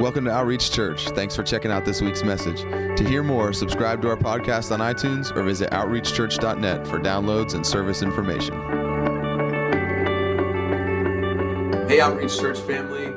Welcome 0.00 0.26
to 0.26 0.30
Outreach 0.30 0.70
Church. 0.70 1.08
Thanks 1.08 1.34
for 1.34 1.42
checking 1.42 1.72
out 1.72 1.84
this 1.84 2.00
week's 2.00 2.22
message. 2.22 2.60
To 2.62 3.04
hear 3.04 3.24
more, 3.24 3.52
subscribe 3.52 4.00
to 4.02 4.08
our 4.08 4.16
podcast 4.16 4.70
on 4.70 4.78
iTunes 4.78 5.34
or 5.34 5.42
visit 5.42 5.72
outreachchurch.net 5.72 6.86
for 6.86 7.00
downloads 7.00 7.54
and 7.54 7.66
service 7.66 8.00
information. 8.00 8.54
Hey, 11.88 12.00
Outreach 12.00 12.38
Church 12.38 12.60
family. 12.60 13.12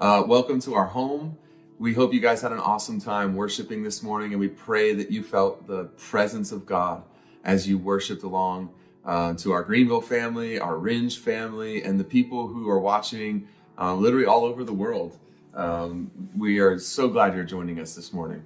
Uh, 0.00 0.22
welcome 0.26 0.58
to 0.60 0.72
our 0.72 0.86
home. 0.86 1.36
We 1.78 1.92
hope 1.92 2.14
you 2.14 2.20
guys 2.20 2.40
had 2.40 2.52
an 2.52 2.60
awesome 2.60 2.98
time 2.98 3.34
worshiping 3.36 3.82
this 3.82 4.02
morning, 4.02 4.32
and 4.32 4.40
we 4.40 4.48
pray 4.48 4.94
that 4.94 5.10
you 5.10 5.22
felt 5.22 5.66
the 5.66 5.84
presence 5.98 6.50
of 6.50 6.64
God 6.64 7.02
as 7.44 7.68
you 7.68 7.76
worshiped 7.76 8.22
along 8.22 8.70
uh, 9.04 9.34
to 9.34 9.52
our 9.52 9.62
Greenville 9.62 10.00
family, 10.00 10.58
our 10.58 10.76
Orange 10.76 11.18
family, 11.18 11.82
and 11.82 12.00
the 12.00 12.04
people 12.04 12.48
who 12.48 12.70
are 12.70 12.80
watching 12.80 13.48
uh, 13.78 13.94
literally 13.94 14.24
all 14.24 14.46
over 14.46 14.64
the 14.64 14.72
world. 14.72 15.18
Um, 15.54 16.10
we 16.36 16.60
are 16.60 16.78
so 16.78 17.08
glad 17.08 17.34
you're 17.34 17.44
joining 17.44 17.78
us 17.78 17.94
this 17.94 18.12
morning. 18.12 18.42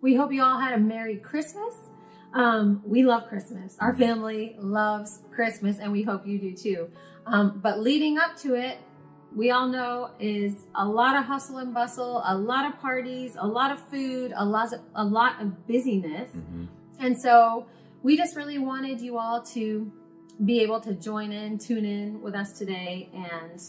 We 0.00 0.14
hope 0.14 0.32
you 0.32 0.42
all 0.42 0.58
had 0.58 0.72
a 0.72 0.78
Merry 0.78 1.16
Christmas. 1.16 1.74
Um, 2.32 2.82
we 2.84 3.02
love 3.02 3.28
Christmas. 3.28 3.76
Our 3.80 3.94
family 3.94 4.56
loves 4.58 5.20
Christmas, 5.30 5.78
and 5.78 5.92
we 5.92 6.02
hope 6.02 6.26
you 6.26 6.38
do 6.38 6.54
too. 6.54 6.90
Um, 7.26 7.60
but 7.62 7.80
leading 7.80 8.18
up 8.18 8.36
to 8.38 8.54
it, 8.54 8.78
we 9.34 9.50
all 9.50 9.68
know 9.68 10.10
is 10.18 10.54
a 10.74 10.86
lot 10.86 11.16
of 11.16 11.24
hustle 11.24 11.58
and 11.58 11.74
bustle, 11.74 12.22
a 12.24 12.36
lot 12.36 12.64
of 12.72 12.80
parties, 12.80 13.36
a 13.38 13.46
lot 13.46 13.70
of 13.70 13.80
food, 13.88 14.32
a 14.34 14.44
lot 14.44 14.72
of, 14.72 14.80
a 14.94 15.04
lot 15.04 15.42
of 15.42 15.66
busyness. 15.66 16.30
Mm-hmm. 16.30 16.64
And 17.00 17.20
so 17.20 17.66
we 18.02 18.16
just 18.16 18.36
really 18.36 18.58
wanted 18.58 19.00
you 19.00 19.18
all 19.18 19.42
to 19.42 19.92
be 20.44 20.60
able 20.60 20.80
to 20.80 20.94
join 20.94 21.32
in, 21.32 21.58
tune 21.58 21.84
in 21.84 22.22
with 22.22 22.34
us 22.34 22.52
today, 22.52 23.10
and 23.12 23.60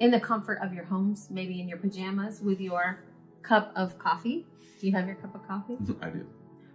in 0.00 0.10
the 0.10 0.20
comfort 0.20 0.58
of 0.62 0.72
your 0.72 0.84
homes, 0.84 1.28
maybe 1.30 1.60
in 1.60 1.68
your 1.68 1.78
pajamas 1.78 2.40
with 2.40 2.60
your 2.60 3.04
cup 3.42 3.72
of 3.74 3.98
coffee. 3.98 4.46
Do 4.80 4.86
you 4.86 4.92
have 4.92 5.06
your 5.06 5.16
cup 5.16 5.34
of 5.34 5.46
coffee? 5.46 5.76
I 6.02 6.10
do. 6.10 6.26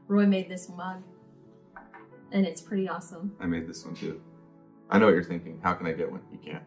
Roy 0.07 0.25
made 0.25 0.49
this 0.49 0.69
mug, 0.69 1.02
and 2.31 2.45
it's 2.45 2.61
pretty 2.61 2.89
awesome. 2.89 3.35
I 3.39 3.45
made 3.45 3.67
this 3.67 3.85
one 3.85 3.95
too. 3.95 4.21
I 4.89 4.99
know 4.99 5.05
what 5.05 5.13
you're 5.13 5.23
thinking. 5.23 5.59
How 5.63 5.73
can 5.73 5.88
I 5.88 5.94
get 5.94 6.11
one? 6.11 6.21
You 6.31 6.39
can't. 6.44 6.63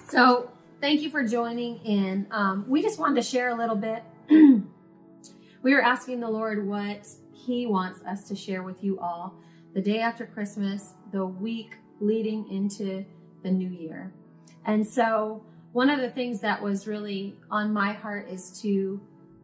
so, 0.10 0.50
thank 0.80 1.02
you 1.02 1.10
for 1.10 1.22
joining 1.22 1.78
in. 1.84 2.26
Um, 2.30 2.64
we 2.66 2.82
just 2.82 2.98
wanted 2.98 3.16
to 3.16 3.22
share 3.22 3.50
a 3.50 3.54
little 3.54 3.76
bit. 3.76 4.02
we 5.62 5.74
were 5.74 5.82
asking 5.82 6.20
the 6.20 6.30
Lord 6.30 6.66
what 6.66 7.06
He 7.32 7.66
wants 7.66 8.02
us 8.04 8.26
to 8.28 8.34
share 8.34 8.62
with 8.62 8.82
you 8.82 8.98
all 8.98 9.34
the 9.74 9.82
day 9.82 10.00
after 10.00 10.24
Christmas, 10.24 10.94
the 11.12 11.26
week 11.26 11.76
leading 12.00 12.50
into 12.50 13.04
the 13.46 13.52
new 13.52 13.68
year. 13.68 14.12
And 14.64 14.86
so, 14.86 15.42
one 15.72 15.88
of 15.88 16.00
the 16.00 16.10
things 16.10 16.40
that 16.40 16.62
was 16.62 16.86
really 16.86 17.36
on 17.50 17.72
my 17.72 17.92
heart 17.92 18.28
is 18.28 18.50
to 18.62 19.00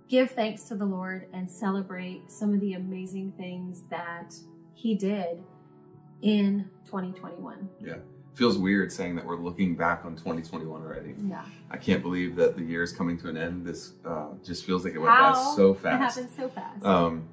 give 0.09 0.33
thanks 0.33 0.65
to 0.65 0.75
the 0.75 0.85
Lord 0.85 1.29
and 1.33 1.49
celebrate 1.49 2.31
some 2.31 2.53
of 2.53 2.61
the 2.61 2.73
amazing 2.75 3.33
things 3.37 3.85
that 3.91 4.35
He 4.75 4.95
did 4.95 5.43
in 6.21 6.69
2021. 6.87 7.69
Yeah. 7.81 7.95
Feels 8.35 8.59
weird 8.59 8.91
saying 8.91 9.15
that 9.17 9.27
we're 9.27 9.37
looking 9.37 9.77
back 9.77 10.05
on 10.05 10.17
2021 10.17 10.83
already. 10.83 11.15
Yeah. 11.29 11.45
I 11.71 11.77
can't 11.77 12.03
believe 12.03 12.35
that 12.37 12.57
the 12.57 12.63
year 12.63 12.83
is 12.83 12.91
coming 12.91 13.19
to 13.19 13.29
an 13.29 13.37
end. 13.37 13.65
This 13.65 13.93
uh, 14.05 14.29
just 14.43 14.65
feels 14.65 14.85
like 14.85 14.95
it 14.95 14.99
went 14.99 15.15
How 15.15 15.35
by 15.35 15.55
so 15.55 15.75
fast. 15.75 16.17
It 16.17 16.23
happened 16.23 16.37
so 16.37 16.49
fast. 16.49 16.85
Um, 16.85 17.29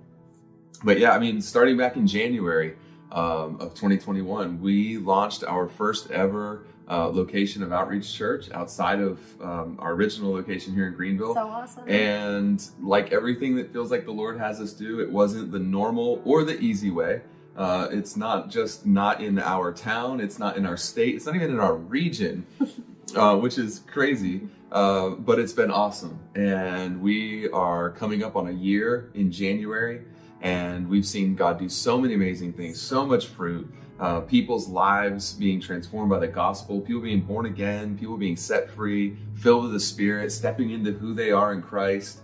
but 0.83 1.00
yeah, 1.00 1.11
I 1.11 1.20
mean, 1.20 1.42
starting 1.42 1.78
back 1.78 1.95
in 1.95 2.06
January 2.06 2.76
um, 3.12 3.60
of 3.60 3.74
2021, 3.74 4.62
we 4.62 4.98
launched 4.98 5.44
our 5.44 5.68
first 5.68 6.12
ever 6.12 6.66
uh, 6.90 7.08
location 7.08 7.62
of 7.62 7.72
Outreach 7.72 8.12
Church 8.14 8.50
outside 8.52 9.00
of 9.00 9.20
um, 9.42 9.78
our 9.80 9.94
original 9.94 10.32
location 10.32 10.74
here 10.74 10.88
in 10.88 10.94
Greenville. 10.94 11.34
so 11.34 11.48
awesome. 11.48 11.88
And 11.88 12.68
like 12.82 13.12
everything 13.12 13.56
that 13.58 13.72
feels 13.72 13.92
like 13.92 14.06
the 14.06 14.12
Lord 14.12 14.40
has 14.40 14.60
us 14.60 14.74
do, 14.74 15.00
it 15.00 15.12
wasn't 15.12 15.52
the 15.52 15.60
normal 15.60 16.22
or 16.26 16.44
the 16.44 16.60
easy 16.60 16.89
way. 16.89 17.22
Uh, 17.56 17.89
it's 17.92 18.16
not 18.16 18.50
just 18.50 18.86
not 18.86 19.22
in 19.22 19.38
our 19.38 19.72
town, 19.73 20.20
it's 20.20 20.39
not 20.39 20.56
in 20.56 20.66
our 20.66 20.78
state, 20.78 21.16
it's 21.16 21.26
not 21.26 21.36
even 21.36 21.52
in 21.52 21.60
our 21.60 21.76
region, 21.76 22.48
uh, 23.16 23.36
which 23.36 23.58
is 23.58 23.80
crazy. 23.86 24.48
Uh, 24.72 25.10
but 25.10 25.39
it's 25.39 25.54
been 25.54 25.72
awesome. 25.72 26.20
And 26.36 27.02
we 27.02 27.50
are 27.50 27.89
coming 27.89 28.23
up 28.23 28.36
on 28.36 28.48
a 28.48 28.52
year 28.52 29.12
in 29.16 29.32
January, 29.32 30.02
and 30.42 30.89
we've 30.89 31.05
seen 31.05 31.36
God 31.36 31.60
do 31.60 31.70
so 31.70 31.98
many 32.00 32.14
amazing 32.14 32.54
things, 32.54 32.80
so 32.80 33.05
much 33.05 33.27
fruit. 33.27 33.72
Uh, 34.00 34.22
people's 34.22 34.70
lives 34.70 35.33
being 35.33 35.60
transformed 35.60 36.10
by 36.10 36.20
the 36.20 36.27
gospel, 36.27 36.80
people 36.80 37.02
being 37.02 37.20
born 37.20 37.45
again, 37.45 37.98
people 37.98 38.16
being 38.16 38.38
set 38.38 38.70
free, 38.70 39.17
filled 39.36 39.64
with 39.64 39.73
the 39.73 39.80
Spirit, 39.80 40.32
stepping 40.32 40.70
into 40.70 40.94
who 40.94 41.14
they 41.14 41.32
are 41.32 41.52
in 41.52 41.61
Christ. 41.61 42.22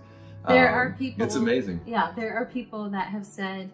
There 0.47 0.69
Um, 0.69 0.73
are 0.73 0.95
people- 0.97 1.25
It's 1.25 1.35
amazing. 1.35 1.81
yeah, 1.85 2.13
there 2.15 2.33
are 2.35 2.45
people 2.45 2.89
that 2.91 3.07
have 3.07 3.25
said, 3.25 3.71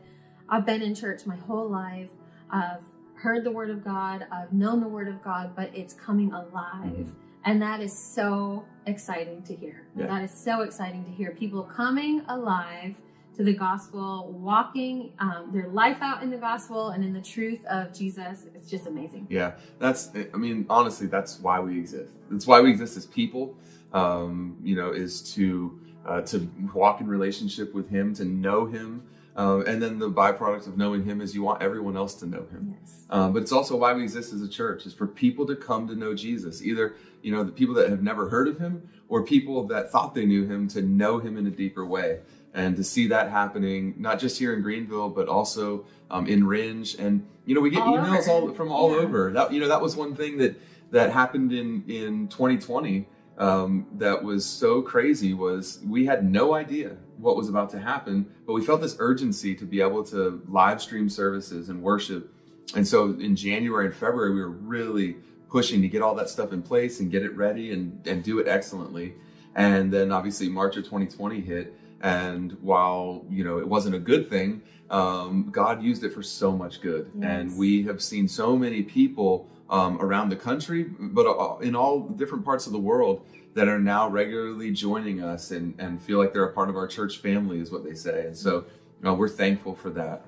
I've 0.49 0.65
been 0.65 0.81
in 0.81 0.95
church 0.95 1.27
my 1.27 1.35
whole 1.35 1.69
life. 1.69 2.09
I've 2.49 2.81
heard 3.15 3.43
the 3.43 3.51
word 3.51 3.69
of 3.69 3.83
God. 3.83 4.25
I've 4.31 4.51
known 4.51 4.81
the 4.81 4.87
word 4.87 5.07
of 5.07 5.21
God, 5.23 5.51
but 5.55 5.69
it's 5.75 5.93
coming 5.93 6.33
alive. 6.33 6.85
Mhm. 7.05 7.11
And 7.45 7.61
that 7.61 7.81
is 7.81 7.93
so 7.93 8.63
exciting 8.87 9.43
to 9.43 9.53
hear. 9.53 9.83
Yeah. 9.95 10.07
That 10.07 10.23
is 10.23 10.31
so 10.31 10.61
exciting 10.61 11.05
to 11.05 11.11
hear. 11.11 11.31
People 11.31 11.61
coming 11.63 12.23
alive 12.27 12.95
to 13.41 13.51
the 13.51 13.57
gospel, 13.57 14.31
walking 14.31 15.13
um, 15.19 15.49
their 15.51 15.67
life 15.67 15.97
out 16.01 16.21
in 16.21 16.29
the 16.29 16.37
gospel 16.37 16.89
and 16.89 17.03
in 17.03 17.11
the 17.13 17.21
truth 17.21 17.65
of 17.65 17.93
Jesus. 17.93 18.45
It's 18.55 18.69
just 18.69 18.85
amazing. 18.85 19.27
Yeah, 19.29 19.53
that's. 19.79 20.11
I 20.33 20.37
mean, 20.37 20.65
honestly, 20.69 21.07
that's 21.07 21.39
why 21.39 21.59
we 21.59 21.79
exist. 21.79 22.13
That's 22.29 22.47
why 22.47 22.61
we 22.61 22.69
exist 22.69 22.97
as 22.97 23.05
people. 23.05 23.55
Um, 23.93 24.57
you 24.63 24.75
know, 24.75 24.91
is 24.91 25.33
to 25.33 25.79
uh, 26.05 26.21
to 26.21 26.49
walk 26.73 27.01
in 27.01 27.07
relationship 27.07 27.73
with 27.73 27.89
Him, 27.89 28.13
to 28.15 28.25
know 28.25 28.65
Him, 28.65 29.03
um, 29.35 29.65
and 29.65 29.81
then 29.81 29.99
the 29.99 30.09
byproduct 30.09 30.67
of 30.67 30.77
knowing 30.77 31.03
Him 31.03 31.19
is 31.19 31.35
you 31.35 31.43
want 31.43 31.61
everyone 31.61 31.97
else 31.97 32.13
to 32.15 32.25
know 32.25 32.45
Him. 32.51 32.77
Yes. 32.79 33.05
Um, 33.09 33.33
but 33.33 33.41
it's 33.41 33.51
also 33.51 33.75
why 33.75 33.93
we 33.93 34.03
exist 34.03 34.33
as 34.33 34.41
a 34.41 34.47
church 34.47 34.85
is 34.85 34.93
for 34.93 35.07
people 35.07 35.45
to 35.47 35.55
come 35.55 35.87
to 35.87 35.95
know 35.95 36.13
Jesus. 36.13 36.61
Either 36.61 36.95
you 37.21 37.31
know 37.31 37.43
the 37.43 37.51
people 37.51 37.75
that 37.75 37.89
have 37.89 38.03
never 38.03 38.29
heard 38.29 38.47
of 38.47 38.59
Him, 38.59 38.87
or 39.09 39.23
people 39.23 39.67
that 39.67 39.91
thought 39.91 40.13
they 40.13 40.25
knew 40.25 40.45
Him 40.45 40.67
to 40.69 40.81
know 40.81 41.19
Him 41.19 41.37
in 41.37 41.47
a 41.47 41.51
deeper 41.51 41.85
way, 41.85 42.19
and 42.53 42.75
to 42.75 42.83
see 42.83 43.07
that 43.07 43.29
happening 43.29 43.95
not 43.97 44.19
just 44.19 44.37
here 44.39 44.53
in 44.53 44.61
Greenville, 44.61 45.09
but 45.09 45.27
also 45.27 45.85
um, 46.09 46.27
in 46.27 46.43
Orange. 46.43 46.95
And 46.95 47.25
you 47.45 47.55
know 47.55 47.61
we 47.61 47.69
get 47.69 47.81
All 47.83 47.97
emails 47.97 48.27
over. 48.27 48.49
all 48.49 48.53
from 48.53 48.71
all 48.71 48.91
Yeah. 48.91 48.97
over. 49.03 49.31
That 49.31 49.51
you 49.53 49.59
know 49.59 49.67
that 49.67 49.81
was 49.81 49.95
one 49.95 50.15
thing 50.15 50.37
that 50.39 50.59
that 50.91 51.11
happened 51.11 51.51
in 51.53 51.83
in 51.87 52.27
2020 52.27 53.07
um, 53.37 53.87
that 53.97 54.23
was 54.23 54.45
so 54.45 54.81
crazy 54.81 55.33
was 55.33 55.79
we 55.87 56.05
had 56.05 56.29
no 56.29 56.53
idea 56.53 56.97
what 57.17 57.35
was 57.37 57.47
about 57.49 57.69
to 57.71 57.79
happen, 57.79 58.25
but 58.45 58.53
we 58.53 58.63
felt 58.63 58.81
this 58.81 58.95
urgency 58.99 59.55
to 59.55 59.65
be 59.65 59.79
able 59.81 60.03
to 60.05 60.41
live 60.47 60.81
stream 60.81 61.07
services 61.09 61.69
and 61.69 61.81
worship. 61.81 62.33
And 62.75 62.87
so 62.87 63.05
in 63.19 63.35
January 63.35 63.85
and 63.85 63.95
February, 63.95 64.33
we 64.33 64.41
were 64.41 64.49
really 64.49 65.15
pushing 65.49 65.81
to 65.81 65.87
get 65.87 66.01
all 66.01 66.15
that 66.15 66.29
stuff 66.29 66.51
in 66.53 66.61
place 66.61 66.99
and 66.99 67.09
get 67.11 67.23
it 67.23 67.35
ready 67.35 67.71
and, 67.71 68.05
and 68.07 68.23
do 68.23 68.39
it 68.39 68.47
excellently. 68.47 69.13
And 69.55 69.91
then 69.91 70.11
obviously 70.11 70.47
March 70.49 70.77
of 70.77 70.83
2020 70.85 71.41
hit. 71.41 71.73
And 72.01 72.53
while, 72.61 73.25
you 73.29 73.43
know, 73.43 73.59
it 73.59 73.67
wasn't 73.67 73.95
a 73.95 73.99
good 73.99 74.29
thing, 74.29 74.63
um, 74.89 75.49
God 75.51 75.81
used 75.81 76.03
it 76.03 76.13
for 76.13 76.23
so 76.23 76.51
much 76.51 76.81
good. 76.81 77.11
And 77.21 77.57
we 77.57 77.83
have 77.83 78.01
seen 78.01 78.27
so 78.27 78.57
many 78.57 78.81
people 78.81 79.47
um, 79.69 80.01
around 80.01 80.29
the 80.29 80.35
country, 80.35 80.83
but 80.83 81.25
uh, 81.25 81.57
in 81.59 81.75
all 81.75 82.01
different 82.01 82.43
parts 82.43 82.65
of 82.65 82.73
the 82.73 82.79
world 82.79 83.25
that 83.53 83.67
are 83.67 83.79
now 83.79 84.09
regularly 84.09 84.71
joining 84.71 85.21
us 85.21 85.51
and, 85.51 85.79
and 85.79 86.01
feel 86.01 86.17
like 86.17 86.33
they're 86.33 86.43
a 86.43 86.53
part 86.53 86.69
of 86.69 86.75
our 86.75 86.87
church 86.87 87.19
family, 87.19 87.59
is 87.59 87.71
what 87.71 87.83
they 87.83 87.93
say. 87.93 88.25
And 88.25 88.35
so 88.37 88.65
uh, 89.05 89.13
we're 89.13 89.29
thankful 89.29 89.75
for 89.75 89.89
that. 89.91 90.25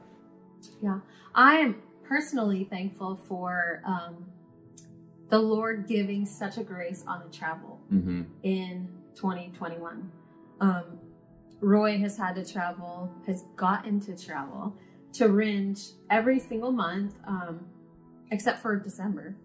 Yeah. 0.81 0.99
I 1.35 1.55
am 1.55 1.81
personally 2.03 2.65
thankful 2.69 3.15
for 3.15 3.81
um, 3.85 4.25
the 5.29 5.39
Lord 5.39 5.87
giving 5.87 6.25
such 6.25 6.57
a 6.57 6.63
grace 6.63 7.03
on 7.07 7.23
the 7.25 7.35
travel 7.35 7.81
hmm 7.89 8.23
in 8.43 8.87
2021. 9.15 10.11
Um, 10.59 10.99
Roy 11.63 11.97
has 11.99 12.17
had 12.17 12.35
to 12.35 12.45
travel, 12.45 13.11
has 13.25 13.43
gotten 13.55 13.99
to 14.01 14.17
travel 14.17 14.75
to 15.13 15.25
Orange 15.25 15.79
every 16.09 16.39
single 16.39 16.71
month, 16.71 17.15
um, 17.25 17.65
except 18.31 18.61
for 18.61 18.75
December. 18.75 19.35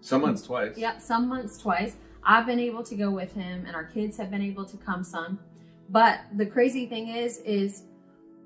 Some 0.00 0.22
months 0.22 0.42
twice. 0.42 0.76
Yep, 0.76 1.00
some 1.02 1.28
months 1.28 1.58
twice. 1.58 1.96
I've 2.22 2.46
been 2.46 2.60
able 2.60 2.82
to 2.84 2.94
go 2.94 3.10
with 3.10 3.32
him, 3.34 3.64
and 3.66 3.74
our 3.74 3.84
kids 3.84 4.16
have 4.18 4.30
been 4.30 4.42
able 4.42 4.64
to 4.66 4.76
come 4.76 5.02
some. 5.04 5.38
But 5.88 6.20
the 6.36 6.46
crazy 6.46 6.86
thing 6.86 7.08
is, 7.08 7.38
is 7.38 7.82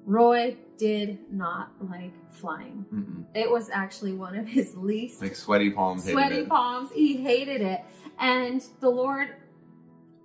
Roy 0.06 0.56
did 0.78 1.18
not 1.32 1.70
like 1.90 2.12
flying. 2.30 2.84
Mm-mm. 2.92 3.24
It 3.34 3.50
was 3.50 3.68
actually 3.70 4.12
one 4.12 4.36
of 4.36 4.46
his 4.48 4.74
least 4.76 5.20
Like 5.20 5.34
sweaty 5.36 5.70
palms. 5.70 6.08
sweaty 6.10 6.38
it. 6.40 6.48
palms. 6.48 6.90
He 6.92 7.16
hated 7.16 7.60
it, 7.60 7.80
and 8.18 8.64
the 8.80 8.88
Lord, 8.90 9.34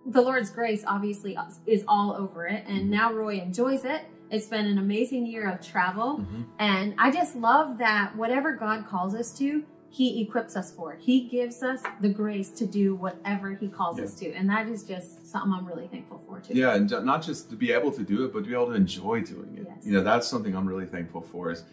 the 0.06 0.22
Lord's 0.22 0.50
grace 0.50 0.84
obviously 0.88 1.38
is 1.66 1.84
all 1.88 2.14
over 2.14 2.48
it. 2.48 2.64
And 2.68 2.86
Mhm. 2.88 2.90
now 2.90 3.14
Roy 3.14 3.40
enjoys 3.40 3.86
it. 3.86 4.02
It's 4.32 4.48
been 4.48 4.66
an 4.66 4.78
amazing 4.78 5.26
year 5.26 5.50
of 5.50 5.60
travel, 5.60 6.20
Mhm. 6.20 6.46
and 6.60 6.94
I 7.00 7.10
just 7.12 7.36
love 7.36 7.80
that 7.80 8.16
whatever 8.16 8.54
God 8.56 8.86
calls 8.86 9.16
us 9.16 9.36
to, 9.40 9.64
he 9.90 10.22
equips 10.22 10.56
us 10.56 10.72
for. 10.72 10.94
He 11.00 11.22
gives 11.28 11.64
us 11.64 11.82
the 12.00 12.10
grace 12.10 12.52
to 12.52 12.68
do 12.68 12.94
whatever 12.94 13.56
he 13.56 13.68
calls 13.68 13.98
Yeah. 13.98 14.04
us 14.04 14.14
to. 14.20 14.32
And 14.34 14.48
that 14.50 14.68
is 14.70 14.84
just 14.84 15.26
something 15.26 15.52
I'm 15.52 15.66
really 15.66 15.88
thankful 15.88 16.20
for 16.20 16.40
too. 16.40 16.54
Yeah, 16.54 16.76
and 16.76 16.88
not 17.04 17.24
just 17.24 17.50
to 17.50 17.56
be 17.56 17.72
able 17.72 17.92
to 17.94 18.04
do 18.04 18.24
it, 18.24 18.32
but 18.32 18.44
to 18.44 18.48
be 18.50 18.54
able 18.54 18.68
to 18.68 18.74
enjoy 18.74 19.22
doing 19.24 19.56
it. 19.58 19.66
Yes. 19.68 19.86
You 19.88 19.94
know, 19.94 20.04
that's 20.04 20.28
something 20.28 20.56
I'm 20.56 20.68
really 20.68 20.86
thankful 20.86 21.22
for. 21.22 21.50
Is 21.50 21.64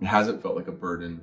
it 0.00 0.06
hasn't 0.06 0.40
felt 0.40 0.54
like 0.54 0.68
a 0.68 0.72
burden. 0.72 1.20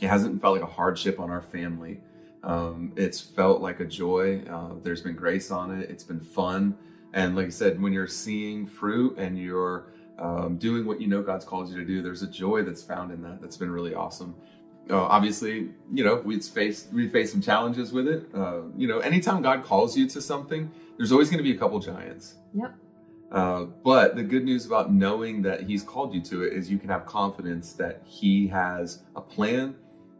It 0.00 0.08
hasn't 0.08 0.40
felt 0.40 0.54
like 0.54 0.62
a 0.62 0.72
hardship 0.72 1.20
on 1.20 1.30
our 1.30 1.40
family. 1.42 2.00
Um, 2.42 2.92
it's 2.96 3.20
felt 3.20 3.60
like 3.60 3.80
a 3.80 3.84
joy. 3.84 4.42
Uh, 4.48 4.74
there's 4.82 5.02
been 5.02 5.16
grace 5.16 5.50
on 5.50 5.78
it. 5.78 5.90
It's 5.90 6.04
been 6.04 6.20
fun, 6.20 6.76
and 7.12 7.36
like 7.36 7.46
I 7.46 7.50
said, 7.50 7.80
when 7.80 7.92
you're 7.92 8.06
seeing 8.06 8.66
fruit 8.66 9.18
and 9.18 9.38
you're 9.38 9.92
um, 10.18 10.56
doing 10.56 10.86
what 10.86 11.00
you 11.00 11.06
know 11.06 11.22
God's 11.22 11.44
called 11.44 11.68
you 11.68 11.76
to 11.76 11.84
do, 11.84 12.02
there's 12.02 12.22
a 12.22 12.26
joy 12.26 12.62
that's 12.62 12.82
found 12.82 13.12
in 13.12 13.22
that. 13.22 13.40
That's 13.40 13.56
been 13.56 13.70
really 13.70 13.94
awesome. 13.94 14.34
Uh, 14.88 15.02
obviously, 15.02 15.70
you 15.92 16.04
know 16.04 16.16
we've 16.24 16.44
faced 16.44 16.92
we 16.92 17.08
faced 17.08 17.32
some 17.32 17.42
challenges 17.42 17.92
with 17.92 18.08
it. 18.08 18.26
Uh, 18.34 18.62
you 18.76 18.88
know, 18.88 18.98
anytime 19.00 19.42
God 19.42 19.62
calls 19.62 19.96
you 19.96 20.08
to 20.08 20.20
something, 20.20 20.70
there's 20.96 21.12
always 21.12 21.28
going 21.28 21.38
to 21.38 21.44
be 21.44 21.54
a 21.54 21.58
couple 21.58 21.78
giants. 21.78 22.36
Yep. 22.54 22.74
Uh, 23.30 23.64
but 23.84 24.16
the 24.16 24.24
good 24.24 24.44
news 24.44 24.66
about 24.66 24.92
knowing 24.92 25.42
that 25.42 25.62
He's 25.62 25.82
called 25.82 26.14
you 26.14 26.20
to 26.22 26.42
it 26.42 26.52
is 26.52 26.70
you 26.70 26.78
can 26.78 26.88
have 26.88 27.06
confidence 27.06 27.72
that 27.74 28.02
He 28.04 28.48
has 28.48 29.02
a 29.14 29.20
plan 29.20 29.76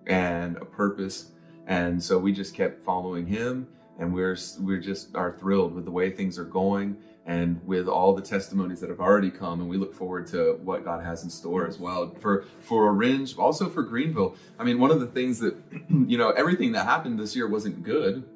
and 0.07 0.57
a 0.57 0.65
purpose. 0.65 1.33
And 1.71 2.03
so 2.03 2.19
we 2.19 2.33
just 2.33 2.53
kept 2.53 2.85
following 2.85 3.27
Him, 3.27 3.69
and 3.97 4.13
we're 4.13 4.37
we're 4.59 4.81
just 4.81 5.15
are 5.15 5.31
thrilled 5.31 5.73
with 5.73 5.85
the 5.85 5.93
way 5.93 6.11
things 6.11 6.37
are 6.37 6.45
going 6.45 6.97
and 7.25 7.65
with 7.65 7.87
all 7.87 8.13
the 8.13 8.23
testimonies 8.23 8.81
that 8.81 8.91
have 8.91 8.99
already 8.99 9.31
come. 9.31 9.61
And 9.61 9.71
we 9.71 9.77
look 9.77 9.95
forward 9.95 10.27
to 10.29 10.59
what 10.65 10.85
God 10.85 11.05
has 11.05 11.23
in 11.23 11.31
store 11.31 11.69
as 11.69 11.79
well 11.79 12.13
for 12.19 12.45
for 12.61 12.87
Orange, 12.89 13.37
also 13.39 13.69
for 13.69 13.85
Greenville. 13.85 14.35
I 14.59 14.65
mean, 14.65 14.81
one 14.81 14.91
of 14.91 14.99
the 14.99 15.07
things 15.07 15.39
that 15.39 15.55
you 15.89 16.19
know 16.19 16.31
everything 16.31 16.73
that 16.73 16.87
happened 16.87 17.21
this 17.21 17.37
year 17.37 17.49
wasn't 17.49 17.85
good. 17.85 18.29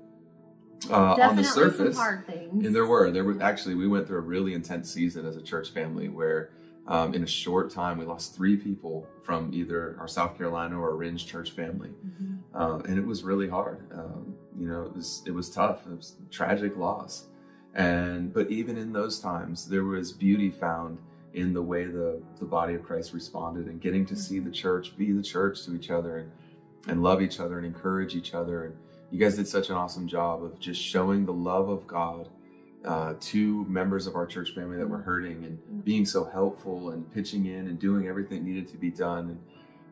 Uh, 0.89 0.95
on 0.95 1.11
the 1.11 1.17
Definitely 1.17 1.45
surface, 1.45 1.97
some 1.97 2.05
hard 2.05 2.27
things. 2.27 2.65
and 2.65 2.73
there 2.73 2.87
were. 2.87 3.11
There 3.11 3.25
were 3.25 3.43
actually 3.43 3.75
we 3.75 3.89
went 3.89 4.07
through 4.07 4.19
a 4.19 4.21
really 4.21 4.55
intense 4.55 4.93
season 4.93 5.27
as 5.27 5.37
a 5.37 5.43
church 5.43 5.71
family 5.71 6.09
where 6.09 6.51
um, 6.87 7.15
in 7.15 7.23
a 7.23 7.27
short 7.27 7.71
time 7.71 7.99
we 7.99 8.05
lost 8.05 8.35
three 8.35 8.57
people 8.57 9.07
from 9.23 9.51
either 9.55 9.97
our 9.99 10.09
South 10.09 10.37
Carolina 10.37 10.79
or 10.79 10.91
Orange 10.91 11.27
church 11.27 11.51
family, 11.53 11.91
Mhm. 12.07 12.39
uh, 12.55 12.79
and 12.87 12.99
it 12.99 13.07
was 13.07 13.25
really 13.25 13.49
hard. 13.49 13.81
Um, 13.93 14.35
you 14.55 14.67
know, 14.69 14.83
it 14.83 14.95
was 14.95 15.23
it 15.27 15.33
was 15.33 15.51
tough. 15.51 15.87
It 15.87 15.97
was 15.97 16.17
a 16.25 16.31
tragic 16.31 16.77
loss, 16.77 17.27
and 17.75 18.33
but 18.33 18.51
even 18.51 18.77
in 18.77 18.93
those 18.93 19.19
times, 19.19 19.69
there 19.69 19.85
was 19.85 20.13
beauty 20.13 20.51
found 20.51 20.99
in 21.33 21.53
the 21.53 21.63
way 21.63 21.87
the 21.87 22.21
the 22.39 22.45
body 22.45 22.75
of 22.75 22.83
Christ 22.83 23.13
responded 23.15 23.67
and 23.67 23.81
getting 23.81 24.05
to 24.07 24.17
see 24.17 24.39
the 24.39 24.51
church 24.51 24.97
be 24.97 25.11
the 25.13 25.23
church 25.23 25.65
to 25.65 25.75
each 25.75 25.91
other 25.91 26.19
and 26.19 26.31
and 26.87 27.03
love 27.03 27.23
each 27.23 27.41
other 27.41 27.57
and 27.57 27.67
encourage 27.67 28.15
each 28.15 28.35
other. 28.35 28.65
And 28.67 28.75
you 29.11 29.19
guys 29.19 29.37
did 29.37 29.49
such 29.49 29.71
an 29.71 29.77
awesome 29.77 30.07
job 30.07 30.45
of 30.45 30.59
just 30.61 30.81
showing 30.83 31.25
the 31.25 31.33
love 31.33 31.69
of 31.71 31.87
God 31.87 32.29
uh, 32.85 33.15
to 33.19 33.65
members 33.65 34.07
of 34.07 34.15
our 34.15 34.27
church 34.27 34.51
family 34.55 34.77
that 34.77 34.89
were 34.89 34.99
hurting 35.03 35.45
and 35.45 35.85
being 35.85 36.05
so 36.05 36.25
helpful 36.25 36.91
and 36.91 37.11
pitching 37.13 37.47
in 37.47 37.67
and 37.69 37.79
doing 37.79 38.07
everything 38.09 38.45
needed 38.45 38.69
to 38.69 38.77
be 38.77 38.91
done. 38.91 39.31
And 39.31 39.41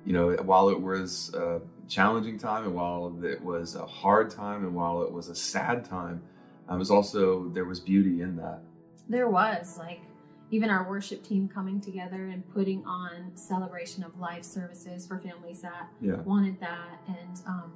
you 0.04 0.12
know, 0.12 0.32
while 0.42 0.68
it 0.68 0.80
was 0.80 1.32
a 1.34 1.60
challenging 1.88 2.38
time 2.38 2.64
and 2.64 2.74
while 2.74 3.18
it 3.22 3.42
was 3.42 3.74
a 3.76 3.86
hard 3.86 4.30
time 4.30 4.64
and 4.64 4.74
while 4.74 5.02
it 5.02 5.12
was 5.12 5.28
a 5.28 5.34
sad 5.34 5.84
time, 5.84 6.22
um, 6.68 6.76
it 6.76 6.78
was 6.78 6.90
also 6.90 7.48
there 7.50 7.64
was 7.64 7.80
beauty 7.80 8.20
in 8.20 8.36
that. 8.36 8.60
There 9.08 9.28
was 9.28 9.76
like 9.78 10.00
even 10.50 10.68
our 10.70 10.86
worship 10.88 11.24
team 11.24 11.48
coming 11.48 11.80
together 11.80 12.26
and 12.26 12.46
putting 12.52 12.84
on 12.84 13.32
celebration 13.36 14.04
of 14.04 14.18
life 14.18 14.44
services 14.44 15.06
for 15.06 15.18
families 15.18 15.62
that 15.62 15.88
Yeah. 16.00 16.16
wanted 16.24 16.60
that, 16.60 17.00
and 17.06 17.40
um, 17.46 17.72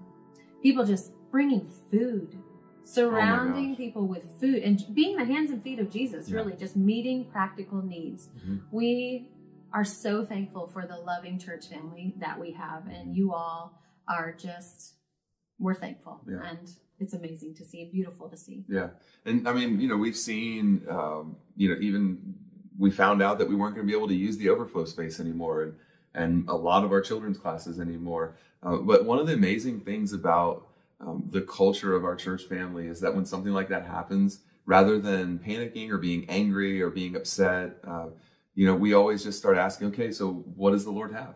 people 0.62 0.84
just 0.84 1.12
bringing 1.30 1.66
food, 1.90 2.36
surrounding 2.86 3.70
gosh. 3.70 3.78
people 3.78 4.06
with 4.06 4.38
food, 4.40 4.62
and 4.62 4.82
being 4.94 5.16
the 5.16 5.24
hands 5.24 5.50
and 5.50 5.62
feet 5.62 5.78
of 5.78 5.90
Jesus. 5.90 6.28
Yeah. 6.28 6.36
Really, 6.36 6.54
just 6.54 6.76
meeting 6.76 7.24
practical 7.30 7.82
needs. 7.82 8.28
Mhm. 8.46 8.62
We 8.70 9.30
are 9.72 9.84
so 9.84 10.24
thankful 10.24 10.68
for 10.68 10.86
the 10.86 10.96
loving 10.96 11.38
church 11.38 11.68
family 11.68 12.14
that 12.18 12.38
we 12.40 12.52
have, 12.52 12.86
and 12.86 13.16
you 13.16 13.32
all 13.34 13.82
are 14.08 14.32
just 14.32 14.94
we're 15.58 15.74
thankful, 15.74 16.20
Yeah. 16.28 16.42
and 16.44 16.68
it's 16.98 17.14
amazing 17.14 17.54
to 17.54 17.64
see, 17.64 17.88
beautiful 17.90 18.28
to 18.28 18.36
see. 18.36 18.64
Yeah, 18.68 18.90
and 19.24 19.48
I 19.48 19.54
mean, 19.54 19.80
you 19.80 19.88
know, 19.88 19.96
we've 19.96 20.16
seen, 20.16 20.82
um, 20.88 21.36
you 21.56 21.70
know, 21.70 21.76
even 21.80 22.34
we 22.78 22.90
found 22.90 23.22
out 23.22 23.38
that 23.38 23.48
we 23.48 23.54
weren't 23.56 23.74
going 23.74 23.86
to 23.86 23.90
be 23.90 23.96
able 23.96 24.08
to 24.08 24.14
use 24.14 24.36
the 24.36 24.50
overflow 24.50 24.84
space 24.84 25.18
anymore, 25.18 25.62
and 25.62 25.74
and 26.14 26.48
a 26.48 26.54
lot 26.54 26.82
of 26.84 26.92
our 26.92 27.00
children's 27.02 27.36
classes 27.38 27.78
anymore. 27.80 28.36
Uh, 28.62 28.78
but 28.78 29.04
one 29.04 29.18
of 29.18 29.26
the 29.26 29.34
amazing 29.34 29.80
things 29.80 30.12
about 30.14 30.66
um, 31.00 31.24
the 31.30 31.42
culture 31.42 31.94
of 31.94 32.04
our 32.04 32.16
church 32.16 32.44
family 32.44 32.86
is 32.86 33.00
that 33.00 33.14
when 33.14 33.26
something 33.26 33.52
like 33.52 33.68
that 33.68 33.86
happens, 33.86 34.40
rather 34.64 34.98
than 34.98 35.38
panicking 35.38 35.90
or 35.90 35.98
being 35.98 36.28
angry 36.28 36.82
or 36.82 36.90
being 36.90 37.16
upset, 37.16 37.78
uh, 37.86 38.06
you 38.54 38.66
know, 38.66 38.74
we 38.74 38.94
always 38.94 39.22
just 39.22 39.38
start 39.38 39.56
asking, 39.56 39.88
okay, 39.88 40.10
so 40.10 40.44
what 40.56 40.72
does 40.72 40.84
the 40.84 40.90
Lord 40.90 41.12
have? 41.12 41.34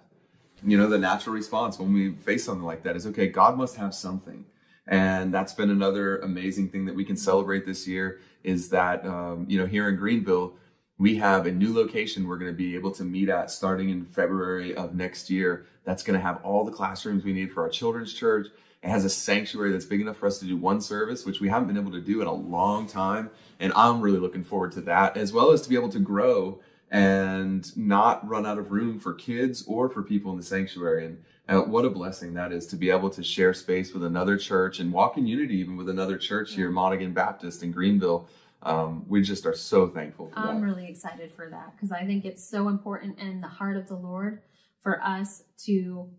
You 0.64 0.76
know, 0.76 0.88
the 0.88 0.98
natural 0.98 1.34
response 1.34 1.78
when 1.78 1.92
we 1.92 2.12
face 2.12 2.44
something 2.44 2.64
like 2.64 2.82
that 2.82 2.96
is, 2.96 3.06
okay, 3.06 3.28
God 3.28 3.56
must 3.56 3.76
have 3.76 3.94
something. 3.94 4.46
And 4.86 5.32
that's 5.32 5.52
been 5.52 5.70
another 5.70 6.18
amazing 6.18 6.70
thing 6.70 6.86
that 6.86 6.94
we 6.94 7.04
can 7.04 7.16
celebrate 7.16 7.66
this 7.66 7.86
year 7.86 8.20
is 8.42 8.70
that, 8.70 9.06
um, 9.06 9.46
you 9.48 9.58
know, 9.58 9.66
here 9.66 9.88
in 9.88 9.96
Greenville, 9.96 10.54
we 11.00 11.16
have 11.16 11.46
a 11.46 11.50
new 11.50 11.74
location 11.74 12.28
we're 12.28 12.36
going 12.36 12.52
to 12.52 12.56
be 12.56 12.74
able 12.74 12.90
to 12.90 13.02
meet 13.02 13.30
at 13.30 13.50
starting 13.50 13.88
in 13.88 14.04
February 14.04 14.76
of 14.76 14.94
next 14.94 15.30
year. 15.30 15.64
That's 15.82 16.02
going 16.02 16.18
to 16.18 16.22
have 16.22 16.44
all 16.44 16.62
the 16.62 16.70
classrooms 16.70 17.24
we 17.24 17.32
need 17.32 17.52
for 17.52 17.62
our 17.62 17.70
children's 17.70 18.12
church. 18.12 18.48
It 18.82 18.90
has 18.90 19.06
a 19.06 19.08
sanctuary 19.08 19.72
that's 19.72 19.86
big 19.86 20.02
enough 20.02 20.18
for 20.18 20.26
us 20.26 20.38
to 20.40 20.44
do 20.44 20.58
one 20.58 20.82
service, 20.82 21.24
which 21.24 21.40
we 21.40 21.48
haven't 21.48 21.68
been 21.68 21.78
able 21.78 21.92
to 21.92 22.02
do 22.02 22.20
in 22.20 22.26
a 22.26 22.32
long 22.34 22.86
time. 22.86 23.30
And 23.58 23.72
I'm 23.74 24.02
really 24.02 24.18
looking 24.18 24.44
forward 24.44 24.72
to 24.72 24.82
that, 24.82 25.16
as 25.16 25.32
well 25.32 25.52
as 25.52 25.62
to 25.62 25.70
be 25.70 25.74
able 25.74 25.88
to 25.88 25.98
grow 25.98 26.60
and 26.90 27.74
not 27.78 28.28
run 28.28 28.44
out 28.44 28.58
of 28.58 28.70
room 28.70 28.98
for 28.98 29.14
kids 29.14 29.64
or 29.66 29.88
for 29.88 30.02
people 30.02 30.32
in 30.32 30.36
the 30.36 30.44
sanctuary. 30.44 31.06
And 31.06 31.24
uh, 31.48 31.62
what 31.62 31.86
a 31.86 31.90
blessing 31.90 32.34
that 32.34 32.52
is 32.52 32.66
to 32.66 32.76
be 32.76 32.90
able 32.90 33.08
to 33.10 33.22
share 33.22 33.54
space 33.54 33.94
with 33.94 34.04
another 34.04 34.36
church 34.36 34.80
and 34.80 34.92
walk 34.92 35.16
in 35.16 35.26
unity 35.26 35.60
even 35.60 35.78
with 35.78 35.88
another 35.88 36.18
church 36.18 36.52
here, 36.52 36.70
Monaghan 36.70 37.14
Baptist 37.14 37.62
in 37.62 37.72
Greenville. 37.72 38.28
Um, 38.62 39.04
we 39.08 39.22
just 39.22 39.46
are 39.46 39.54
so 39.54 39.88
thankful 39.88 40.28
for 40.28 40.38
I'm 40.38 40.60
that. 40.60 40.66
really 40.66 40.86
excited 40.88 41.32
for 41.32 41.48
that 41.48 41.74
because 41.74 41.90
I 41.92 42.04
think 42.04 42.24
it's 42.24 42.46
so 42.46 42.68
important 42.68 43.18
in 43.18 43.40
the 43.40 43.48
heart 43.48 43.76
of 43.76 43.88
the 43.88 43.96
Lord 43.96 44.42
for 44.80 45.02
us 45.02 45.44
to, 45.64 46.10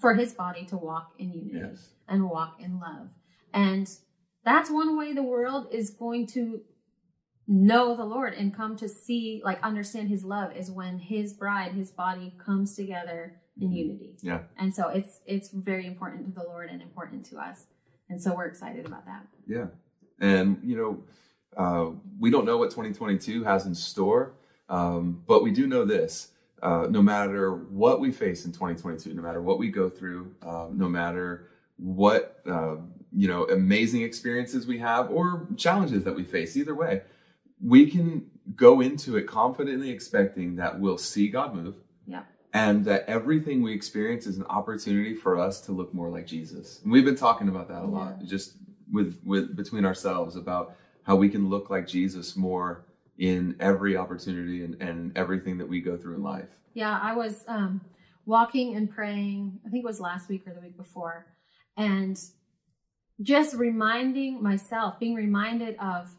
for 0.00 0.14
His 0.14 0.32
body 0.32 0.64
to 0.66 0.76
walk 0.76 1.12
in 1.18 1.32
unity 1.32 1.58
Yes. 1.58 1.90
and 2.06 2.30
walk 2.30 2.60
in 2.60 2.78
love. 2.78 3.08
And 3.52 3.90
that's 4.44 4.70
one 4.70 4.96
way 4.96 5.12
the 5.12 5.22
world 5.24 5.68
is 5.72 5.90
going 5.90 6.26
to 6.28 6.60
know 7.48 7.96
the 7.96 8.04
Lord 8.04 8.34
and 8.34 8.54
come 8.54 8.76
to 8.76 8.88
see, 8.88 9.40
like, 9.44 9.58
understand 9.62 10.08
His 10.08 10.22
love 10.24 10.54
is 10.56 10.70
when 10.70 10.98
His 10.98 11.32
bride, 11.32 11.72
His 11.72 11.90
body 11.90 12.34
comes 12.38 12.76
together 12.76 13.40
in 13.60 13.70
Mhm. 13.70 13.74
unity. 13.76 14.16
Yeah. 14.22 14.42
And 14.56 14.72
so 14.74 14.88
it's 14.88 15.20
it's 15.26 15.48
very 15.50 15.86
important 15.86 16.26
to 16.26 16.32
the 16.40 16.46
Lord 16.46 16.70
and 16.70 16.80
important 16.80 17.24
to 17.26 17.38
us. 17.38 17.66
And 18.08 18.22
so 18.22 18.36
we're 18.36 18.46
excited 18.46 18.86
about 18.86 19.04
that. 19.06 19.26
Yeah. 19.46 19.66
And, 20.20 20.60
you 20.62 20.76
know, 20.76 21.02
uh, 21.56 21.90
we 22.18 22.30
don't 22.30 22.44
know 22.44 22.56
what 22.56 22.70
2022 22.70 23.44
has 23.44 23.66
in 23.66 23.74
store, 23.74 24.34
um, 24.68 25.22
but 25.26 25.42
we 25.42 25.50
do 25.50 25.66
know 25.66 25.84
this. 25.84 26.28
Uh, 26.60 26.88
no 26.90 27.00
matter 27.00 27.52
what 27.52 28.00
we 28.00 28.10
face 28.10 28.44
in 28.44 28.52
2022, 28.52 29.14
no 29.14 29.22
matter 29.22 29.40
what 29.40 29.58
we 29.58 29.68
go 29.68 29.88
through, 29.88 30.34
um, 30.42 30.76
no 30.76 30.88
matter 30.88 31.48
what, 31.76 32.40
uh, 32.50 32.74
you 33.12 33.28
know, 33.28 33.44
amazing 33.44 34.02
experiences 34.02 34.66
we 34.66 34.78
have 34.78 35.08
or 35.10 35.46
challenges 35.56 36.02
that 36.02 36.16
we 36.16 36.24
face, 36.24 36.56
either 36.56 36.74
way, 36.74 37.02
we 37.64 37.88
can 37.88 38.26
go 38.56 38.80
into 38.80 39.16
it 39.16 39.26
confidently 39.26 39.90
expecting 39.90 40.56
that 40.56 40.80
we'll 40.80 40.98
see 40.98 41.28
God 41.28 41.54
move. 41.54 41.76
Yeah. 42.06 42.22
And 42.52 42.84
that 42.86 43.04
everything 43.06 43.62
we 43.62 43.72
experience 43.72 44.26
is 44.26 44.38
an 44.38 44.44
opportunity 44.44 45.14
for 45.14 45.38
us 45.38 45.60
to 45.62 45.72
look 45.72 45.92
more 45.94 46.08
like 46.08 46.26
Jesus. 46.26 46.80
And 46.82 46.90
we've 46.90 47.04
been 47.04 47.14
talking 47.14 47.48
about 47.48 47.68
that 47.68 47.82
a 47.82 47.86
lot, 47.86 48.24
just 48.24 48.54
with 48.90 49.20
with 49.22 49.54
between 49.54 49.84
ourselves 49.84 50.34
about 50.34 50.74
how 51.08 51.16
we 51.16 51.30
can 51.30 51.48
look 51.48 51.70
like 51.70 51.88
Jesus 51.88 52.36
more 52.36 52.84
in 53.18 53.56
every 53.58 53.96
opportunity 53.96 54.62
and, 54.62 54.80
and 54.80 55.16
everything 55.16 55.56
that 55.56 55.66
we 55.66 55.80
go 55.80 55.96
through 55.96 56.14
in 56.14 56.22
life. 56.22 56.50
Yeah, 56.74 56.96
I 57.02 57.14
was 57.16 57.44
um, 57.48 57.80
walking 58.26 58.76
and 58.76 58.88
praying, 58.90 59.58
I 59.66 59.70
think 59.70 59.84
it 59.84 59.86
was 59.86 60.00
last 60.00 60.28
week 60.28 60.46
or 60.46 60.52
the 60.52 60.60
week 60.60 60.76
before, 60.76 61.26
and 61.78 62.20
just 63.22 63.56
reminding 63.56 64.42
myself, 64.42 65.00
being 65.00 65.14
reminded 65.14 65.76
of 65.78 66.10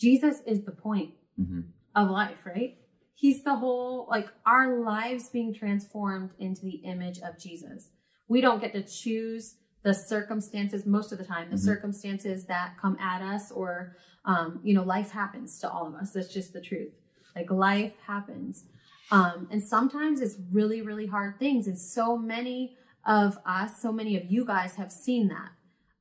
Jesus 0.00 0.40
is 0.46 0.64
the 0.64 0.70
point 0.72 1.10
hmm 1.36 1.60
of 1.96 2.10
life, 2.10 2.46
right? 2.46 2.76
He's 3.14 3.42
the 3.42 3.56
whole, 3.56 4.06
like 4.08 4.28
our 4.46 4.78
lives 4.84 5.30
being 5.30 5.52
transformed 5.52 6.30
into 6.38 6.62
the 6.62 6.76
image 6.84 7.18
of 7.18 7.40
Jesus. 7.40 7.90
We 8.28 8.40
don't 8.40 8.60
get 8.60 8.72
to 8.74 8.82
choose 8.82 9.56
the 9.82 9.94
circumstances 9.94 10.86
most 10.86 11.10
of 11.12 11.18
the 11.18 11.24
time, 11.24 11.50
the 11.50 11.56
Mhm. 11.56 11.60
circumstances 11.60 12.44
that 12.46 12.76
come 12.80 12.96
at 13.00 13.20
us, 13.22 13.50
or, 13.50 13.96
um, 14.28 14.60
you 14.62 14.74
know, 14.74 14.84
life 14.84 15.10
happens 15.10 15.58
to 15.60 15.68
all 15.70 15.86
of 15.88 15.94
us. 15.94 16.12
That's 16.12 16.32
just 16.32 16.52
the 16.52 16.60
truth. 16.60 16.92
Like 17.34 17.50
life 17.50 17.94
happens. 18.06 18.64
Um, 19.10 19.48
and 19.50 19.60
sometimes 19.62 20.20
it's 20.20 20.36
really, 20.52 20.82
really 20.82 21.06
hard 21.06 21.38
things. 21.38 21.66
And 21.66 21.78
so 21.78 22.16
many 22.16 22.76
of 23.06 23.38
us, 23.46 23.80
so 23.80 23.90
many 23.90 24.16
of 24.16 24.30
you 24.30 24.44
guys 24.44 24.74
have 24.76 24.92
seen 24.92 25.28
that 25.28 25.50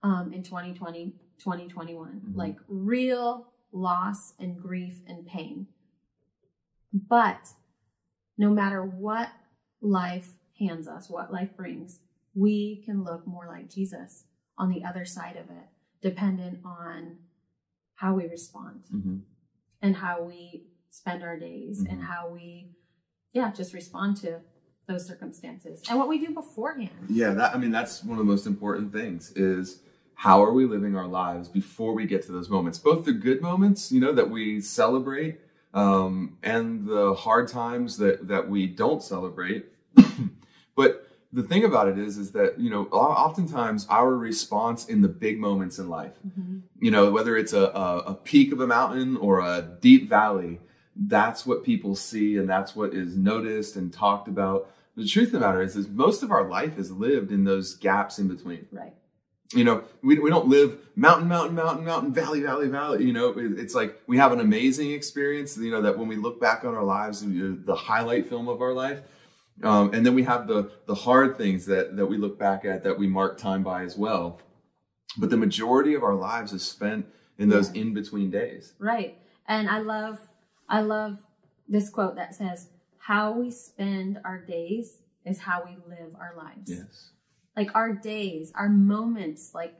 um, 0.03 0.31
in 0.34 0.43
2020, 0.43 1.13
2021, 1.39 2.22
Mhm. 2.22 2.36
like 2.36 2.57
real 2.67 3.48
loss 3.72 4.34
and 4.39 4.62
grief 4.62 5.01
and 5.07 5.25
pain. 5.25 5.67
But 6.93 7.53
no 8.38 8.50
matter 8.51 8.84
what 8.84 9.29
life 9.81 10.34
hands 10.60 10.88
us, 10.88 11.10
what 11.10 11.31
life 11.31 11.55
brings, 11.55 12.01
we 12.36 12.81
can 12.86 13.03
look 13.03 13.25
more 13.25 13.48
like 13.48 13.69
Jesus 13.69 14.25
on 14.57 14.69
the 14.69 14.84
other 14.84 15.05
side 15.05 15.36
of 15.38 15.50
it, 15.50 15.67
dependent 16.01 16.60
on 16.65 17.17
how 17.97 18.13
we 18.13 18.27
respond 18.27 18.83
Mhm. 18.93 19.21
and 19.81 19.95
how 19.95 20.23
we 20.23 20.63
spend 20.89 21.23
our 21.23 21.37
days 21.37 21.79
and 21.79 21.99
Mhm. 21.99 22.03
how 22.03 22.29
we, 22.29 22.69
yeah, 23.33 23.51
just 23.51 23.73
respond 23.73 24.17
to 24.17 24.39
those 24.87 25.05
circumstances 25.05 25.83
and 25.89 25.99
what 25.99 26.07
we 26.07 26.17
do 26.17 26.33
beforehand. 26.33 27.09
Yeah, 27.09 27.33
that 27.33 27.53
I 27.53 27.57
mean 27.57 27.71
that's 27.71 28.03
one 28.03 28.17
of 28.17 28.25
the 28.25 28.31
most 28.31 28.47
important 28.47 28.93
things 28.93 29.31
is 29.33 29.81
how 30.13 30.41
are 30.43 30.53
we 30.53 30.65
living 30.65 30.95
our 30.95 31.07
lives 31.07 31.49
before 31.49 31.93
we 31.93 32.05
get 32.05 32.23
to 32.27 32.31
those 32.31 32.49
moments, 32.49 32.79
both 32.79 33.03
the 33.05 33.11
good 33.13 33.41
moments, 33.41 33.91
you 33.91 33.99
know, 33.99 34.13
that 34.13 34.29
we 34.29 34.61
celebrate, 34.61 35.39
um, 35.73 36.37
and 36.41 36.87
the 36.87 37.13
hard 37.15 37.47
times 37.47 37.97
that 37.97 38.27
that 38.27 38.49
we 38.49 38.67
don't 38.67 39.03
celebrate. 39.03 39.65
The 41.34 41.43
thing 41.43 41.63
about 41.63 41.88
it 41.89 41.98
is, 41.98 42.17
is 42.17 42.31
that 42.31 42.60
you 42.60 42.69
know, 42.69 42.86
oftentimes 42.86 43.86
our 43.89 44.15
response 44.15 44.86
in 44.86 45.01
the 45.01 45.07
big 45.07 45.39
moments 45.39 45.77
in 45.77 45.89
life, 45.89 46.13
mm-hmm. 46.25 46.60
you 46.79 46.91
know, 46.91 47.12
whether 47.12 47.36
it's 47.36 47.53
a, 47.53 47.65
a, 47.65 47.98
a 48.07 48.13
peak 48.15 48.51
of 48.51 48.62
a 48.62 48.67
mountain 48.67 49.17
or 49.17 49.39
a 49.39 49.77
deep 49.81 50.07
valley, 50.07 50.60
that's 50.96 51.46
what 51.46 51.63
people 51.63 51.96
see 51.96 52.38
and 52.38 52.50
that's 52.50 52.75
what 52.75 52.93
is 52.93 53.15
noticed 53.15 53.75
and 53.75 53.93
talked 53.93 54.27
about. 54.27 54.69
The 54.96 55.05
truth 55.05 55.27
of 55.27 55.34
the 55.34 55.39
matter 55.41 55.62
is, 55.62 55.75
is 55.75 55.88
most 55.88 56.24
of 56.24 56.31
our 56.31 56.48
life 56.48 56.79
is 56.79 56.91
lived 56.91 57.31
in 57.31 57.43
those 57.43 57.75
gaps 57.75 58.17
in 58.17 58.27
between. 58.27 58.65
Right. 58.72 58.93
You 59.53 59.63
know, 59.63 59.84
we, 60.01 60.19
we 60.19 60.29
don't 60.29 60.48
live 60.48 60.77
mountain, 60.96 61.27
mountain, 61.27 61.55
mountain, 61.55 61.86
mountain, 61.86 62.13
valley, 62.13 62.41
valley, 62.41 62.67
valley. 62.67 63.05
You 63.05 63.13
know, 63.13 63.29
it- 63.29 63.60
it's 63.60 63.75
like 63.75 64.01
we 64.07 64.17
have 64.17 64.31
an 64.31 64.39
amazing 64.39 64.91
experience, 64.91 65.57
you 65.57 65.72
know, 65.72 65.81
that 65.81 65.98
when 65.98 66.07
we 66.07 66.15
look 66.15 66.41
back 66.41 66.65
on 66.65 66.74
our 66.74 66.84
lives, 66.84 67.24
you 67.24 67.50
know, 67.50 67.57
the 67.63 67.75
highlight 67.75 68.27
film 68.27 68.48
of 68.48 68.62
our 68.62 68.74
life. 68.74 69.01
Um, 69.63 69.93
and 69.93 70.05
then 70.05 70.13
we 70.13 70.23
have 70.23 70.47
the 70.47 70.71
the 70.85 70.93
hard 70.95 71.37
things 71.37 71.65
that 71.65 71.95
that 71.97 72.05
we 72.05 72.17
look 72.17 72.37
back 72.37 72.63
at 72.65 72.83
that 72.83 72.97
we 72.99 73.07
mark 73.07 73.37
time 73.37 73.63
by 73.63 73.83
as 73.83 73.97
well. 73.97 74.39
But 75.17 75.29
the 75.31 75.37
majority 75.37 75.93
of 75.95 76.03
our 76.03 76.13
lives 76.15 76.53
is 76.53 76.63
spent 76.63 77.07
in 77.37 77.49
those 77.49 77.73
Yeah. 77.73 77.81
in 77.81 77.93
between 77.93 78.29
days. 78.29 78.73
Right. 78.79 79.17
And 79.47 79.69
I 79.69 79.79
love 79.79 80.19
I 80.69 80.81
love 80.81 81.23
this 81.67 81.89
quote 81.89 82.15
that 82.15 82.35
says, 82.35 82.69
How 82.99 83.31
we 83.31 83.49
spend 83.51 84.19
our 84.23 84.39
days 84.39 84.99
is 85.25 85.39
how 85.39 85.63
we 85.65 85.77
live 85.89 86.15
our 86.19 86.33
lives. 86.37 86.69
Yes. 86.69 87.09
Like 87.55 87.71
our 87.75 87.93
days, 87.93 88.51
our 88.55 88.69
moments, 88.69 89.53
like 89.55 89.73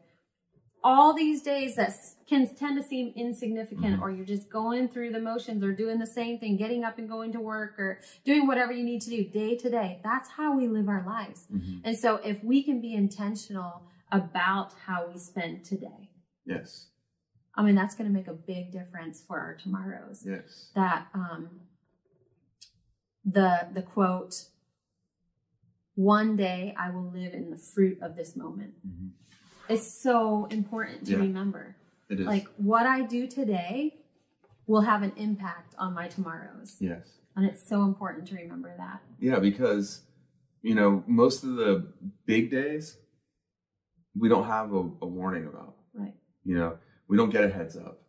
all 0.89 1.13
these 1.13 1.41
days 1.41 1.75
that 1.75 1.91
can 2.29 2.48
tend 2.56 2.77
to 2.77 2.84
seem 2.91 3.12
insignificant 3.15 3.98
Mhm. 3.98 4.01
or 4.01 4.10
you're 4.10 4.25
just 4.38 4.50
going 4.50 4.88
through 4.88 5.12
the 5.12 5.20
motions 5.20 5.62
or 5.62 5.74
doing 5.74 6.00
the 6.00 6.08
same 6.20 6.39
thing, 6.39 6.56
getting 6.56 6.86
up 6.86 6.98
and 6.98 7.10
going 7.10 7.32
to 7.34 7.41
work 7.41 7.77
or 7.77 8.00
doing 8.24 8.48
whatever 8.48 8.72
you 8.72 8.86
need 8.86 9.01
to 9.01 9.10
do 9.10 9.22
day 9.41 9.58
to 9.58 9.70
day. 9.70 10.00
That's 10.01 10.29
how 10.29 10.56
we 10.56 10.65
live 10.70 10.88
our 10.88 11.06
lives. 11.06 11.46
Mhm. 11.51 11.82
And 11.84 11.98
so 11.98 12.15
if 12.32 12.41
we 12.41 12.63
can 12.63 12.79
be 12.79 12.94
intentional 12.94 13.74
about 14.13 14.72
how 14.88 15.08
we 15.10 15.17
spend 15.20 15.65
today, 15.65 16.10
Yes. 16.46 16.88
I 17.53 17.63
mean, 17.63 17.75
that's 17.75 17.96
going 17.96 18.08
to 18.10 18.13
make 18.13 18.27
a 18.29 18.34
big 18.34 18.72
difference 18.72 19.22
for 19.27 19.38
our 19.41 19.56
tomorrows 19.56 20.25
Yes. 20.25 20.72
that 20.75 21.08
um, 21.13 21.60
the 23.25 23.67
the 23.74 23.82
quote 23.82 24.36
one 25.96 26.36
day 26.38 26.74
i 26.77 26.89
will 26.89 27.10
live 27.12 27.34
in 27.34 27.50
the 27.50 27.58
fruit 27.58 27.98
of 28.01 28.15
this 28.15 28.36
moment 28.38 28.74
Mhm. 28.88 29.12
Is 29.69 29.86
so 30.01 30.45
important 30.45 31.05
to 31.05 31.12
Yeah. 31.13 31.17
remember 31.19 31.75
It 32.09 32.19
is. 32.21 32.25
like 32.27 32.47
what 32.57 32.86
i 32.86 33.01
do 33.01 33.27
today 33.27 33.95
will 34.65 34.81
have 34.81 35.01
an 35.03 35.13
impact 35.17 35.75
on 35.77 35.93
my 35.93 36.07
tomorrows 36.07 36.75
yes. 36.79 37.07
and 37.36 37.45
it's 37.45 37.62
so 37.67 37.83
important 37.83 38.27
to 38.27 38.36
remember 38.36 38.74
that 38.77 39.01
Yeah, 39.19 39.39
because 39.39 40.01
you 40.62 40.75
know 40.75 41.03
most 41.07 41.43
of 41.43 41.55
the 41.55 41.88
big 42.25 42.50
days 42.51 42.97
we 44.19 44.29
don't 44.29 44.45
have 44.45 44.74
a, 44.74 44.79
a 45.01 45.07
warning 45.07 45.45
about. 45.45 45.75
right 45.93 46.15
You 46.43 46.57
know, 46.57 46.77
we 47.07 47.15
don't 47.17 47.29
get 47.29 47.43
a 47.43 47.50
heads 47.50 47.77
up. 47.77 48.01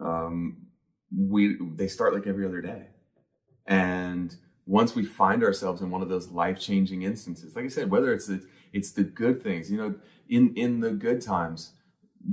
Um, 0.00 0.66
we 1.16 1.56
they 1.76 1.86
start 1.86 2.12
like 2.12 2.26
every 2.26 2.44
other 2.44 2.60
day, 2.60 2.88
and 3.66 4.34
once 4.66 4.94
we 4.96 5.04
find 5.04 5.44
ourselves 5.44 5.80
in 5.80 5.90
one 5.90 6.02
of 6.02 6.08
those 6.08 6.28
life 6.28 6.58
changing 6.58 7.02
instances, 7.02 7.54
like 7.54 7.64
I 7.66 7.68
said, 7.68 7.90
whether 7.90 8.12
it's 8.12 8.28
it's 8.74 8.90
the 8.92 9.04
good 9.04 9.42
things, 9.42 9.70
you 9.70 9.78
know, 9.78 9.94
in 10.28 10.54
in 10.54 10.80
the 10.80 10.90
good 10.90 11.20
times, 11.22 11.72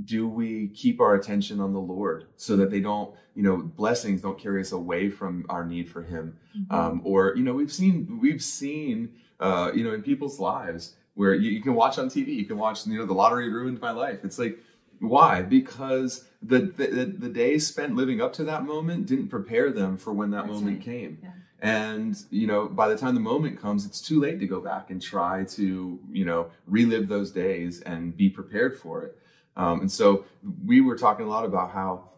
do 0.04 0.26
we 0.28 0.68
keep 0.68 1.00
our 1.00 1.14
attention 1.14 1.60
on 1.60 1.72
the 1.72 1.80
Lord 1.80 2.26
so 2.36 2.56
that 2.56 2.70
they 2.70 2.80
don't, 2.80 3.14
you 3.34 3.42
know, 3.42 3.56
blessings 3.58 4.22
don't 4.22 4.38
carry 4.38 4.60
us 4.60 4.72
away 4.72 5.08
from 5.10 5.44
our 5.48 5.64
need 5.64 5.88
for 5.88 6.02
Him? 6.02 6.38
um, 6.70 7.00
or 7.04 7.34
you 7.36 7.42
know 7.42 7.54
we've 7.54 7.72
seen 7.72 8.18
we've 8.20 8.42
seen 8.42 9.14
uh, 9.40 9.70
you 9.74 9.82
know 9.84 9.92
in 9.94 10.02
people's 10.02 10.38
lives 10.38 10.96
where 11.14 11.34
you, 11.34 11.50
you 11.50 11.62
can 11.62 11.74
watch 11.74 11.98
on 11.98 12.08
TV 12.08 12.28
you 12.34 12.44
can 12.44 12.58
watch 12.58 12.86
you 12.86 12.98
know 12.98 13.06
the 13.06 13.14
lottery 13.14 13.48
ruined 13.50 13.80
my 13.80 13.90
life 13.90 14.20
it's 14.22 14.38
like 14.38 14.58
why 15.00 15.42
because 15.42 16.24
the 16.42 16.58
the, 16.60 16.86
the 17.06 17.28
days 17.28 17.66
spent 17.66 17.96
living 17.96 18.20
up 18.20 18.32
to 18.34 18.44
that 18.44 18.64
moment 18.64 19.06
didn't 19.06 19.28
prepare 19.28 19.70
them 19.70 19.96
for 19.96 20.12
when 20.12 20.30
that 20.30 20.44
That's 20.46 20.54
moment 20.60 20.76
right. 20.78 20.84
came 20.84 21.18
Yeah. 21.22 21.30
And 21.62 22.24
you 22.30 22.46
know 22.46 22.66
by 22.68 22.88
the 22.88 22.98
time 22.98 23.14
the 23.14 23.20
moment 23.20 23.58
comes 23.58 23.86
it's 23.86 24.00
too 24.00 24.20
late 24.20 24.38
to 24.40 24.46
go 24.46 24.60
back 24.60 24.90
and 24.90 25.00
try 25.00 25.44
to 25.44 25.98
you 26.10 26.24
know 26.24 26.50
relive 26.66 27.08
those 27.08 27.30
days 27.30 27.80
and 27.82 28.16
be 28.16 28.28
prepared 28.28 28.78
for 28.78 29.04
it 29.04 29.16
um, 29.56 29.80
and 29.80 29.90
so 29.90 30.24
we 30.64 30.80
were 30.80 30.96
talking 30.96 31.24
a 31.24 31.28
lot 31.28 31.44
about 31.44 31.70
how 31.70 32.10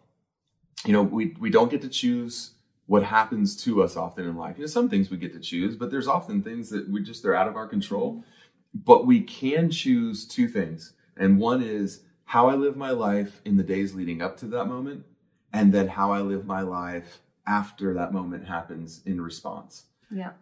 you 0.84 0.92
know 0.92 1.02
we 1.02 1.36
we 1.38 1.50
don't 1.50 1.70
get 1.70 1.82
to 1.82 1.88
choose 1.88 2.54
what 2.86 3.02
happens 3.02 3.56
to 3.64 3.82
us 3.82 3.96
often 3.96 4.26
in 4.26 4.36
life. 4.36 4.56
You 4.58 4.64
know, 4.64 4.68
some 4.68 4.88
things 4.88 5.10
we 5.10 5.16
get 5.16 5.32
to 5.32 5.40
choose, 5.40 5.74
but 5.76 5.90
there's 5.90 6.08
often 6.08 6.42
things 6.42 6.70
that 6.70 6.88
we 6.88 7.02
just 7.02 7.22
they're 7.22 7.34
out 7.34 7.48
of 7.48 7.56
our 7.56 7.66
control. 7.66 8.24
But 8.74 9.06
we 9.06 9.20
can 9.20 9.70
choose 9.70 10.26
two 10.26 10.48
things. 10.48 10.92
And 11.16 11.38
one 11.38 11.62
is 11.62 12.00
how 12.26 12.48
I 12.48 12.54
live 12.54 12.76
my 12.76 12.90
life 12.90 13.40
in 13.44 13.56
the 13.56 13.62
days 13.62 13.94
leading 13.94 14.20
up 14.20 14.36
to 14.38 14.46
that 14.46 14.66
moment, 14.66 15.04
and 15.52 15.72
then 15.72 15.88
how 15.88 16.12
I 16.12 16.20
live 16.20 16.44
my 16.44 16.60
life 16.60 17.20
after 17.46 17.92
that 17.94 18.12
moment 18.12 18.46
happens 18.46 19.02
in 19.04 19.20
response. 19.20 19.84
Yeah. 20.10 20.32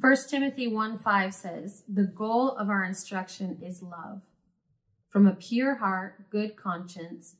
First 0.00 0.30
Timothy 0.30 0.68
1 0.68 0.98
5 0.98 1.34
says, 1.34 1.84
The 1.88 2.04
goal 2.04 2.50
of 2.52 2.68
our 2.68 2.84
instruction 2.84 3.58
is 3.62 3.82
love, 3.82 4.22
from 5.10 5.26
a 5.26 5.34
pure 5.34 5.76
heart, 5.76 6.30
good 6.30 6.56
conscience, 6.56 7.36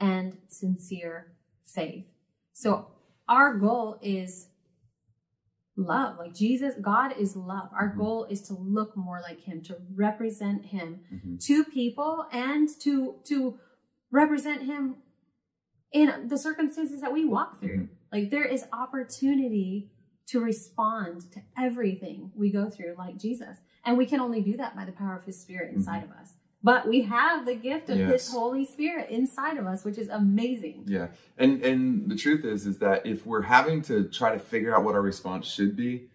and 0.00 0.38
sincere 0.48 1.32
faith. 1.64 2.06
So 2.52 2.88
our 3.28 3.54
goal 3.54 3.98
is 4.02 4.48
love. 5.76 6.18
Like 6.18 6.34
Jesus, 6.34 6.74
God 6.80 7.16
is 7.16 7.36
love. 7.36 7.70
Our 7.72 7.90
Mhm. 7.92 7.96
goal 7.98 8.24
is 8.24 8.42
to 8.42 8.54
look 8.54 8.96
more 8.96 9.20
like 9.20 9.40
him, 9.40 9.62
to 9.62 9.78
represent 9.94 10.66
him 10.66 11.00
Mhm. 11.10 11.40
to 11.46 11.64
people 11.64 12.26
and 12.32 12.68
to 12.80 13.20
to 13.24 13.58
represent 14.10 14.62
him 14.62 14.96
in 15.92 16.28
the 16.28 16.36
circumstances 16.36 17.00
that 17.00 17.12
we 17.12 17.24
walk 17.24 17.58
through. 17.60 17.78
Mhm. 17.84 17.88
Like 18.12 18.30
there 18.30 18.44
is 18.44 18.64
opportunity 18.72 19.90
to 20.28 20.40
respond 20.40 21.32
to 21.32 21.42
everything 21.58 22.30
we 22.34 22.50
go 22.50 22.70
through 22.70 22.94
like 22.98 23.18
Jesus. 23.18 23.58
And 23.84 23.98
we 23.98 24.06
can 24.06 24.20
only 24.20 24.40
do 24.40 24.56
that 24.56 24.76
by 24.76 24.84
the 24.84 24.92
power 24.92 25.16
of 25.16 25.24
his 25.24 25.40
spirit 25.40 25.68
mm-hmm. 25.70 25.78
inside 25.78 26.04
of 26.04 26.10
us. 26.10 26.34
But 26.62 26.86
we 26.86 27.02
have 27.02 27.44
the 27.44 27.56
gift 27.56 27.90
of 27.90 27.98
Yes. 27.98 28.12
his 28.12 28.30
Holy 28.32 28.64
Spirit 28.64 29.10
inside 29.10 29.56
of 29.56 29.66
us, 29.66 29.84
which 29.84 29.98
is 29.98 30.08
amazing. 30.08 30.84
Yeah. 30.86 31.08
And 31.36 31.60
and 31.64 32.08
the 32.08 32.14
truth 32.14 32.44
is 32.44 32.66
is 32.66 32.78
that 32.78 33.04
if 33.04 33.26
we're 33.26 33.42
having 33.42 33.82
to 33.82 34.04
try 34.04 34.32
to 34.32 34.38
figure 34.38 34.74
out 34.74 34.84
what 34.84 34.94
our 34.94 35.02
response 35.02 35.48
should 35.48 35.76
be 35.76 36.08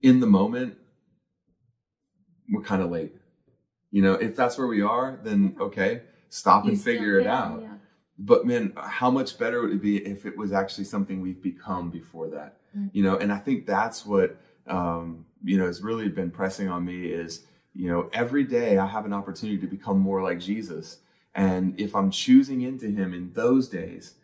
in 0.00 0.20
the 0.20 0.26
moment, 0.26 0.78
we're 2.50 2.62
kind 2.62 2.80
of 2.82 2.90
late. 2.90 3.12
You 3.90 4.00
know, 4.00 4.14
if 4.14 4.34
that's 4.36 4.56
where 4.56 4.66
we 4.66 4.80
are, 4.80 5.20
then 5.22 5.56
okay, 5.60 6.02
stop 6.30 6.64
You 6.64 6.70
and 6.70 6.80
figure 6.80 7.18
it 7.20 7.26
out. 7.26 7.60
yeah. 7.60 7.74
But 8.22 8.46
man, 8.46 8.74
how 8.76 9.10
much 9.10 9.38
better 9.38 9.62
would 9.62 9.72
it 9.72 9.80
be 9.80 9.96
if 9.96 10.26
it 10.26 10.36
was 10.36 10.52
actually 10.52 10.84
something 10.84 11.22
we've 11.22 11.42
become 11.42 11.90
before 11.90 12.28
that? 12.28 12.58
Mm. 12.76 12.90
You 12.92 13.02
know, 13.02 13.16
and 13.16 13.32
I 13.32 13.38
think 13.38 13.66
that's 13.66 14.04
what 14.04 14.36
um, 14.66 15.24
you 15.42 15.56
know 15.56 15.64
has 15.66 15.82
really 15.82 16.08
been 16.10 16.30
pressing 16.30 16.68
on 16.68 16.84
me 16.84 17.06
is 17.06 17.46
you 17.74 17.88
know 17.90 18.10
every 18.12 18.44
day 18.44 18.76
I 18.76 18.86
have 18.86 19.06
an 19.06 19.14
opportunity 19.14 19.58
to 19.58 19.66
become 19.66 19.98
more 19.98 20.22
like 20.22 20.38
Jesus, 20.38 20.98
and 21.34 21.80
if 21.80 21.96
I'm 21.96 22.10
choosing 22.10 22.60
into 22.60 22.88
Him 22.88 23.14
in 23.14 23.32
those 23.32 23.68
days, 23.68 24.16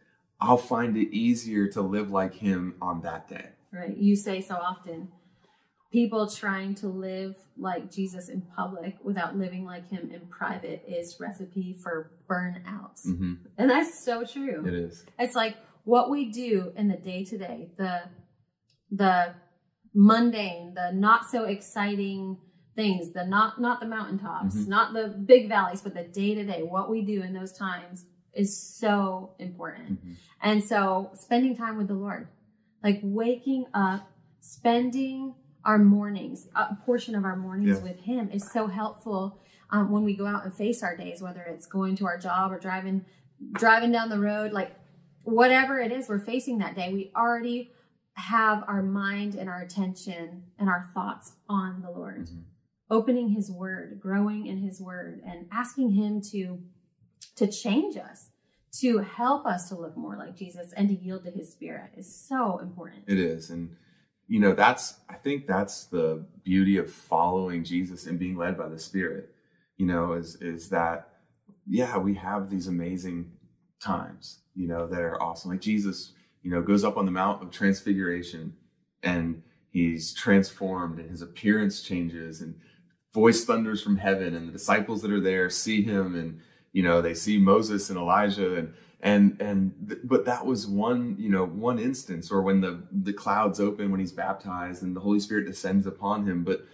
I'll 0.43 0.59
find 0.59 0.95
it 0.99 1.15
easier 1.15 1.67
to 1.69 1.81
live 1.81 2.11
like 2.11 2.35
Him 2.35 2.75
on 2.83 3.01
that 3.01 3.29
day. 3.29 3.49
Right. 3.73 3.97
You 3.97 4.15
say 4.15 4.43
so 4.43 4.57
often. 4.57 5.09
People 5.97 6.29
trying 6.29 6.75
to 6.75 6.89
live 6.89 7.37
like 7.57 7.91
Jesus 7.91 8.29
in 8.29 8.43
public 8.43 8.97
without 9.03 9.35
living 9.39 9.65
like 9.65 9.89
him 9.89 10.11
in 10.13 10.27
private 10.27 10.85
is 10.87 11.17
recipe 11.19 11.73
for 11.83 12.11
burnout. 12.29 13.01
hmm 13.03 13.35
And 13.57 13.71
that's 13.71 13.99
so 13.99 14.23
true. 14.23 14.63
It 14.67 14.75
is. 14.75 15.07
It's 15.19 15.35
like 15.35 15.57
what 15.85 16.11
we 16.11 16.31
do 16.31 16.71
in 16.77 16.89
the 16.89 16.99
day 16.99 17.25
to 17.25 17.39
day, 17.39 17.71
the 17.79 18.03
the 18.91 19.37
mundane, 19.95 20.75
the 20.75 20.93
not 20.93 21.31
so 21.31 21.45
exciting 21.45 22.37
things, 22.75 23.13
the 23.13 23.25
not 23.25 23.59
not 23.59 23.81
the 23.81 23.87
mountaintops, 23.87 24.55
Mhm. 24.55 24.69
not 24.69 24.93
the 24.93 25.09
big 25.09 25.49
valleys, 25.49 25.81
but 25.81 25.95
the 25.95 26.05
day 26.05 26.35
to 26.35 26.45
day, 26.45 26.63
what 26.63 26.91
we 26.91 27.01
do 27.01 27.23
in 27.23 27.33
those 27.33 27.53
times 27.55 28.05
is 28.35 28.55
so 28.55 29.31
important. 29.39 30.05
Mhm. 30.05 30.15
And 30.43 30.63
so 30.63 31.11
spending 31.15 31.57
time 31.57 31.79
with 31.79 31.89
the 31.89 31.95
Lord, 31.95 32.29
like 32.85 33.01
waking 33.03 33.65
up, 33.73 34.13
spending 34.41 35.35
our 35.67 35.79
mornings, 35.79 36.49
a 36.55 36.75
portion 36.87 37.15
of 37.15 37.25
our 37.25 37.37
mornings 37.37 37.79
Yeah. 37.79 37.83
with 37.83 37.99
Him 38.01 38.31
is 38.31 38.51
so 38.51 38.69
helpful 38.69 39.39
um, 39.71 39.91
when 39.91 40.05
we 40.05 40.15
go 40.17 40.27
out 40.27 40.45
and 40.45 40.55
face 40.55 40.83
our 40.83 40.97
days, 40.97 41.21
whether 41.21 41.43
it's 41.43 41.67
going 41.67 41.97
to 41.97 42.07
our 42.07 42.17
job 42.19 42.53
or 42.53 42.59
driving 42.59 43.05
driving 43.53 43.93
down 43.93 44.09
the 44.09 44.19
road, 44.19 44.53
like 44.53 44.75
whatever 45.25 45.79
it 45.79 45.93
is 45.93 46.09
we're 46.09 46.19
facing 46.19 46.59
that 46.59 46.75
day, 46.75 46.91
we 46.93 47.11
already 47.15 47.71
have 48.15 48.65
our 48.67 48.83
mind 48.83 49.35
and 49.35 49.51
our 49.51 49.61
attention 49.61 50.45
and 50.59 50.71
our 50.71 50.89
thoughts 50.95 51.33
on 51.49 51.83
the 51.83 51.91
Lord. 51.91 52.29
Mhm. 52.29 52.45
Opening 52.89 53.31
his 53.31 53.51
word, 53.51 53.99
growing 54.01 54.47
in 54.47 54.59
his 54.59 54.81
word 54.81 55.21
and 55.27 55.47
asking 55.53 55.91
him 55.91 56.21
to 56.33 56.63
to 57.35 57.47
change 57.49 57.97
us, 57.99 58.31
to 58.81 58.99
help 58.99 59.45
us 59.47 59.69
to 59.69 59.75
look 59.75 59.97
more 59.97 60.17
like 60.17 60.37
Jesus 60.37 60.73
and 60.75 60.89
to 60.89 60.95
yield 60.95 61.25
to 61.25 61.31
his 61.31 61.51
spirit 61.53 61.91
is 61.97 62.15
so 62.15 62.59
important. 62.59 63.05
It 63.09 63.19
is. 63.19 63.51
And, 63.51 63.77
you 64.29 64.41
know, 64.41 64.55
that's, 64.55 64.95
I 65.09 65.15
think 65.15 65.47
that's 65.47 65.85
the 65.85 66.25
beauty 66.45 66.79
of 66.79 66.91
following 66.91 67.65
Jesus 67.65 68.07
and 68.07 68.19
being 68.19 68.37
led 68.37 68.59
by 68.59 68.69
the 68.69 68.79
Spirit, 68.79 69.31
you 69.77 69.87
know, 69.87 70.15
is, 70.15 70.37
is 70.37 70.69
that, 70.71 71.09
yeah, 71.67 71.97
we 71.99 72.15
have 72.15 72.51
these 72.51 72.67
amazing 72.67 73.33
times, 73.81 74.41
you 74.55 74.67
know, 74.67 74.87
that 74.87 75.01
are 75.01 75.23
awesome. 75.23 75.53
Like 75.53 75.61
Jesus, 75.61 76.13
you 76.43 76.51
know, 76.51 76.63
goes 76.63 76.85
up 76.85 76.97
on 76.97 77.07
the 77.07 77.13
Mount 77.13 77.43
of 77.43 77.51
Transfiguration 77.51 78.55
and 79.03 79.43
he's 79.71 80.13
transformed 80.15 80.99
and 80.99 81.11
his 81.11 81.23
appearance 81.23 81.83
changes 81.83 82.41
and 82.41 82.55
voice 83.15 83.45
thunders 83.45 83.83
from 83.83 83.97
heaven 83.97 84.35
and 84.35 84.49
the 84.49 84.53
disciples 84.53 85.03
that 85.03 85.13
are 85.13 85.21
there 85.21 85.51
see 85.51 85.83
him 85.83 86.15
and, 86.15 86.41
you 86.73 86.83
know, 86.83 87.01
they 87.01 87.15
see 87.15 87.39
Moses 87.39 87.91
and 87.91 87.99
Elijah 87.99 88.57
and, 88.57 88.75
and 89.01 89.37
and 89.41 89.73
th- 89.89 90.01
but 90.05 90.25
that 90.25 90.47
was 90.47 90.67
one 90.67 91.17
you 91.19 91.29
know 91.29 91.45
one 91.45 91.79
instance 91.79 92.31
or 92.31 92.41
when 92.43 92.61
the 92.61 92.83
the 92.91 93.13
clouds 93.13 93.61
open 93.61 93.91
when 93.91 94.01
he's 94.01 94.13
baptized 94.13 94.83
and 94.83 94.97
the 94.97 95.01
holy 95.01 95.21
spirit 95.21 95.47
descends 95.47 95.87
upon 95.87 96.27
him 96.27 96.45
but 96.45 96.67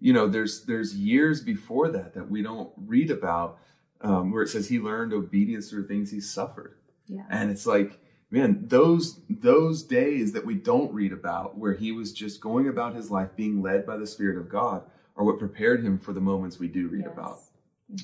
you 0.00 0.12
know 0.12 0.26
there's 0.26 0.64
there's 0.64 0.96
years 0.96 1.40
before 1.42 1.88
that 1.88 2.14
that 2.14 2.30
we 2.30 2.42
don't 2.42 2.70
read 2.76 3.10
about 3.10 3.58
um, 4.00 4.30
where 4.30 4.42
it 4.42 4.48
says 4.48 4.68
he 4.68 4.78
learned 4.78 5.12
obedience 5.12 5.68
through 5.70 5.86
things 5.86 6.10
he 6.10 6.20
suffered 6.20 6.76
Yeah. 7.08 7.24
and 7.30 7.50
it's 7.50 7.66
like 7.66 7.98
man 8.30 8.64
those 8.68 9.20
those 9.28 9.82
days 9.82 10.32
that 10.32 10.46
we 10.46 10.54
don't 10.54 10.92
read 10.94 11.12
about 11.12 11.56
where 11.58 11.74
he 11.74 11.92
was 11.92 12.12
just 12.12 12.40
going 12.40 12.66
about 12.68 12.94
his 12.94 13.10
life 13.10 13.30
being 13.36 13.60
led 13.62 13.84
by 13.86 13.96
the 13.98 14.06
spirit 14.06 14.38
of 14.38 14.48
god 14.48 14.82
are 15.16 15.24
what 15.24 15.38
prepared 15.38 15.84
him 15.84 15.98
for 15.98 16.12
the 16.14 16.20
moments 16.20 16.58
we 16.58 16.68
do 16.68 16.88
read 16.88 17.04
Yes. 17.04 17.12
about 17.12 17.38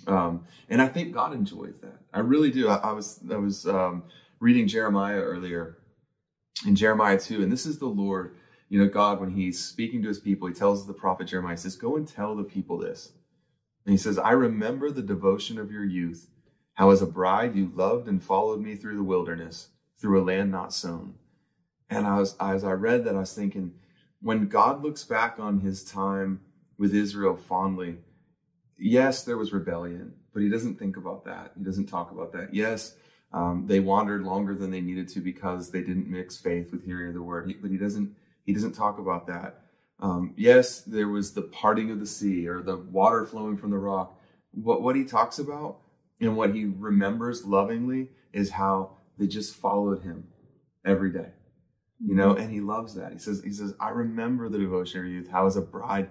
um, 0.07 0.45
and 0.69 0.81
I 0.81 0.89
think 0.89 1.13
God 1.13 1.33
enjoys 1.33 1.81
that. 1.81 1.99
I 2.13 2.21
really 2.21 2.51
do. 2.51 2.69
I, 2.69 2.77
I 2.77 2.93
was 2.93 3.21
I 3.31 3.37
was 3.37 3.67
um, 3.67 4.05
reading 4.41 4.69
Jeremiah 4.69 5.21
earlier 5.21 5.79
in 6.67 6.77
Jeremiah 6.77 7.19
two, 7.19 7.43
and 7.43 7.51
this 7.51 7.67
is 7.67 7.79
the 7.79 7.87
Lord, 7.87 8.37
you 8.69 8.81
know, 8.81 8.89
God 8.89 9.21
when 9.21 9.31
He's 9.31 9.63
speaking 9.63 10.03
to 10.03 10.09
His 10.09 10.21
people, 10.21 10.49
He 10.49 10.55
tells 10.55 10.87
the 10.87 10.93
prophet 10.93 11.27
Jeremiah, 11.27 11.55
he 11.55 11.61
says, 11.61 11.77
"Go 11.77 11.97
and 11.97 12.07
tell 12.07 12.37
the 12.37 12.45
people 12.45 12.79
this." 12.79 13.13
And 13.85 13.93
He 13.93 13.99
says, 13.99 14.19
"I 14.19 14.31
remember 14.31 14.91
the 14.91 15.03
devotion 15.03 15.59
of 15.59 15.73
your 15.73 15.85
youth, 15.85 16.31
how 16.75 16.91
as 16.91 17.03
a 17.03 17.07
bride 17.07 17.57
you 17.57 17.71
loved 17.75 18.07
and 18.09 18.23
followed 18.23 18.61
me 18.61 18.77
through 18.77 18.97
the 18.97 19.03
wilderness, 19.03 19.69
through 19.99 20.21
a 20.21 20.25
land 20.25 20.51
not 20.53 20.73
sown." 20.73 21.15
And 21.91 22.07
I 22.07 22.19
was 22.21 22.37
as 22.39 22.63
I 22.63 22.73
read 22.73 23.05
that, 23.05 23.17
I 23.17 23.21
was 23.21 23.35
thinking, 23.35 23.75
when 24.21 24.47
God 24.47 24.83
looks 24.83 25.03
back 25.03 25.41
on 25.41 25.61
His 25.61 25.85
time 25.85 26.41
with 26.79 26.95
Israel 26.95 27.37
fondly 27.37 27.99
yes, 28.83 29.25
there 29.25 29.37
was 29.37 29.53
rebellion, 29.53 30.15
but 30.33 30.43
he 30.43 30.49
doesn't 30.49 30.79
think 30.79 30.97
about 30.97 31.25
that. 31.25 31.53
He 31.57 31.65
doesn't 31.65 31.87
talk 31.87 32.11
about 32.11 32.33
that. 32.33 32.55
Yes, 32.55 32.95
um, 33.33 33.67
they 33.67 33.81
wandered 33.81 34.23
longer 34.23 34.55
than 34.55 34.71
they 34.71 34.81
needed 34.81 35.09
to 35.11 35.21
because 35.21 35.71
they 35.71 35.81
didn't 35.81 36.09
mix 36.09 36.37
faith 36.37 36.71
with 36.73 36.85
hearing 36.85 37.09
of 37.09 37.15
the 37.15 37.23
word. 37.23 37.49
He, 37.49 37.55
but 37.55 37.71
he 37.71 37.79
doesn't. 37.79 38.15
He 38.45 38.53
doesn't 38.53 38.73
talk 38.73 38.99
about 38.99 39.27
that. 39.29 39.61
Um, 40.01 40.35
yes, 40.37 40.81
there 40.81 41.09
was 41.09 41.33
the 41.33 41.43
parting 41.43 41.91
of 41.91 42.01
the 42.01 42.07
sea 42.07 42.49
or 42.49 42.61
the 42.61 42.77
water 42.77 43.25
flowing 43.25 43.57
from 43.57 43.71
the 43.71 43.79
rock. 43.79 44.19
What 44.51 44.83
what 44.83 44.97
he 44.97 45.05
talks 45.05 45.39
about 45.39 45.79
and 46.21 46.37
what 46.37 46.55
he 46.55 46.65
remembers 46.65 47.45
lovingly 47.45 48.11
is 48.33 48.51
how 48.51 48.97
they 49.19 49.27
just 49.27 49.55
followed 49.55 50.03
him 50.03 50.29
every 50.85 51.13
day 51.13 51.29
you 52.05 52.15
know 52.15 52.35
and 52.35 52.51
he 52.51 52.61
loves 52.61 52.95
that 52.95 53.13
he 53.13 53.19
says 53.19 53.43
he 53.45 53.53
says 53.53 53.75
i 53.79 53.91
remember 53.91 54.49
the 54.49 54.59
devotion 54.59 55.01
of 55.01 55.07
youth 55.07 55.29
how 55.31 55.47
as 55.47 55.57
a 55.57 55.61
bride 55.61 56.11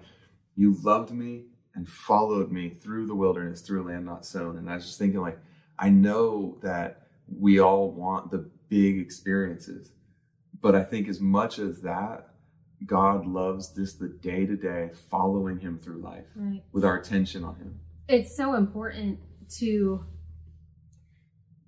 you 0.54 0.76
loved 0.82 1.12
me 1.12 1.44
and 1.74 1.88
followed 1.88 2.50
me 2.52 2.68
through 2.68 3.06
the 3.06 3.14
wilderness 3.14 3.60
through 3.62 3.82
a 3.82 3.86
land 3.88 4.04
not 4.04 4.24
sown 4.26 4.56
and 4.58 4.68
i 4.70 4.74
was 4.74 4.84
just 4.86 4.98
thinking 4.98 5.20
like 5.20 5.38
i 5.78 5.88
know 5.88 6.58
that 6.62 7.06
we 7.40 7.58
all 7.58 7.90
want 7.90 8.30
the 8.30 8.48
big 8.68 8.98
experiences 8.98 9.92
but 10.60 10.74
i 10.74 10.82
think 10.82 11.08
as 11.08 11.20
much 11.20 11.58
as 11.58 11.80
that 11.80 12.28
god 12.86 13.26
loves 13.26 13.68
just 13.70 13.98
the 14.00 14.08
day 14.08 14.44
to 14.44 14.56
day 14.56 14.90
following 15.10 15.58
him 15.60 15.78
through 15.78 15.98
life 16.00 16.24
Right. 16.34 16.62
with 16.72 16.84
our 16.84 16.96
attention 16.98 17.44
on 17.44 17.56
him 17.56 17.80
It's 18.08 18.36
so 18.36 18.54
important 18.54 19.20
to 19.60 20.04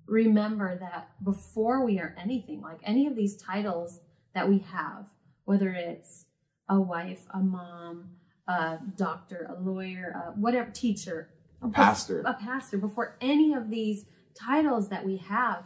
remember 0.07 0.77
that 0.77 1.09
before 1.23 1.83
we 1.83 1.99
are 1.99 2.15
anything, 2.21 2.61
like 2.61 2.79
any 2.83 3.07
of 3.07 3.15
these 3.15 3.35
titles 3.35 4.01
that 4.33 4.47
we 4.47 4.59
have, 4.59 5.05
whether 5.45 5.69
it's 5.71 6.25
a 6.69 6.79
wife, 6.79 7.21
a 7.33 7.39
mom, 7.39 8.09
a 8.47 8.79
doctor, 8.95 9.47
a 9.49 9.59
lawyer, 9.61 10.11
a 10.15 10.31
whatever, 10.39 10.69
teacher, 10.71 11.29
a 11.61 11.67
pastor 11.69 12.21
a 12.25 12.33
pastor, 12.33 12.77
before 12.77 13.17
any 13.21 13.53
of 13.53 13.69
these 13.69 14.05
titles 14.39 14.89
that 14.89 15.05
we 15.05 15.17
have, 15.17 15.63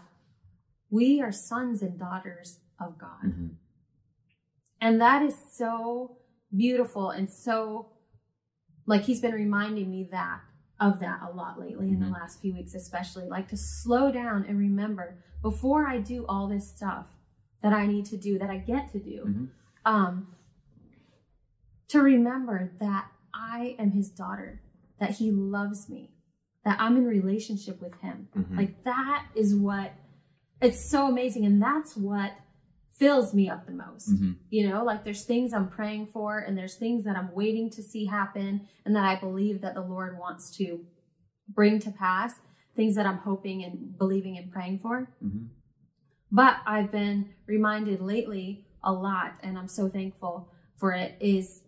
we 0.90 1.22
are 1.22 1.32
sons 1.32 1.82
and 1.82 2.00
daughters 2.00 2.60
of 2.80 2.98
God. 2.98 3.24
Mhm. 3.26 3.56
And 4.82 5.02
that 5.02 5.22
is 5.22 5.36
so 5.52 6.18
beautiful 6.56 7.10
and 7.12 7.30
so 7.30 7.92
like 8.88 9.04
he's 9.04 9.22
been 9.22 9.34
reminding 9.36 9.92
me 9.92 10.08
that 10.12 10.42
of 10.80 11.00
that 11.00 11.20
a 11.22 11.36
lot 11.36 11.60
lately 11.60 11.90
in 11.90 12.00
the 12.00 12.08
Mhm. 12.08 12.14
last 12.14 12.42
few 12.42 12.54
weeks 12.56 12.74
especially 12.74 13.28
like 13.28 13.48
to 13.50 13.58
slow 13.58 14.12
down 14.12 14.44
and 14.46 14.58
remember 14.58 15.24
before 15.44 15.86
I 15.88 16.00
do 16.00 16.26
all 16.28 16.48
this 16.48 16.68
stuff 16.76 17.06
that 17.62 17.72
I 17.72 17.86
need 17.86 18.06
to 18.08 18.18
do 18.18 18.40
that 18.40 18.50
I 18.50 18.58
get 18.58 18.90
to 18.94 19.00
do 19.00 19.26
Mhm. 19.28 19.50
um 19.86 20.34
to 21.90 22.02
remember 22.02 22.72
that 22.80 23.08
I 23.34 23.76
am 23.80 23.92
his 23.92 24.10
daughter 24.10 24.62
that 25.00 25.12
he 25.12 25.32
loves 25.32 25.90
me 25.90 26.12
that 26.66 26.78
I'm 26.80 26.98
in 26.98 27.06
relationship 27.06 27.82
with 27.82 27.96
him 28.02 28.28
Mhm. 28.36 28.58
like 28.58 28.84
that 28.84 29.28
is 29.36 29.56
what 29.56 29.94
it's 30.62 30.80
so 30.84 31.08
amazing 31.08 31.46
and 31.46 31.62
that's 31.62 31.96
what 31.96 32.34
fills 32.94 33.34
me 33.34 33.50
up 33.50 33.66
the 33.66 33.72
most 33.72 34.10
Mhm. 34.12 34.36
you 34.50 34.68
know 34.68 34.84
like 34.84 35.06
there's 35.06 35.24
things 35.24 35.54
i'm 35.54 35.70
praying 35.70 36.08
for 36.08 36.40
and 36.40 36.58
there's 36.58 36.76
things 36.76 37.06
that 37.06 37.16
i'm 37.16 37.32
waiting 37.34 37.70
to 37.70 37.82
see 37.82 38.06
happen 38.06 38.68
and 38.84 38.94
that 38.94 39.06
i 39.06 39.16
believe 39.18 39.62
that 39.62 39.74
the 39.74 39.82
lord 39.82 40.20
wants 40.20 40.52
to 40.58 40.86
bring 41.48 41.80
to 41.80 41.92
pass 41.92 42.42
things 42.76 42.96
that 42.96 43.06
i'm 43.06 43.20
hoping 43.20 43.64
and 43.64 43.98
believing 43.98 44.38
and 44.38 44.52
praying 44.52 44.80
for 44.80 45.10
Mhm. 45.24 45.48
but 46.30 46.58
i've 46.66 46.92
been 46.92 47.30
reminded 47.46 48.02
lately 48.02 48.68
a 48.84 48.92
lot 48.92 49.36
and 49.42 49.58
i'm 49.58 49.70
so 49.70 49.88
thankful 49.88 50.50
for 50.76 50.92
it 50.92 51.16
is 51.22 51.64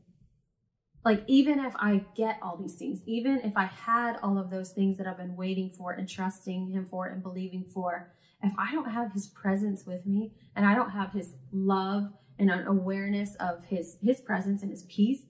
like 1.04 1.24
even 1.28 1.60
if 1.60 1.74
i 1.78 2.04
get 2.16 2.38
all 2.42 2.58
these 2.58 2.76
things 2.76 3.02
even 3.06 3.40
if 3.44 3.56
i 3.58 3.66
had 3.66 4.18
all 4.24 4.38
of 4.38 4.50
those 4.50 4.72
things 4.72 4.98
that 4.98 5.08
i've 5.08 5.18
been 5.18 5.36
waiting 5.36 5.70
for 5.70 5.92
and 5.94 6.08
trusting 6.08 6.70
him 6.70 6.86
for 6.86 7.08
and 7.08 7.24
believing 7.24 7.64
for 7.74 8.12
if 8.44 8.54
i 8.58 8.72
don't 8.72 8.92
have 8.92 9.12
his 9.14 9.28
presence 9.28 9.86
with 9.86 10.06
me 10.06 10.32
and 10.56 10.66
i 10.66 10.74
don't 10.76 10.92
have 10.92 11.12
his 11.14 11.34
love 11.52 12.12
and 12.40 12.50
an 12.50 12.66
awareness 12.68 13.36
of 13.36 13.66
his 13.66 13.98
his 14.02 14.20
presence 14.22 14.62
and 14.62 14.72
his 14.72 14.84
peace 14.84 15.22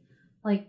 like 0.44 0.68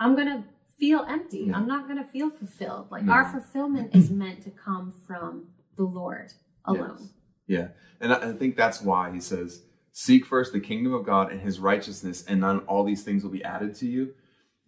i'm 0.00 0.16
gonna 0.16 0.44
feel 0.78 1.04
empty 1.08 1.44
Yeah. 1.48 1.56
i'm 1.56 1.66
not 1.66 1.88
gonna 1.88 2.04
feel 2.06 2.30
fulfilled 2.30 2.90
like 2.90 3.04
No. 3.04 3.12
our 3.12 3.24
fulfillment 3.30 3.94
is 3.94 4.10
meant 4.10 4.42
to 4.44 4.50
come 4.50 4.92
from 5.06 5.48
the 5.76 5.84
lord 5.84 6.32
alone 6.64 6.96
Yes. 7.00 7.08
Yeah. 7.46 7.68
And 8.00 8.12
I 8.12 8.32
think 8.32 8.56
that's 8.56 8.82
why 8.82 9.10
he 9.10 9.20
says, 9.20 9.62
Seek 10.00 10.24
first 10.24 10.52
the 10.52 10.60
kingdom 10.60 10.94
of 10.94 11.04
God 11.04 11.32
and 11.32 11.40
his 11.40 11.58
righteousness, 11.58 12.24
and 12.28 12.40
then 12.40 12.60
all 12.68 12.84
these 12.84 13.02
things 13.02 13.24
will 13.24 13.32
be 13.32 13.42
added 13.42 13.74
to 13.74 13.86
you, 13.88 14.14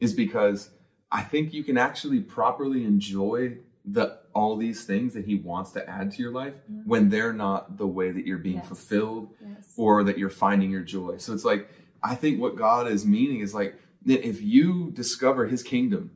is 0.00 0.12
because 0.12 0.70
I 1.12 1.22
think 1.22 1.52
you 1.54 1.62
can 1.62 1.78
actually 1.78 2.18
properly 2.18 2.84
enjoy 2.84 3.58
the 3.84 4.18
all 4.34 4.56
these 4.56 4.84
things 4.84 5.14
that 5.14 5.26
he 5.26 5.36
wants 5.36 5.70
to 5.72 5.88
add 5.88 6.10
to 6.14 6.22
your 6.22 6.32
life 6.32 6.54
Yeah. 6.68 6.80
when 6.84 7.10
they're 7.10 7.32
not 7.32 7.78
the 7.78 7.86
way 7.86 8.10
that 8.10 8.26
you're 8.26 8.38
being 8.38 8.56
Yes. 8.56 8.66
fulfilled 8.66 9.28
yes 9.40 9.72
or 9.76 10.02
that 10.02 10.18
you're 10.18 10.30
finding 10.30 10.68
your 10.72 10.82
joy. 10.82 11.18
So 11.18 11.32
it's 11.32 11.44
like 11.44 11.68
I 12.02 12.16
think 12.16 12.40
what 12.40 12.56
God 12.56 12.88
is 12.88 13.06
meaning 13.06 13.38
is 13.38 13.54
like 13.54 13.78
that 14.06 14.26
if 14.26 14.42
you 14.42 14.90
discover 14.90 15.46
his 15.46 15.62
kingdom 15.62 16.10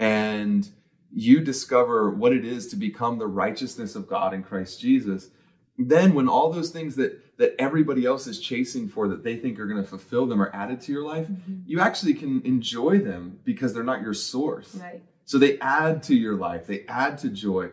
and 0.00 0.68
you 1.12 1.40
discover 1.42 2.10
what 2.10 2.32
it 2.32 2.44
is 2.44 2.66
to 2.68 2.76
become 2.76 3.18
the 3.18 3.28
righteousness 3.28 3.94
of 3.94 4.08
God 4.08 4.34
in 4.34 4.42
Christ 4.42 4.80
Jesus, 4.80 5.30
then 5.78 6.12
when 6.12 6.28
all 6.28 6.50
those 6.52 6.70
things 6.70 6.96
that 6.96 7.22
that 7.38 7.54
everybody 7.58 8.06
else 8.06 8.26
is 8.26 8.40
chasing 8.40 8.88
for 8.88 9.08
that 9.08 9.22
they 9.22 9.36
think 9.36 9.58
are 9.60 9.66
going 9.66 9.82
to 9.82 9.86
fulfill 9.88 10.26
them 10.26 10.40
are 10.40 10.50
added 10.54 10.80
to 10.80 10.92
your 10.92 11.04
life, 11.04 11.28
Mhm. 11.28 11.62
you 11.66 11.80
actually 11.80 12.14
can 12.14 12.40
enjoy 12.42 12.98
them 12.98 13.38
because 13.44 13.74
they're 13.74 13.84
not 13.84 14.00
your 14.02 14.14
source. 14.14 14.74
Right. 14.74 15.02
So 15.24 15.38
they 15.38 15.58
add 15.58 16.02
to 16.04 16.14
your 16.14 16.34
life, 16.34 16.66
they 16.66 16.84
add 16.86 17.18
to 17.18 17.28
joy. 17.28 17.70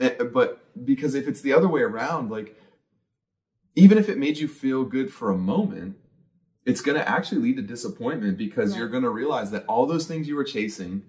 Eh, 0.00 0.22
But 0.24 0.62
because 0.84 1.14
if 1.14 1.26
it's 1.28 1.40
the 1.40 1.52
other 1.52 1.68
way 1.68 1.80
around, 1.82 2.30
like 2.30 2.60
even 3.74 3.96
if 3.98 4.08
it 4.08 4.18
made 4.18 4.38
you 4.38 4.48
feel 4.48 4.84
good 4.84 5.12
for 5.12 5.30
a 5.30 5.36
moment, 5.38 5.96
it's 6.64 6.80
going 6.80 6.98
to 6.98 7.08
actually 7.08 7.40
lead 7.40 7.56
to 7.56 7.62
disappointment 7.62 8.36
because 8.36 8.72
Right. 8.72 8.78
you're 8.80 8.88
going 8.88 9.02
to 9.04 9.10
realize 9.10 9.50
that 9.52 9.64
all 9.66 9.86
those 9.86 10.06
things 10.06 10.26
you 10.28 10.34
were 10.36 10.44
chasing 10.44 11.02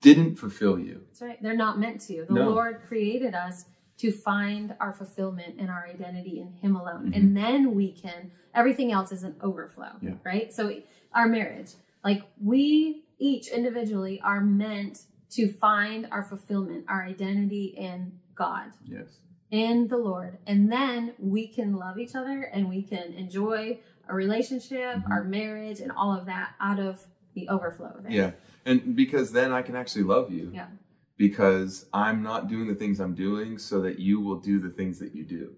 didn't 0.00 0.36
fulfill 0.36 0.78
you. 0.78 1.02
That's 1.08 1.22
right. 1.22 1.42
They're 1.42 1.56
not 1.56 1.78
meant 1.78 2.00
to. 2.02 2.24
The 2.28 2.34
No. 2.34 2.50
Lord 2.50 2.80
created 2.86 3.34
us 3.34 3.66
to 4.02 4.10
find 4.10 4.74
our 4.80 4.92
fulfillment 4.92 5.54
and 5.60 5.70
our 5.70 5.86
identity 5.86 6.40
in 6.40 6.50
Him 6.54 6.74
alone. 6.74 7.12
Mhm. 7.12 7.16
And 7.16 7.36
then 7.36 7.72
we 7.72 7.92
can, 7.92 8.32
everything 8.52 8.90
else 8.90 9.12
is 9.12 9.22
an 9.22 9.36
overflow, 9.40 9.92
Yeah. 10.00 10.14
right? 10.24 10.52
So, 10.52 10.74
our 11.14 11.28
marriage, 11.28 11.74
like 12.02 12.24
we 12.42 13.04
each 13.20 13.46
individually 13.46 14.20
are 14.20 14.40
meant 14.40 15.04
to 15.30 15.52
find 15.52 16.08
our 16.10 16.24
fulfillment, 16.24 16.84
our 16.88 17.04
identity 17.04 17.66
in 17.66 18.18
God, 18.34 18.72
Yes. 18.84 19.20
in 19.52 19.86
the 19.86 19.98
Lord. 19.98 20.38
And 20.48 20.72
then 20.72 21.12
we 21.20 21.46
can 21.46 21.76
love 21.76 21.96
each 21.96 22.16
other 22.16 22.42
and 22.42 22.68
we 22.68 22.82
can 22.82 23.12
enjoy 23.12 23.78
a 24.08 24.14
relationship, 24.16 24.96
Mhm. 24.96 25.10
our 25.10 25.22
marriage, 25.22 25.78
and 25.78 25.92
all 25.92 26.12
of 26.12 26.26
that 26.26 26.56
out 26.58 26.80
of 26.80 27.06
the 27.34 27.48
overflow. 27.48 28.02
Yeah. 28.08 28.32
And 28.66 28.96
because 28.96 29.30
then 29.30 29.52
I 29.52 29.62
can 29.62 29.76
actually 29.76 30.02
love 30.02 30.32
you. 30.32 30.50
Yeah. 30.52 30.66
Because 31.16 31.86
I'm 31.92 32.22
not 32.22 32.48
doing 32.48 32.66
the 32.68 32.74
things 32.74 32.98
I'm 33.00 33.14
doing 33.14 33.58
so 33.58 33.80
that 33.82 33.98
you 33.98 34.20
will 34.20 34.38
do 34.40 34.58
the 34.58 34.70
things 34.70 34.98
that 34.98 35.14
you 35.14 35.24
do. 35.24 35.54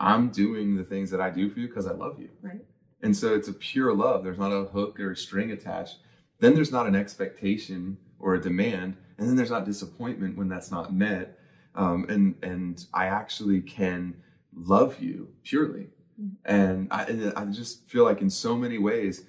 I'm 0.00 0.30
doing 0.30 0.76
the 0.76 0.84
things 0.84 1.10
that 1.10 1.20
I 1.20 1.30
do 1.30 1.50
for 1.50 1.60
you 1.60 1.68
because 1.68 1.86
I 1.86 1.92
love 1.92 2.18
you. 2.18 2.30
Right. 2.42 2.64
And 3.02 3.16
so 3.16 3.34
it's 3.34 3.48
a 3.48 3.52
pure 3.52 3.94
love. 3.94 4.24
There's 4.24 4.38
not 4.38 4.52
a 4.52 4.64
hook 4.64 4.98
or 4.98 5.12
a 5.12 5.16
string 5.16 5.50
attached. 5.50 5.98
Then 6.40 6.54
there's 6.54 6.72
not 6.72 6.86
an 6.86 6.94
expectation 6.96 7.98
or 8.18 8.34
a 8.34 8.40
demand. 8.40 8.96
And 9.18 9.28
then 9.28 9.36
there's 9.36 9.50
not 9.50 9.64
disappointment 9.66 10.36
when 10.38 10.48
that's 10.48 10.70
not 10.70 10.92
met. 10.92 11.38
Um, 11.74 12.06
and, 12.08 12.34
and 12.42 12.84
I 12.92 13.06
actually 13.06 13.60
can 13.60 14.16
love 14.54 15.00
you 15.00 15.28
purely. 15.44 15.88
Mhm. 16.20 16.36
And 16.44 16.88
I, 16.90 17.32
I 17.36 17.44
just 17.44 17.86
feel 17.88 18.04
like 18.04 18.20
in 18.22 18.30
so 18.30 18.56
many 18.56 18.78
ways, 18.78 19.24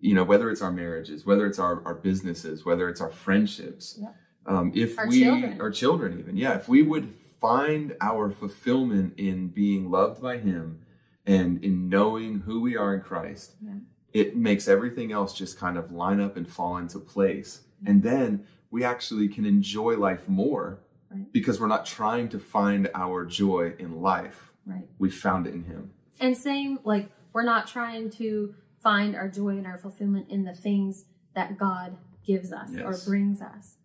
you 0.00 0.14
know, 0.14 0.24
whether 0.24 0.50
it's 0.50 0.62
our 0.62 0.72
marriages, 0.72 1.26
whether 1.26 1.46
it's 1.46 1.58
our, 1.58 1.84
our 1.84 1.94
businesses, 1.94 2.64
whether 2.64 2.88
it's 2.88 3.00
our 3.02 3.10
friendships, 3.10 3.98
Yeah. 4.00 4.08
Um, 4.46 4.72
if 4.74 4.98
Our 4.98 5.08
we, 5.08 5.22
children. 5.22 5.60
our 5.60 5.70
children 5.70 6.18
even, 6.18 6.36
yeah, 6.36 6.54
if 6.54 6.68
we 6.68 6.82
would 6.82 7.14
find 7.40 7.96
our 8.00 8.30
fulfillment 8.30 9.14
in 9.16 9.48
being 9.48 9.90
loved 9.90 10.20
by 10.22 10.38
Him 10.38 10.80
and 11.26 11.62
in 11.64 11.88
knowing 11.88 12.40
who 12.40 12.60
we 12.60 12.76
are 12.76 12.94
in 12.94 13.00
Christ, 13.02 13.54
Yeah. 13.62 13.74
it 14.12 14.36
makes 14.36 14.68
everything 14.68 15.12
else 15.12 15.32
just 15.34 15.58
kind 15.58 15.76
of 15.78 15.92
line 15.92 16.20
up 16.20 16.36
and 16.36 16.48
fall 16.48 16.76
into 16.76 16.98
place. 16.98 17.62
And 17.86 18.02
then 18.02 18.44
we 18.70 18.84
actually 18.84 19.28
can 19.28 19.46
enjoy 19.46 19.96
life 19.96 20.28
more 20.28 20.80
Right. 21.10 21.32
because 21.32 21.60
we're 21.60 21.66
not 21.66 21.86
trying 21.86 22.28
to 22.30 22.38
find 22.38 22.88
our 22.94 23.24
joy 23.24 23.74
in 23.78 24.00
life. 24.00 24.52
Right. 24.66 24.86
We 24.98 25.10
found 25.10 25.46
it 25.46 25.54
in 25.54 25.64
Him. 25.64 25.90
And 26.20 26.36
same, 26.36 26.78
like, 26.84 27.10
we're 27.32 27.42
not 27.42 27.66
trying 27.66 28.10
to 28.10 28.54
find 28.82 29.16
our 29.16 29.28
joy 29.28 29.50
and 29.56 29.66
our 29.66 29.78
fulfillment 29.78 30.28
in 30.28 30.44
the 30.44 30.52
things 30.54 31.06
that 31.34 31.56
God 31.58 31.96
gives 32.24 32.52
us 32.52 32.70
Yes. 32.74 32.84
or 32.84 33.10
brings 33.10 33.40
us. 33.42 33.76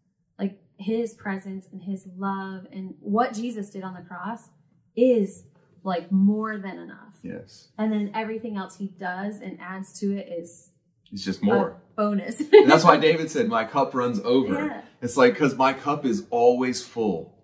His 0.78 1.14
presence 1.14 1.68
and 1.72 1.84
His 1.84 2.08
love 2.18 2.68
and 2.72 2.96
what 3.00 3.34
Jesus 3.34 3.70
did 3.70 3.84
on 3.84 3.94
the 3.94 4.02
cross 4.02 4.50
is 4.96 5.44
like 5.84 6.12
more 6.12 6.58
than 6.58 6.80
enough. 6.80 7.16
Yes. 7.24 7.70
And 7.78 7.92
then 7.92 8.12
everything 8.14 8.58
else 8.58 8.78
He 8.78 8.88
does 8.88 9.40
and 9.40 9.58
adds 9.62 9.98
to 10.00 10.16
it 10.18 10.28
is 10.32 10.70
It's 11.12 11.24
just 11.24 11.42
more. 11.44 11.78
bonus. 11.96 12.42
that's 12.68 12.84
why 12.84 12.98
David 12.98 13.30
said, 13.32 13.48
My 13.48 13.64
cup 13.66 13.94
runs 13.94 14.20
over. 14.24 14.54
Yeah. 14.68 14.82
It's 15.02 15.16
like, 15.18 15.34
because 15.34 15.56
my 15.56 15.74
cup 15.74 16.06
is 16.06 16.26
always 16.32 16.84
full, 16.84 17.36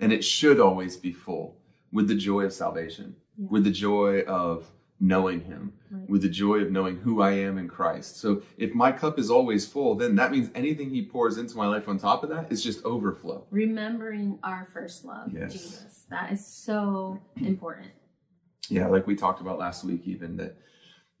and 0.00 0.12
it 0.12 0.24
should 0.24 0.58
always 0.58 0.96
be 0.96 1.12
full 1.12 1.58
with 1.92 2.08
the 2.08 2.14
joy 2.14 2.42
of 2.44 2.52
salvation, 2.52 3.16
Yeah. 3.36 3.48
with 3.50 3.64
the 3.64 3.70
joy 3.70 4.20
of 4.22 4.70
knowing 5.02 5.40
Him, 5.40 5.72
Right. 5.90 6.08
with 6.08 6.22
the 6.22 6.28
joy 6.28 6.60
of 6.60 6.70
knowing 6.70 6.98
who 6.98 7.20
I 7.20 7.32
am 7.32 7.58
in 7.58 7.66
Christ. 7.68 8.16
So 8.18 8.42
if 8.56 8.72
my 8.72 8.92
cup 8.92 9.18
is 9.18 9.30
always 9.30 9.66
full, 9.66 9.96
then 9.96 10.14
that 10.14 10.30
means 10.30 10.48
anything 10.54 10.90
He 10.90 11.04
pours 11.04 11.36
into 11.36 11.56
my 11.56 11.66
life 11.66 11.88
on 11.88 11.98
top 11.98 12.22
of 12.22 12.30
that 12.30 12.50
is 12.52 12.62
just 12.62 12.82
overflow. 12.84 13.44
Remembering 13.50 14.38
our 14.44 14.66
first 14.72 15.04
love, 15.04 15.32
Yes. 15.32 15.52
Jesus. 15.52 16.06
That 16.08 16.32
is 16.32 16.46
so 16.46 17.18
important. 17.36 17.90
Yeah, 18.68 18.86
like 18.86 19.06
we 19.08 19.16
talked 19.16 19.40
about 19.40 19.58
last 19.58 19.84
week, 19.84 20.02
even 20.06 20.36
that, 20.36 20.56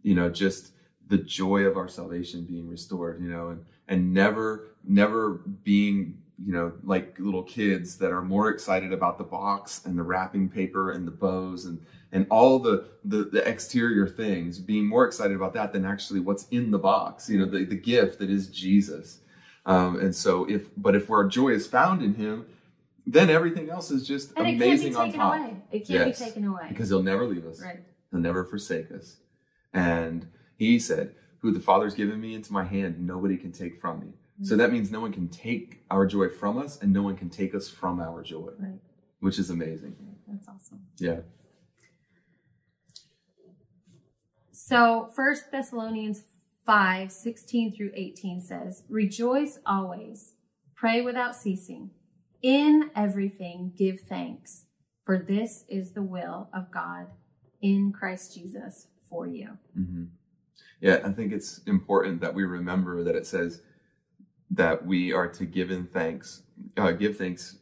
you 0.00 0.14
know, 0.14 0.30
just 0.30 0.72
the 1.08 1.18
joy 1.18 1.62
of 1.64 1.76
our 1.76 1.88
salvation 1.88 2.44
being 2.44 2.68
restored, 2.68 3.20
you 3.20 3.28
know, 3.28 3.48
and 3.48 3.64
and 3.88 4.14
never, 4.14 4.76
never 4.84 5.42
being, 5.64 6.22
you 6.44 6.52
know, 6.52 6.72
like 6.84 7.16
little 7.18 7.42
kids 7.42 7.98
that 7.98 8.10
are 8.12 8.22
more 8.22 8.48
excited 8.50 8.92
about 8.92 9.18
the 9.18 9.24
box 9.24 9.84
and 9.84 9.98
the 9.98 10.02
wrapping 10.02 10.48
paper 10.48 10.90
and 10.90 11.06
the 11.06 11.10
bows 11.12 11.64
and 11.64 11.84
and 12.14 12.26
all 12.30 12.58
the 12.58 12.84
the, 13.04 13.24
the 13.24 13.46
exterior 13.48 14.06
things, 14.06 14.58
being 14.58 14.86
more 14.86 15.06
excited 15.06 15.34
about 15.36 15.54
that 15.54 15.72
than 15.72 15.84
actually 15.84 16.20
what's 16.20 16.46
in 16.50 16.70
the 16.70 16.78
box, 16.78 17.28
you 17.30 17.38
know, 17.38 17.46
the, 17.46 17.64
the 17.64 17.76
gift 17.76 18.18
that 18.18 18.28
is 18.30 18.48
Jesus. 18.48 19.20
Um, 19.66 19.98
and 20.00 20.14
so 20.14 20.44
if 20.48 20.68
but 20.76 20.94
if 20.96 21.10
our 21.10 21.26
joy 21.28 21.50
is 21.50 21.66
found 21.66 22.02
in 22.02 22.14
him, 22.14 22.46
then 23.06 23.30
everything 23.30 23.70
else 23.70 23.90
is 23.90 24.06
just 24.06 24.32
And 24.36 24.46
amazing 24.48 24.96
on 24.96 25.10
can't 25.10 25.12
be 25.12 25.18
taken 25.18 25.20
top. 25.20 25.34
away. 25.38 25.56
It 25.70 25.78
can't 25.86 25.90
Yes. 26.08 26.18
be 26.18 26.24
taken 26.24 26.44
away. 26.46 26.66
Because 26.68 26.88
he'll 26.88 27.02
never 27.02 27.26
leave 27.26 27.46
us. 27.46 27.60
right. 27.62 27.80
He'll 28.10 28.20
never 28.20 28.44
forsake 28.44 28.90
us. 28.92 29.16
And 29.72 30.28
he 30.56 30.78
said, 30.78 31.14
Who 31.40 31.50
the 31.50 31.60
Father's 31.60 31.94
given 31.94 32.20
me 32.20 32.34
into 32.34 32.52
my 32.52 32.64
hand, 32.64 33.06
nobody 33.06 33.36
can 33.36 33.52
take 33.52 33.80
from 33.80 34.00
me. 34.00 34.06
So 34.40 34.56
that 34.56 34.72
means 34.72 34.90
no 34.90 35.00
one 35.00 35.12
can 35.12 35.28
take 35.28 35.82
our 35.90 36.06
joy 36.06 36.28
from 36.28 36.58
us, 36.58 36.78
and 36.80 36.92
no 36.92 37.02
one 37.02 37.16
can 37.16 37.28
take 37.30 37.54
us 37.54 37.68
from 37.68 38.00
our 38.00 38.22
joy, 38.22 38.50
Right. 38.58 38.80
which 39.20 39.38
is 39.38 39.50
amazing. 39.50 39.94
That's 40.26 40.48
awesome. 40.48 40.80
Yeah. 40.98 41.20
So 44.50 45.10
First 45.14 45.50
Thessalonians 45.50 46.24
5, 46.66 47.10
16 47.12 47.74
through 47.76 47.92
18 47.94 48.40
says, 48.40 48.84
Rejoice 48.88 49.58
always, 49.66 50.34
pray 50.74 51.00
without 51.02 51.34
ceasing. 51.36 51.90
In 52.42 52.90
everything 52.96 53.72
give 53.76 54.00
thanks, 54.00 54.64
for 55.04 55.18
this 55.18 55.64
is 55.68 55.92
the 55.92 56.02
will 56.02 56.48
of 56.52 56.70
God 56.72 57.06
in 57.60 57.92
Christ 57.92 58.34
Jesus 58.34 58.88
for 59.08 59.26
you. 59.26 59.58
hmm 59.74 60.04
Yeah, 60.80 61.00
I 61.04 61.10
think 61.12 61.32
it's 61.32 61.58
important 61.66 62.20
that 62.20 62.34
we 62.34 62.44
remember 62.44 63.04
that 63.04 63.14
it 63.14 63.26
says 63.26 63.62
that 64.52 64.86
we 64.86 65.12
are 65.12 65.28
to 65.28 65.44
give 65.46 65.70
in 65.70 65.86
thanks, 65.86 66.42
uh, 66.76 66.92
give 66.92 67.16
thanks 67.16 67.56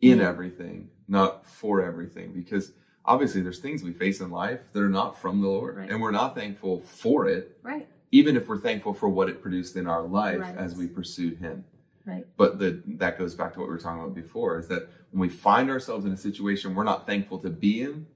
in 0.00 0.20
everything, 0.20 0.88
not 1.08 1.46
for 1.46 1.82
everything, 1.82 2.32
because 2.32 2.72
obviously 3.04 3.40
there's 3.42 3.58
things 3.58 3.82
we 3.82 3.92
face 3.92 4.20
in 4.20 4.30
life 4.30 4.72
that 4.72 4.82
are 4.82 4.88
not 4.88 5.18
from 5.20 5.40
the 5.42 5.48
Lord, 5.48 5.76
Right. 5.76 5.90
and 5.90 6.00
we're 6.00 6.10
not 6.10 6.34
thankful 6.34 6.80
for 6.80 7.26
it. 7.28 7.58
Right, 7.62 7.86
even 8.10 8.36
if 8.36 8.48
we're 8.48 8.58
thankful 8.58 8.94
for 8.94 9.08
what 9.08 9.28
it 9.28 9.42
produced 9.42 9.76
in 9.76 9.86
our 9.86 10.02
life 10.02 10.40
Right. 10.40 10.56
as 10.56 10.74
we 10.74 10.86
pursued 10.86 11.38
him. 11.38 11.64
right, 12.06 12.26
But 12.38 12.58
the, 12.58 12.82
that 12.86 13.18
goes 13.18 13.34
back 13.34 13.52
to 13.54 13.60
what 13.60 13.68
we 13.68 13.74
were 13.74 13.78
talking 13.80 14.02
about 14.02 14.14
before 14.14 14.58
is 14.58 14.68
that 14.68 14.88
when 15.10 15.20
we 15.20 15.28
find 15.28 15.68
ourselves 15.70 16.04
in 16.06 16.12
a 16.12 16.16
situation 16.16 16.74
we're 16.74 16.84
not 16.84 17.06
thankful 17.06 17.38
to 17.40 17.50
be 17.50 17.82
in, 17.82 18.06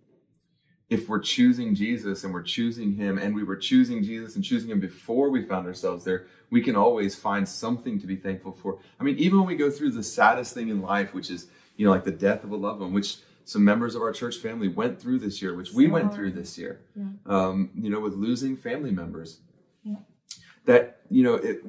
if 0.91 1.09
we're 1.09 1.19
choosing 1.21 1.75
Jesus 1.75 2.25
and 2.25 2.35
we're 2.35 2.43
choosing 2.43 2.93
him 2.93 3.19
and 3.19 3.35
we 3.35 3.43
were 3.43 3.57
choosing 3.57 4.03
Jesus 4.03 4.35
and 4.37 4.45
choosing 4.45 4.71
him 4.71 4.81
before 4.81 5.31
we 5.31 5.43
found 5.45 5.67
ourselves 5.67 6.05
there, 6.05 6.27
we 6.51 6.61
can 6.61 6.77
always 6.77 7.15
find 7.15 7.49
something 7.49 7.99
to 8.01 8.07
be 8.07 8.17
thankful 8.17 8.53
for. 8.53 8.79
I 9.01 9.05
mean, 9.05 9.17
even 9.19 9.39
when 9.39 9.47
we 9.47 9.57
go 9.57 9.71
through 9.71 9.93
the 9.93 10.03
saddest 10.03 10.53
thing 10.55 10.69
in 10.69 10.83
life, 10.83 11.15
which 11.15 11.31
is, 11.31 11.49
you 11.77 11.87
know, 11.87 11.91
like 11.93 12.05
the 12.05 12.11
death 12.13 12.45
of 12.45 12.51
a 12.53 12.57
loved 12.57 12.81
one, 12.81 12.93
which 12.93 13.17
some 13.47 13.65
members 13.65 13.95
of 13.95 14.03
our 14.03 14.13
church 14.13 14.37
family 14.37 14.69
went 14.69 15.01
through 15.01 15.19
this 15.19 15.41
year, 15.43 15.55
which 15.55 15.73
we 15.73 15.87
went 15.87 16.15
through 16.15 16.33
this 16.33 16.57
year, 16.59 16.81
Yeah. 16.97 17.05
um, 17.27 17.71
you 17.75 17.91
know, 17.91 18.01
with 18.01 18.15
losing 18.15 18.57
family 18.57 18.91
members 18.91 19.41
Yeah. 19.83 19.97
that 20.67 21.01
you 21.11 21.23
know 21.23 21.35
it 21.35 21.63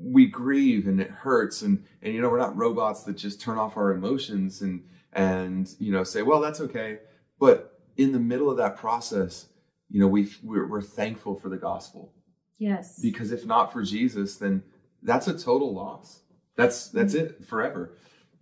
we 0.00 0.26
grieve 0.26 0.86
and 0.86 1.00
it 1.00 1.10
hurts 1.10 1.62
and 1.62 1.84
and 2.02 2.14
you 2.14 2.20
know 2.20 2.28
we're 2.28 2.38
not 2.38 2.56
robots 2.56 3.04
that 3.04 3.16
just 3.16 3.40
turn 3.40 3.58
off 3.58 3.76
our 3.76 3.92
emotions 3.92 4.60
and 4.62 4.82
and 5.12 5.74
you 5.78 5.92
know 5.92 6.02
say 6.04 6.22
well 6.22 6.40
that's 6.40 6.60
okay 6.60 6.98
but 7.38 7.73
in 7.96 8.12
the 8.12 8.18
middle 8.18 8.50
of 8.50 8.56
that 8.56 8.76
process 8.76 9.46
you 9.88 10.00
know 10.00 10.08
we 10.08 10.30
we're, 10.42 10.68
we're 10.68 10.82
thankful 10.82 11.34
for 11.34 11.48
the 11.48 11.56
gospel. 11.56 12.12
Yes, 12.58 12.98
because 13.00 13.32
if 13.32 13.44
not 13.44 13.72
for 13.72 13.82
jesus 13.82 14.36
then 14.36 14.62
that's 15.02 15.28
a 15.28 15.38
total 15.38 15.74
loss. 15.74 16.22
That's 16.56 16.88
that's 16.88 17.14
it 17.14 17.44
forever. 17.44 17.96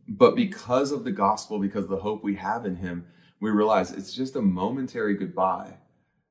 But 0.09 0.37
because 0.37 0.93
of 0.93 1.05
the 1.05 1.13
gospel 1.13 1.59
because 1.59 1.85
of 1.85 1.91
the 1.91 1.99
hope 1.99 2.23
we 2.23 2.37
have 2.37 2.67
in 2.67 2.77
him 2.77 3.07
we 3.41 3.51
realize 3.51 3.91
it's 3.91 4.13
just 4.13 4.37
a 4.37 4.43
momentary 4.43 5.15
goodbye 5.15 5.79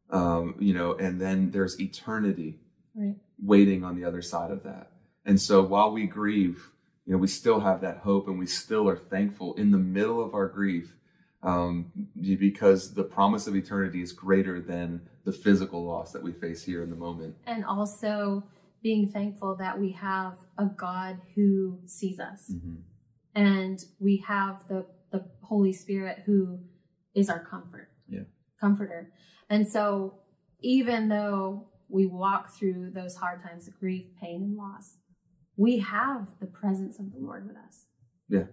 um, 0.09 0.55
you 0.59 0.73
know 0.73 0.93
and 0.93 1.19
then 1.19 1.51
there's 1.51 1.79
eternity 1.79 2.59
right, 2.95 3.15
waiting 3.41 3.83
on 3.83 3.95
the 3.95 4.05
other 4.05 4.21
side 4.21 4.51
of 4.51 4.63
that. 4.63 4.91
And 5.25 5.39
so 5.39 5.61
while 5.61 5.91
we 5.91 6.07
grieve, 6.07 6.71
you 7.05 7.13
know, 7.13 7.19
we 7.19 7.27
still 7.27 7.59
have 7.59 7.81
that 7.81 7.97
hope 7.97 8.27
and 8.27 8.39
we 8.39 8.45
still 8.45 8.87
are 8.89 8.97
thankful 8.97 9.53
in 9.55 9.71
the 9.71 9.77
middle 9.77 10.23
of 10.23 10.33
our 10.33 10.47
grief 10.47 10.95
um, 11.43 11.91
because 12.19 12.93
the 12.93 13.03
promise 13.03 13.47
of 13.47 13.55
eternity 13.55 14.01
is 14.01 14.11
greater 14.11 14.59
than 14.61 15.01
the 15.25 15.31
physical 15.31 15.83
loss 15.85 16.11
that 16.11 16.21
we 16.23 16.31
face 16.31 16.63
here 16.63 16.83
in 16.83 16.89
the 16.89 16.95
moment. 16.95 17.35
And 17.45 17.65
also 17.65 18.43
being 18.83 19.09
thankful 19.09 19.55
that 19.57 19.79
we 19.79 19.91
have 19.91 20.37
a 20.57 20.65
God 20.65 21.19
who 21.35 21.79
sees 21.85 22.19
us 22.19 22.51
Mm-hmm. 22.51 22.75
and 23.35 23.79
we 23.99 24.23
have 24.27 24.67
the, 24.67 24.85
the 25.11 25.25
Holy 25.43 25.73
Spirit 25.73 26.23
who 26.25 26.59
is 27.13 27.29
our 27.29 27.43
comfort. 27.43 27.89
Yeah. 28.07 28.21
Comforter. 28.59 29.11
And 29.49 29.67
so 29.67 30.15
even 30.61 31.09
though 31.09 31.67
we 31.89 32.05
walk 32.05 32.53
through 32.55 32.91
those 32.91 33.15
hard 33.17 33.43
times 33.43 33.67
of 33.67 33.77
grief, 33.79 34.05
pain, 34.19 34.41
and 34.43 34.55
loss, 34.57 34.97
we 35.57 35.79
have 35.79 36.29
the 36.39 36.45
presence 36.47 36.97
of 36.99 37.11
the 37.11 37.19
Lord 37.19 37.47
with 37.47 37.57
us. 37.57 37.85
Yeah, 38.29 38.45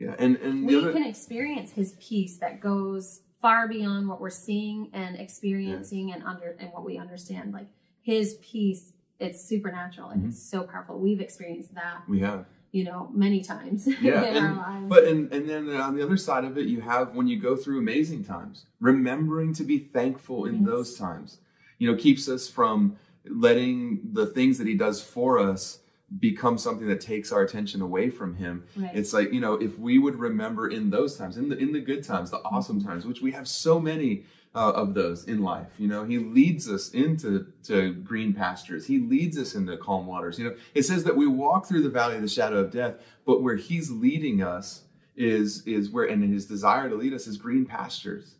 and 0.00 0.36
and 0.36 0.66
we 0.66 0.76
other, 0.76 0.92
can 0.92 1.04
experience 1.04 1.72
his 1.72 1.94
peace 2.00 2.36
that 2.38 2.60
goes 2.60 3.20
far 3.40 3.68
beyond 3.68 4.08
what 4.08 4.20
we're 4.20 4.30
seeing 4.30 4.90
and 4.92 5.16
experiencing 5.18 6.12
and 6.12 6.22
under 6.24 6.56
and 6.58 6.70
what 6.72 6.84
we 6.84 6.98
understand 6.98 7.52
like 7.52 7.66
his 8.02 8.34
peace 8.42 8.92
it's 9.18 9.42
supernatural 9.42 10.10
and 10.10 10.22
Mhm. 10.24 10.28
it's 10.28 10.42
so 10.42 10.62
powerful 10.62 10.98
we've 10.98 11.20
experienced 11.20 11.74
that 11.74 12.02
we 12.08 12.20
have. 12.20 12.44
you 12.72 12.84
know 12.84 13.08
many 13.14 13.40
times 13.40 13.86
Yeah, 14.02 14.22
in 14.24 14.36
our 14.36 14.46
and- 14.48 14.56
lives 14.58 14.86
But 14.88 15.04
and 15.04 15.32
and 15.32 15.48
then 15.48 15.68
on 15.70 15.96
the 15.96 16.02
other 16.02 16.16
side 16.18 16.44
of 16.44 16.58
it, 16.58 16.66
you 16.66 16.80
have 16.82 17.14
when 17.14 17.26
you 17.26 17.38
go 17.40 17.56
through 17.56 17.78
amazing 17.78 18.24
times, 18.24 18.66
remembering 18.80 19.52
to 19.54 19.64
be 19.64 19.78
thankful 19.78 20.44
in 20.44 20.56
Yes. 20.56 20.64
those 20.66 20.98
times. 20.98 21.38
You 21.78 21.90
know, 21.90 21.96
keeps 21.98 22.28
us 22.28 22.48
from 22.48 22.96
letting 23.24 24.00
the 24.12 24.26
things 24.26 24.58
that 24.58 24.66
He 24.66 24.74
does 24.74 25.00
for 25.02 25.38
us 25.38 25.80
become 26.18 26.56
something 26.58 26.86
that 26.88 27.00
takes 27.00 27.32
our 27.32 27.42
attention 27.42 27.80
away 27.82 28.10
from 28.10 28.36
Him. 28.36 28.64
right 28.76 28.94
It's 28.94 29.12
like 29.12 29.32
you 29.32 29.40
know, 29.40 29.54
if 29.54 29.78
we 29.78 29.98
would 29.98 30.16
remember 30.16 30.68
in 30.68 30.90
those 30.90 31.16
times, 31.16 31.36
in 31.36 31.48
the 31.48 31.56
in 31.58 31.72
the 31.72 31.80
good 31.80 32.04
times, 32.04 32.30
the 32.30 32.38
awesome 32.38 32.82
times, 32.82 33.04
which 33.04 33.20
we 33.20 33.32
have 33.32 33.48
so 33.48 33.80
many 33.80 34.24
uh, 34.54 34.70
of 34.72 34.94
those 34.94 35.24
in 35.24 35.42
life. 35.42 35.68
You 35.78 35.88
know, 35.88 36.04
He 36.04 36.18
leads 36.18 36.70
us 36.70 36.90
into 36.90 37.52
to 37.64 37.92
green 37.92 38.32
pastures. 38.32 38.86
He 38.86 38.98
leads 39.00 39.36
us 39.36 39.54
into 39.54 39.76
calm 39.76 40.06
waters. 40.06 40.38
You 40.38 40.46
know, 40.50 40.56
it 40.74 40.84
says 40.84 41.04
that 41.04 41.16
we 41.16 41.26
walk 41.26 41.66
through 41.66 41.82
the 41.82 41.90
valley 41.90 42.16
of 42.16 42.22
the 42.22 42.28
shadow 42.28 42.58
of 42.60 42.70
death, 42.70 42.94
but 43.26 43.42
where 43.42 43.56
He's 43.56 43.90
leading 43.90 44.42
us 44.42 44.84
is 45.16 45.66
is 45.66 45.90
where, 45.90 46.04
and 46.04 46.22
His 46.32 46.46
desire 46.46 46.88
to 46.88 46.94
lead 46.94 47.12
us 47.14 47.26
is 47.26 47.36
green 47.36 47.66
pastures. 47.66 48.34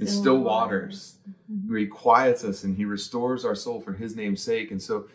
in 0.00 0.06
still 0.06 0.38
waters, 0.38 1.18
Mhm. 1.50 1.68
where 1.68 1.78
He 1.80 1.86
quiets 1.86 2.42
us 2.44 2.64
and 2.64 2.76
He 2.78 2.86
restores 2.86 3.44
our 3.44 3.54
soul 3.54 3.78
for 3.82 3.92
His 3.92 4.16
name's 4.16 4.42
sake. 4.42 4.70
And 4.70 4.80
so, 4.80 5.06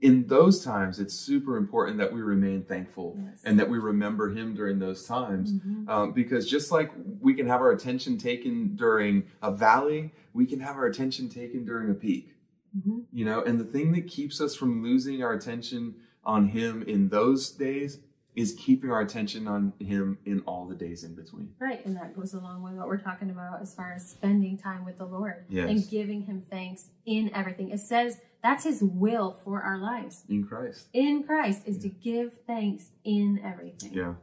in 0.00 0.26
those 0.26 0.64
times, 0.64 0.98
it's 0.98 1.14
super 1.14 1.56
important 1.56 1.98
that 1.98 2.12
we 2.12 2.20
remain 2.22 2.62
thankful 2.64 3.16
Yes. 3.18 3.42
and 3.44 3.58
that 3.58 3.68
we 3.70 3.78
remember 3.78 4.30
Him 4.30 4.54
during 4.54 4.78
those 4.78 5.06
times. 5.06 5.52
Mhm. 5.52 5.88
Um, 5.88 6.12
because 6.12 6.48
just 6.48 6.70
like 6.70 6.92
we 7.20 7.34
can 7.34 7.46
have 7.46 7.60
our 7.60 7.70
attention 7.70 8.18
taken 8.18 8.76
during 8.76 9.24
a 9.42 9.52
valley, 9.54 10.12
we 10.32 10.46
can 10.46 10.60
have 10.60 10.76
our 10.76 10.86
attention 10.86 11.28
taken 11.28 11.64
during 11.64 11.90
a 11.90 11.94
peak. 11.94 12.34
Mhm. 12.76 13.04
You 13.12 13.24
know, 13.24 13.42
and 13.42 13.58
the 13.60 13.64
thing 13.64 13.92
that 13.92 14.06
keeps 14.06 14.40
us 14.40 14.54
from 14.54 14.82
losing 14.82 15.22
our 15.22 15.32
attention 15.32 15.94
on 16.24 16.48
Him 16.48 16.82
in 16.82 17.08
those 17.08 17.50
days 17.50 18.00
is 18.34 18.52
keeping 18.58 18.90
our 18.90 19.00
attention 19.00 19.46
on 19.46 19.72
Him 19.78 20.18
in 20.24 20.40
all 20.40 20.66
the 20.66 20.74
days 20.74 21.04
in 21.04 21.14
between. 21.14 21.50
right 21.60 21.86
and 21.86 21.94
that 21.96 22.16
goes 22.16 22.34
along 22.34 22.62
with 22.64 22.74
what 22.74 22.88
we're 22.88 22.96
talking 22.98 23.30
about 23.30 23.62
as 23.62 23.72
far 23.74 23.92
as 23.92 24.08
spending 24.10 24.58
time 24.58 24.84
with 24.84 24.96
the 24.98 25.04
lord 25.06 25.44
Yes. 25.48 25.70
and 25.70 25.88
giving 25.88 26.22
him 26.22 26.40
thanks 26.50 26.90
in 27.06 27.30
everything 27.32 27.68
it 27.70 27.78
says 27.78 28.18
that's 28.44 28.62
his 28.64 28.80
will 28.82 29.32
for 29.44 29.60
our 29.62 29.78
lives 29.78 30.22
In 30.28 30.44
Christ. 30.44 30.86
in 30.92 31.24
christ 31.24 31.62
is 31.66 31.78
to 31.78 31.88
give 31.88 32.28
thanks 32.46 32.90
in 33.04 33.40
everything 33.44 33.92
Yeah. 33.92 34.14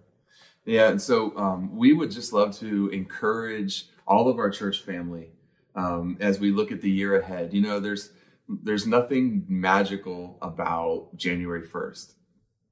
Yeah. 0.63 0.89
And 0.91 1.01
so 1.01 1.36
um, 1.36 1.75
we 1.75 1.91
would 1.91 2.12
just 2.12 2.31
love 2.31 2.55
to 2.60 2.88
encourage 2.89 3.88
all 4.07 4.29
of 4.29 4.38
our 4.38 4.51
church 4.51 4.81
family 4.84 5.31
um, 5.75 6.17
as 6.19 6.39
we 6.39 6.51
look 6.51 6.71
at 6.71 6.81
the 6.81 6.89
year 6.91 7.19
ahead. 7.19 7.51
You 7.51 7.62
know, 7.62 7.79
there's 7.79 8.12
there's 8.47 8.86
nothing 8.86 9.43
magical 9.49 10.38
about 10.41 11.15
January 11.15 11.65
1st, 11.65 12.13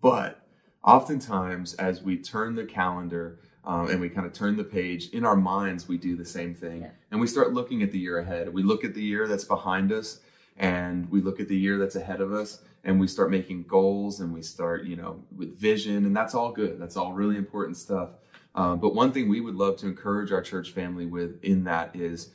but 0.02 0.46
oftentimes 0.84 1.74
as 1.76 2.02
we 2.04 2.18
turn 2.18 2.54
the 2.56 2.66
calendar 2.66 3.40
um, 3.66 3.90
and 3.90 4.00
we 4.00 4.10
kind 4.10 4.28
of 4.28 4.34
turn 4.34 4.56
the 4.58 4.64
page 4.64 5.10
in 5.10 5.26
our 5.26 5.36
minds, 5.36 5.88
we 5.88 5.98
do 5.98 6.16
the 6.16 6.26
same 6.26 6.54
thing 6.54 6.82
Yeah. 6.82 6.92
and 7.12 7.20
we 7.20 7.28
start 7.28 7.54
looking 7.54 7.82
at 7.82 7.92
the 7.92 8.00
year 8.00 8.20
ahead. 8.20 8.54
We 8.54 8.62
look 8.64 8.84
at 8.84 8.94
the 8.94 9.04
year 9.04 9.28
that's 9.28 9.46
behind 9.46 9.92
us 9.92 10.20
and 10.60 11.10
we 11.10 11.22
look 11.22 11.40
at 11.40 11.48
the 11.48 11.58
year 11.58 11.78
that's 11.78 11.96
ahead 11.96 12.22
of 12.22 12.34
us 12.34 12.62
and 12.84 13.00
we 13.00 13.08
start 13.08 13.32
making 13.32 13.64
goals 13.64 14.20
and 14.20 14.34
we 14.34 14.42
start 14.42 14.84
you 14.84 14.96
know 14.96 15.24
with 15.36 15.58
vision 15.58 16.06
and 16.06 16.16
that's 16.16 16.36
all 16.36 16.52
good. 16.52 16.80
That's 16.80 16.98
all 16.98 17.14
really 17.14 17.38
important 17.38 17.78
stuff. 17.78 18.10
Um, 18.56 18.80
but 18.80 18.94
one 18.94 19.12
thing 19.12 19.30
we 19.30 19.42
would 19.42 19.56
love 19.56 19.78
to 19.78 19.88
encourage 19.88 20.32
our 20.32 20.42
church 20.42 20.72
family 20.72 21.06
with 21.06 21.42
in 21.44 21.64
that 21.64 21.96
is 21.96 22.32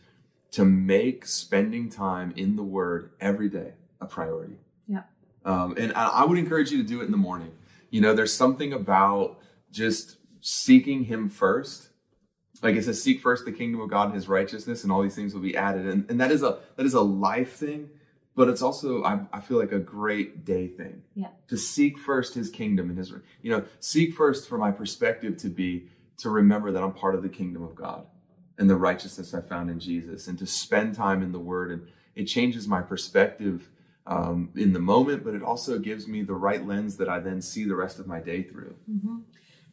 to 0.52 0.64
make 0.64 1.26
spending 1.26 1.90
time 1.90 2.32
in 2.36 2.56
the 2.56 2.62
word 2.62 3.10
every 3.20 3.48
day 3.48 3.72
a 4.00 4.06
priority. 4.06 4.56
Yeah. 4.86 5.02
um, 5.44 5.74
and 5.76 5.92
I, 5.94 6.08
I 6.08 6.24
would 6.24 6.38
encourage 6.38 6.70
you 6.70 6.78
to 6.78 6.88
do 6.88 7.00
it 7.00 7.04
in 7.04 7.10
the 7.10 7.16
morning. 7.16 7.52
You 7.90 8.00
know 8.00 8.14
there's 8.14 8.34
something 8.34 8.72
about 8.72 9.38
just 9.70 10.16
seeking 10.40 11.04
him 11.04 11.28
first. 11.28 11.88
Like 12.62 12.76
it 12.76 12.84
says 12.84 13.02
seek 13.02 13.20
first 13.20 13.44
the 13.44 13.52
kingdom 13.52 13.82
of 13.82 13.90
god 13.90 14.06
and 14.06 14.14
his 14.14 14.26
righteousness 14.26 14.84
and 14.84 14.92
all 14.92 15.02
these 15.02 15.14
things 15.14 15.34
will 15.34 15.42
be 15.42 15.56
added. 15.56 15.86
And, 15.86 16.08
and 16.08 16.18
that 16.20 16.30
is 16.30 16.42
a 16.42 16.58
that 16.76 16.86
is 16.86 16.94
a 16.94 17.02
life 17.02 17.52
thing 17.56 17.90
but 18.36 18.48
it's 18.48 18.62
also 18.62 19.04
I, 19.04 19.20
I 19.32 19.40
feel 19.40 19.58
like 19.58 19.72
a 19.72 19.78
great 19.78 20.44
day 20.44 20.68
thing. 20.68 21.02
Yeah. 21.14 21.28
to 21.48 21.56
seek 21.56 21.98
first 21.98 22.34
his 22.34 22.50
kingdom 22.50 22.88
and 22.88 22.98
his 22.98 23.12
you 23.42 23.50
know 23.50 23.64
seek 23.80 24.14
first 24.14 24.48
for 24.48 24.58
my 24.58 24.70
perspective 24.70 25.36
to 25.38 25.48
be 25.48 25.88
to 26.18 26.30
remember 26.30 26.70
that 26.72 26.82
i'm 26.82 26.92
part 26.92 27.14
of 27.14 27.22
the 27.22 27.28
kingdom 27.28 27.62
of 27.62 27.74
god 27.74 28.06
and 28.58 28.68
the 28.70 28.76
righteousness 28.76 29.34
i 29.34 29.40
found 29.40 29.70
in 29.70 29.78
jesus 29.80 30.28
and 30.28 30.38
to 30.38 30.46
spend 30.46 30.94
time 30.94 31.22
in 31.22 31.32
the 31.32 31.38
word. 31.40 31.70
And 31.70 31.88
it 32.14 32.24
changes 32.24 32.68
my 32.68 32.80
perspective 32.80 33.68
um, 34.06 34.50
in 34.54 34.72
the 34.72 34.78
moment 34.80 35.24
but 35.24 35.34
it 35.34 35.42
also 35.42 35.78
gives 35.78 36.06
me 36.06 36.22
the 36.22 36.34
right 36.34 36.64
lens 36.66 36.96
that 36.98 37.08
i 37.08 37.18
then 37.18 37.40
see 37.40 37.64
the 37.64 37.74
rest 37.74 37.98
of 37.98 38.06
my 38.06 38.20
day 38.20 38.42
through. 38.42 38.74
Hmm 38.86 39.18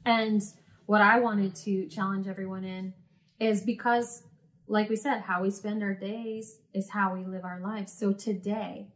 And 0.06 0.42
what 0.86 1.02
I 1.02 1.20
wanted 1.20 1.56
to 1.56 1.88
challenge 1.88 2.28
everyone 2.28 2.64
in 2.64 2.94
is 3.40 3.62
because, 3.62 4.24
like 4.72 4.90
we 4.90 4.96
said, 4.96 5.20
how 5.24 5.42
we 5.42 5.52
spend 5.52 5.84
our 5.84 5.94
days 5.94 6.60
is 6.74 6.92
how 6.92 7.14
we 7.14 7.26
live 7.26 7.44
our 7.44 7.60
lives. 7.60 7.92
So 7.92 8.14
today, 8.14 8.88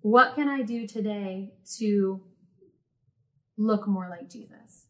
what 0.00 0.36
can 0.36 0.48
I 0.48 0.62
do 0.62 0.86
today 0.86 1.54
to 1.78 2.22
look 3.58 3.88
more 3.88 4.08
like 4.08 4.30
Jesus? 4.30 4.86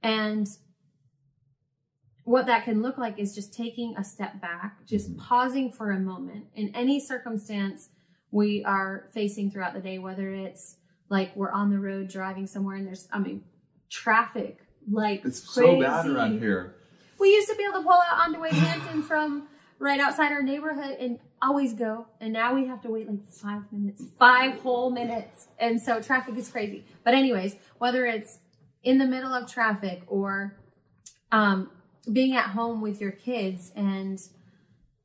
And 0.00 0.46
what 2.22 2.46
that 2.46 2.64
can 2.64 2.82
look 2.82 2.98
like 2.98 3.18
is 3.18 3.34
just 3.34 3.52
taking 3.52 3.96
a 3.96 4.04
step 4.04 4.40
back, 4.40 4.86
just 4.86 5.12
Mhm. 5.12 5.18
pausing 5.18 5.72
for 5.72 5.90
a 5.90 5.98
moment 5.98 6.46
in 6.54 6.68
any 6.68 7.00
circumstance 7.00 7.88
we 8.30 8.64
are 8.64 9.08
facing 9.12 9.50
throughout 9.50 9.74
the 9.74 9.80
day, 9.80 9.98
whether 9.98 10.30
it's 10.32 10.76
like 11.08 11.34
we're 11.34 11.50
on 11.50 11.70
the 11.70 11.80
road 11.80 12.06
driving 12.08 12.46
somewhere 12.46 12.76
and 12.76 12.86
there's, 12.86 13.08
I 13.12 13.18
mean, 13.18 13.44
traffic 13.88 14.60
like 14.88 15.24
it's 15.24 15.40
crazy. 15.52 15.80
so 15.80 15.80
bad 15.80 16.06
around 16.06 16.38
here 16.38 16.76
We 17.18 17.30
used 17.30 17.48
to 17.48 17.56
be 17.56 17.64
able 17.64 17.78
to 17.80 17.82
pull 17.84 17.92
out 17.92 18.18
onto 18.28 18.40
Hampton 18.42 19.02
from 19.02 19.48
right 19.78 20.00
outside 20.00 20.32
our 20.32 20.42
neighborhood 20.42 20.96
and 21.00 21.18
always 21.42 21.72
go. 21.74 22.06
And 22.20 22.32
now 22.32 22.54
we 22.54 22.66
have 22.66 22.80
to 22.82 22.88
wait 22.90 23.08
like 23.08 23.26
five 23.30 23.62
minutes, 23.72 24.02
five 24.18 24.58
whole 24.60 24.90
minutes. 24.90 25.48
And 25.58 25.80
so 25.80 26.00
traffic 26.00 26.36
is 26.36 26.48
crazy. 26.48 26.84
But 27.04 27.14
anyways, 27.14 27.56
whether 27.78 28.06
it's 28.06 28.38
in 28.82 28.98
the 28.98 29.06
middle 29.06 29.32
of 29.34 29.50
traffic 29.50 30.02
or 30.06 30.56
um, 31.32 31.70
being 32.12 32.34
at 32.36 32.50
home 32.50 32.80
with 32.80 33.00
your 33.00 33.10
kids 33.12 33.72
and 33.74 34.20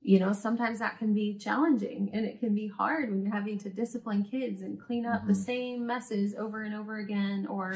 you 0.04 0.19
know 0.19 0.34
sometimes 0.34 0.80
that 0.80 0.97
can 1.00 1.13
be 1.13 1.36
challenging 1.36 2.10
and 2.13 2.26
it 2.26 2.39
can 2.39 2.54
be 2.56 2.67
hard 2.67 3.10
when 3.10 3.21
you're 3.24 3.34
having 3.34 3.58
to 3.60 3.69
discipline 3.69 4.24
kids 4.24 4.62
and 4.62 4.80
clean 4.82 5.06
up 5.06 5.26
the 5.28 5.34
Mhm. 5.34 5.45
same 5.45 5.86
messes 5.88 6.34
over 6.36 6.63
and 6.63 6.74
over 6.74 6.97
again 6.97 7.45
or 7.47 7.76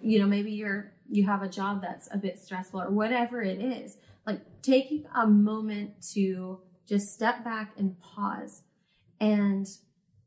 you 0.00 0.18
know 0.20 0.26
maybe 0.26 0.52
you're 0.52 0.92
you 1.08 1.26
have 1.26 1.42
a 1.42 1.48
job 1.48 1.82
that's 1.82 2.08
a 2.12 2.16
bit 2.18 2.38
stressful 2.38 2.80
or 2.80 2.90
whatever 2.90 3.42
it 3.42 3.60
is 3.60 3.96
like 4.26 4.40
taking 4.62 5.04
a 5.14 5.26
moment 5.26 5.90
to 6.12 6.60
just 6.88 7.12
step 7.12 7.44
back 7.44 7.72
and 7.78 8.00
pause 8.00 8.62
and 9.20 9.66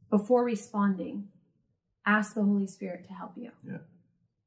before 0.10 0.44
responding 0.44 1.28
ask 2.06 2.34
the 2.36 2.44
holy 2.44 2.68
spirit 2.68 3.04
to 3.06 3.14
help 3.14 3.32
you 3.36 3.52
Yeah. 3.68 3.78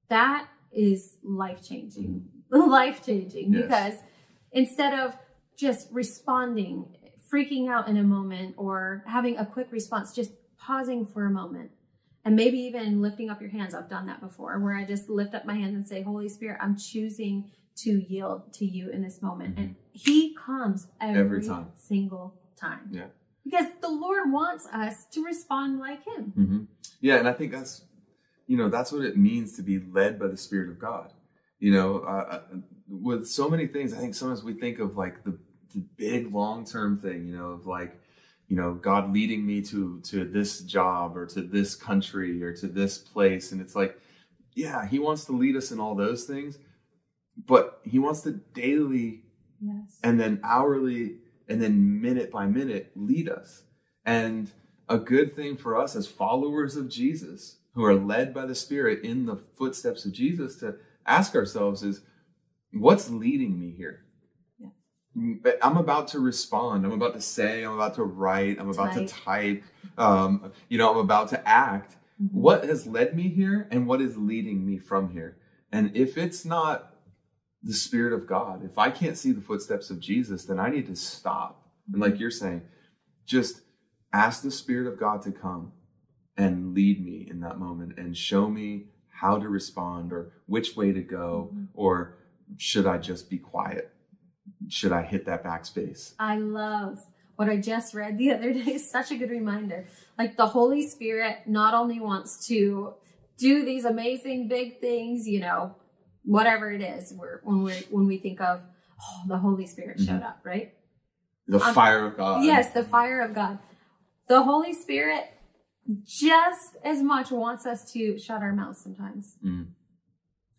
that 0.08 0.48
is 0.72 1.16
life 1.22 1.62
changing 1.66 2.28
mm-hmm. 2.52 2.70
life 2.78 3.04
changing 3.04 3.52
Yes. 3.52 3.62
because 3.62 3.94
instead 4.52 4.98
of 4.98 5.16
just 5.56 5.88
responding 5.92 6.96
freaking 7.32 7.68
out 7.68 7.86
in 7.88 7.96
a 7.96 8.02
moment 8.02 8.54
or 8.56 9.04
having 9.06 9.36
a 9.36 9.46
quick 9.46 9.68
response 9.70 10.12
just 10.12 10.32
pausing 10.58 11.04
for 11.06 11.26
a 11.26 11.30
moment 11.30 11.70
and 12.24 12.36
maybe 12.36 12.58
even 12.58 13.00
lifting 13.00 13.30
up 13.30 13.40
your 13.40 13.50
hands. 13.50 13.74
I've 13.74 13.88
done 13.88 14.06
that 14.06 14.20
before 14.20 14.58
where 14.58 14.74
I 14.74 14.84
just 14.84 15.08
lift 15.08 15.34
up 15.34 15.44
my 15.44 15.54
hands 15.54 15.74
and 15.74 15.86
say, 15.86 16.02
Holy 16.02 16.28
Spirit, 16.28 16.58
I'm 16.60 16.76
choosing 16.76 17.50
to 17.76 17.90
yield 17.92 18.52
to 18.54 18.64
you 18.66 18.90
in 18.90 19.02
this 19.02 19.22
moment. 19.22 19.56
And 19.58 19.76
He 19.92 20.34
comes 20.34 20.86
every, 21.00 21.20
Every 21.20 21.46
time. 21.46 21.68
single 21.76 22.34
time. 22.56 22.88
Yeah. 22.90 23.06
Because 23.44 23.66
the 23.80 23.88
Lord 23.88 24.30
wants 24.30 24.66
us 24.66 25.06
to 25.12 25.24
respond 25.24 25.78
like 25.78 26.04
Him. 26.06 26.24
hmm 26.34 26.64
Yeah, 27.00 27.16
and 27.16 27.26
I 27.28 27.32
think 27.32 27.52
that's 27.52 27.82
you 28.46 28.56
know 28.56 28.68
that's 28.68 28.90
what 28.92 29.02
it 29.02 29.16
means 29.16 29.56
to 29.56 29.62
be 29.62 29.78
led 29.78 30.18
by 30.18 30.26
the 30.26 30.36
Spirit 30.36 30.68
of 30.70 30.78
God. 30.78 31.12
You 31.58 31.72
know, 31.72 31.98
uh, 32.00 32.26
uh, 32.30 32.40
with 32.88 33.26
so 33.28 33.48
many 33.48 33.66
things, 33.66 33.94
I 33.94 33.98
think 33.98 34.14
sometimes 34.14 34.42
we 34.42 34.54
think 34.54 34.78
of 34.78 34.96
like 34.96 35.24
the, 35.24 35.38
the 35.74 35.80
big 35.96 36.34
long 36.34 36.64
term 36.64 36.98
thing, 36.98 37.26
you 37.26 37.36
know, 37.36 37.48
of 37.52 37.66
like, 37.66 37.98
you 38.50 38.56
know, 38.56 38.74
God 38.74 39.14
leading 39.14 39.46
me 39.46 39.62
to 39.62 40.00
to 40.00 40.24
this 40.24 40.60
job 40.60 41.16
or 41.16 41.24
to 41.26 41.40
this 41.40 41.74
country 41.76 42.42
or 42.42 42.52
to 42.56 42.66
this 42.66 42.98
place. 42.98 43.52
And 43.52 43.60
it's 43.60 43.76
like, 43.76 43.98
yeah, 44.54 44.86
he 44.86 44.98
wants 44.98 45.24
to 45.26 45.32
lead 45.32 45.56
us 45.56 45.70
in 45.70 45.78
all 45.80 45.94
those 45.94 46.24
things, 46.24 46.58
but 47.46 47.80
he 47.84 47.98
wants 47.98 48.20
to 48.22 48.32
daily 48.32 49.22
Yes. 49.62 49.98
and 50.02 50.18
then 50.18 50.40
hourly 50.42 51.18
and 51.48 51.62
then 51.62 52.00
minute 52.00 52.30
by 52.30 52.46
minute 52.46 52.92
lead 52.96 53.28
us. 53.28 53.62
And 54.04 54.50
a 54.88 54.98
good 54.98 55.36
thing 55.36 55.56
for 55.56 55.78
us 55.78 55.94
as 55.94 56.06
followers 56.08 56.76
of 56.76 56.88
Jesus 56.88 57.58
who 57.74 57.84
are 57.84 57.94
led 57.94 58.34
by 58.34 58.46
the 58.46 58.54
Spirit 58.54 59.04
in 59.04 59.26
the 59.26 59.36
footsteps 59.36 60.04
of 60.04 60.12
Jesus 60.12 60.56
to 60.56 60.76
ask 61.06 61.34
ourselves 61.36 61.82
is 61.84 62.00
what's 62.72 63.10
leading 63.10 63.60
me 63.60 63.70
here? 63.76 64.04
I'm 65.16 65.76
about 65.76 66.08
to 66.08 66.20
respond. 66.20 66.84
I'm 66.86 66.92
about 66.92 67.14
to 67.14 67.20
say, 67.20 67.64
I'm 67.64 67.74
about 67.74 67.94
to 67.96 68.04
write, 68.04 68.58
I'm 68.60 68.70
about 68.70 68.92
to 68.94 69.06
type, 69.08 69.64
um, 69.98 70.52
you 70.68 70.78
know, 70.78 70.90
I'm 70.90 70.98
about 70.98 71.28
to 71.30 71.48
act. 71.48 71.96
Mhm. 72.22 72.32
What 72.32 72.64
has 72.64 72.86
led 72.86 73.16
me 73.16 73.28
here 73.28 73.66
and 73.70 73.86
what 73.86 74.00
is 74.00 74.16
leading 74.16 74.64
me 74.64 74.78
from 74.78 75.10
here? 75.10 75.36
And 75.72 75.96
if 75.96 76.16
it's 76.16 76.44
not 76.44 76.94
the 77.62 77.72
Spirit 77.74 78.12
of 78.12 78.26
God, 78.26 78.64
if 78.64 78.78
I 78.78 78.90
can't 78.90 79.18
see 79.18 79.32
the 79.32 79.40
footsteps 79.40 79.90
of 79.90 80.00
Jesus, 80.00 80.44
then 80.44 80.58
I 80.60 80.70
need 80.70 80.86
to 80.86 80.96
stop. 80.96 81.68
And 81.92 82.00
like 82.00 82.18
you're 82.20 82.30
saying, 82.30 82.62
just 83.26 83.62
ask 84.12 84.42
the 84.42 84.50
Spirit 84.50 84.86
of 84.86 84.98
God 84.98 85.22
to 85.22 85.32
come 85.32 85.72
and 86.36 86.72
lead 86.74 87.04
me 87.04 87.26
in 87.28 87.40
that 87.40 87.58
moment 87.58 87.98
and 87.98 88.16
show 88.16 88.48
me 88.48 88.86
how 89.08 89.38
to 89.38 89.48
respond 89.48 90.12
or 90.12 90.32
which 90.46 90.76
way 90.76 90.92
to 90.92 91.02
go 91.02 91.50
Mhm. 91.52 91.68
or 91.74 92.14
should 92.56 92.86
I 92.86 92.98
just 92.98 93.28
be 93.28 93.38
quiet? 93.38 93.92
Should 94.70 94.92
I 94.92 95.02
hit 95.02 95.26
that 95.26 95.42
backspace? 95.44 96.14
I 96.18 96.36
love 96.36 97.00
what 97.36 97.48
I 97.48 97.56
just 97.56 97.92
read 97.94 98.16
the 98.18 98.32
other 98.34 98.52
day. 98.52 98.78
Such 98.78 99.10
a 99.10 99.16
good 99.16 99.30
reminder. 99.30 99.86
Like 100.18 100.36
the 100.36 100.46
Holy 100.46 100.86
Spirit 100.88 101.38
not 101.46 101.74
only 101.74 102.00
wants 102.00 102.46
to 102.48 102.94
do 103.38 103.64
these 103.64 103.84
amazing 103.84 104.48
big 104.48 104.80
things, 104.80 105.26
you 105.26 105.40
know, 105.40 105.74
whatever 106.24 106.70
it 106.70 106.82
is, 106.82 107.12
we're, 107.16 107.40
when 107.42 107.62
we 107.62 107.72
when 107.90 108.06
we 108.06 108.18
think 108.18 108.40
of 108.40 108.60
oh, 109.02 109.22
the 109.28 109.38
Holy 109.38 109.66
Spirit 109.66 109.98
showed 110.00 110.22
up, 110.22 110.40
right? 110.44 110.74
The 111.46 111.58
Um, 111.60 111.74
fire 111.74 112.06
of 112.06 112.16
God. 112.16 112.44
Yes, 112.44 112.72
the 112.72 112.84
fire 112.84 113.20
of 113.22 113.34
God. 113.34 113.58
The 114.28 114.42
Holy 114.42 114.72
Spirit 114.74 115.24
just 116.04 116.76
as 116.84 117.02
much 117.02 117.30
wants 117.32 117.66
us 117.66 117.90
to 117.92 118.18
shut 118.18 118.42
our 118.42 118.52
mouths 118.52 118.78
sometimes 118.80 119.36
Mm. 119.44 119.68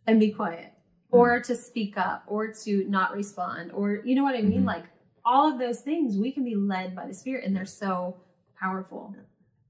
and 0.06 0.20
be 0.20 0.32
quiet 0.32 0.74
or 1.12 1.40
to 1.42 1.56
speak 1.56 1.98
up 1.98 2.24
or 2.28 2.48
to 2.54 2.86
not 2.90 3.14
respond 3.14 3.72
or 3.72 4.02
you 4.06 4.16
know 4.16 4.24
what 4.24 4.36
I 4.36 4.42
mean? 4.42 4.64
Mhm. 4.64 4.66
Like 4.68 4.86
all 5.26 5.52
of 5.52 5.60
those 5.60 5.82
things 5.82 6.18
we 6.18 6.32
can 6.32 6.44
be 6.44 6.56
led 6.56 6.96
by 6.96 7.08
the 7.08 7.14
Spirit 7.14 7.46
and 7.46 7.56
they're 7.56 7.66
so 7.66 8.18
powerful. 8.60 9.16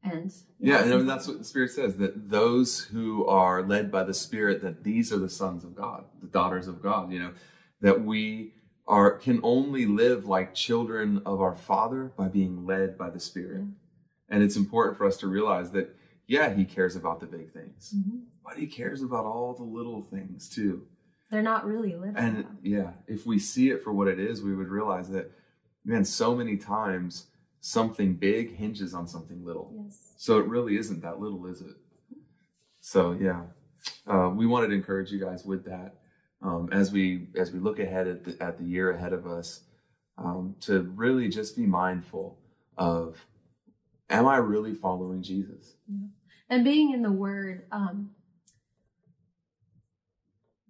And 0.04 0.34
Yeah, 0.60 0.84
and 0.84 0.94
I 0.94 0.98
mean, 0.98 1.06
that's 1.06 1.28
what 1.28 1.38
the 1.38 1.44
Spirit 1.44 1.72
says 1.72 1.98
that 1.98 2.30
those 2.30 2.86
who 2.86 3.26
are 3.26 3.62
led 3.62 3.92
by 3.92 4.04
the 4.04 4.14
Spirit, 4.14 4.62
that 4.62 4.84
these 4.84 5.12
are 5.14 5.20
the 5.20 5.30
sons 5.30 5.64
of 5.64 5.76
God, 5.76 6.06
the 6.22 6.28
daughters 6.28 6.68
of 6.68 6.82
God, 6.82 7.12
you 7.12 7.20
know, 7.20 7.32
that 7.82 8.04
we 8.04 8.54
are 8.88 9.12
can 9.18 9.40
only 9.44 9.86
live 9.86 10.26
like 10.26 10.54
children 10.56 11.22
of 11.26 11.40
our 11.40 11.54
Father 11.56 12.12
by 12.18 12.28
being 12.28 12.66
led 12.66 12.98
by 12.98 13.10
the 13.10 13.20
Spirit. 13.20 13.60
Yeah. 13.62 13.66
And 14.30 14.44
it's 14.44 14.56
important 14.56 14.98
for 14.98 15.06
us 15.06 15.18
to 15.18 15.28
realize 15.28 15.72
that, 15.72 15.96
yeah, 16.26 16.54
He 16.54 16.66
cares 16.66 16.96
about 16.96 17.20
the 17.20 17.28
big 17.28 17.52
things, 17.52 17.94
Mhm. 17.96 18.24
but 18.44 18.58
He 18.58 18.66
cares 18.68 19.02
about 19.04 19.26
all 19.26 19.54
the 19.54 19.64
little 19.64 20.02
things 20.02 20.50
too. 20.50 20.88
They're 21.32 21.42
not 21.42 21.66
really 21.66 21.96
little. 21.96 22.16
And 22.18 22.44
though. 22.44 22.48
yeah, 22.62 22.92
if 23.08 23.26
we 23.26 23.40
see 23.40 23.70
it 23.70 23.84
for 23.84 23.94
what 23.94 24.08
it 24.08 24.20
is, 24.20 24.42
we 24.42 24.54
would 24.54 24.68
realize 24.68 25.10
that, 25.10 25.32
man, 25.86 26.06
so 26.06 26.36
many 26.36 26.58
times 26.58 27.28
something 27.62 28.14
big 28.14 28.56
hinges 28.56 28.94
on 28.94 29.08
something 29.08 29.44
little. 29.46 29.72
yes. 29.84 30.14
So 30.18 30.40
it 30.40 30.46
really 30.48 30.78
isn't 30.78 31.02
that 31.02 31.20
little, 31.20 31.46
is 31.48 31.62
it? 31.62 31.76
So 32.82 33.14
yeah, 33.14 33.44
uh, 34.08 34.30
we 34.30 34.46
wanted 34.46 34.68
to 34.68 34.74
encourage 34.74 35.12
you 35.12 35.20
guys 35.20 35.46
with 35.46 35.66
that 35.66 35.96
um, 36.42 36.70
as 36.72 36.92
we 36.92 37.28
as 37.36 37.52
we 37.52 37.60
look 37.60 37.80
ahead 37.80 38.08
at 38.08 38.24
the, 38.24 38.44
at 38.44 38.58
the 38.58 38.64
year 38.66 38.92
ahead 38.92 39.14
of 39.14 39.28
us 39.28 39.62
um, 40.18 40.56
to 40.62 40.82
really 40.96 41.30
just 41.30 41.56
be 41.56 41.66
mindful 41.66 42.40
of, 42.78 43.26
am 44.10 44.28
I 44.28 44.38
really 44.38 44.74
following 44.74 45.22
Jesus? 45.22 45.76
Yeah. 45.88 46.08
and 46.50 46.64
being 46.64 46.94
in 46.94 47.02
the 47.02 47.12
word 47.12 47.66
um 47.72 48.12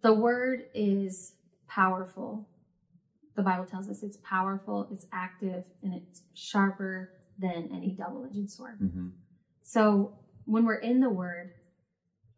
the 0.02 0.14
word 0.14 0.64
is 0.74 1.34
powerful 1.68 2.48
the 3.36 3.42
bible 3.44 3.66
tells 3.66 3.90
us 3.90 4.04
it's 4.04 4.18
powerful 4.18 4.88
it's 4.92 5.08
active 5.14 5.66
and 5.84 5.94
it's 5.94 6.22
sharper 6.34 7.12
than 7.40 7.70
any 7.74 7.92
double-edged 7.92 8.50
sword 8.50 8.80
Mm-hmm. 8.82 9.08
so 9.64 10.18
when 10.46 10.66
we're 10.66 10.76
in 10.76 11.00
the 11.02 11.10
word 11.10 11.52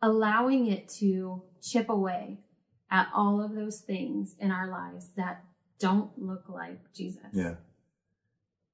allowing 0.02 0.68
it 0.68 0.90
to 1.00 1.42
chip 1.62 1.90
away 1.90 2.40
at 2.92 3.08
all 3.16 3.42
of 3.44 3.56
those 3.56 3.80
things 3.80 4.36
in 4.40 4.52
our 4.52 4.70
lives 4.70 5.10
that 5.18 5.44
don't 5.80 6.12
look 6.18 6.44
like 6.48 6.80
jesus 6.94 7.22
Yeah, 7.34 7.56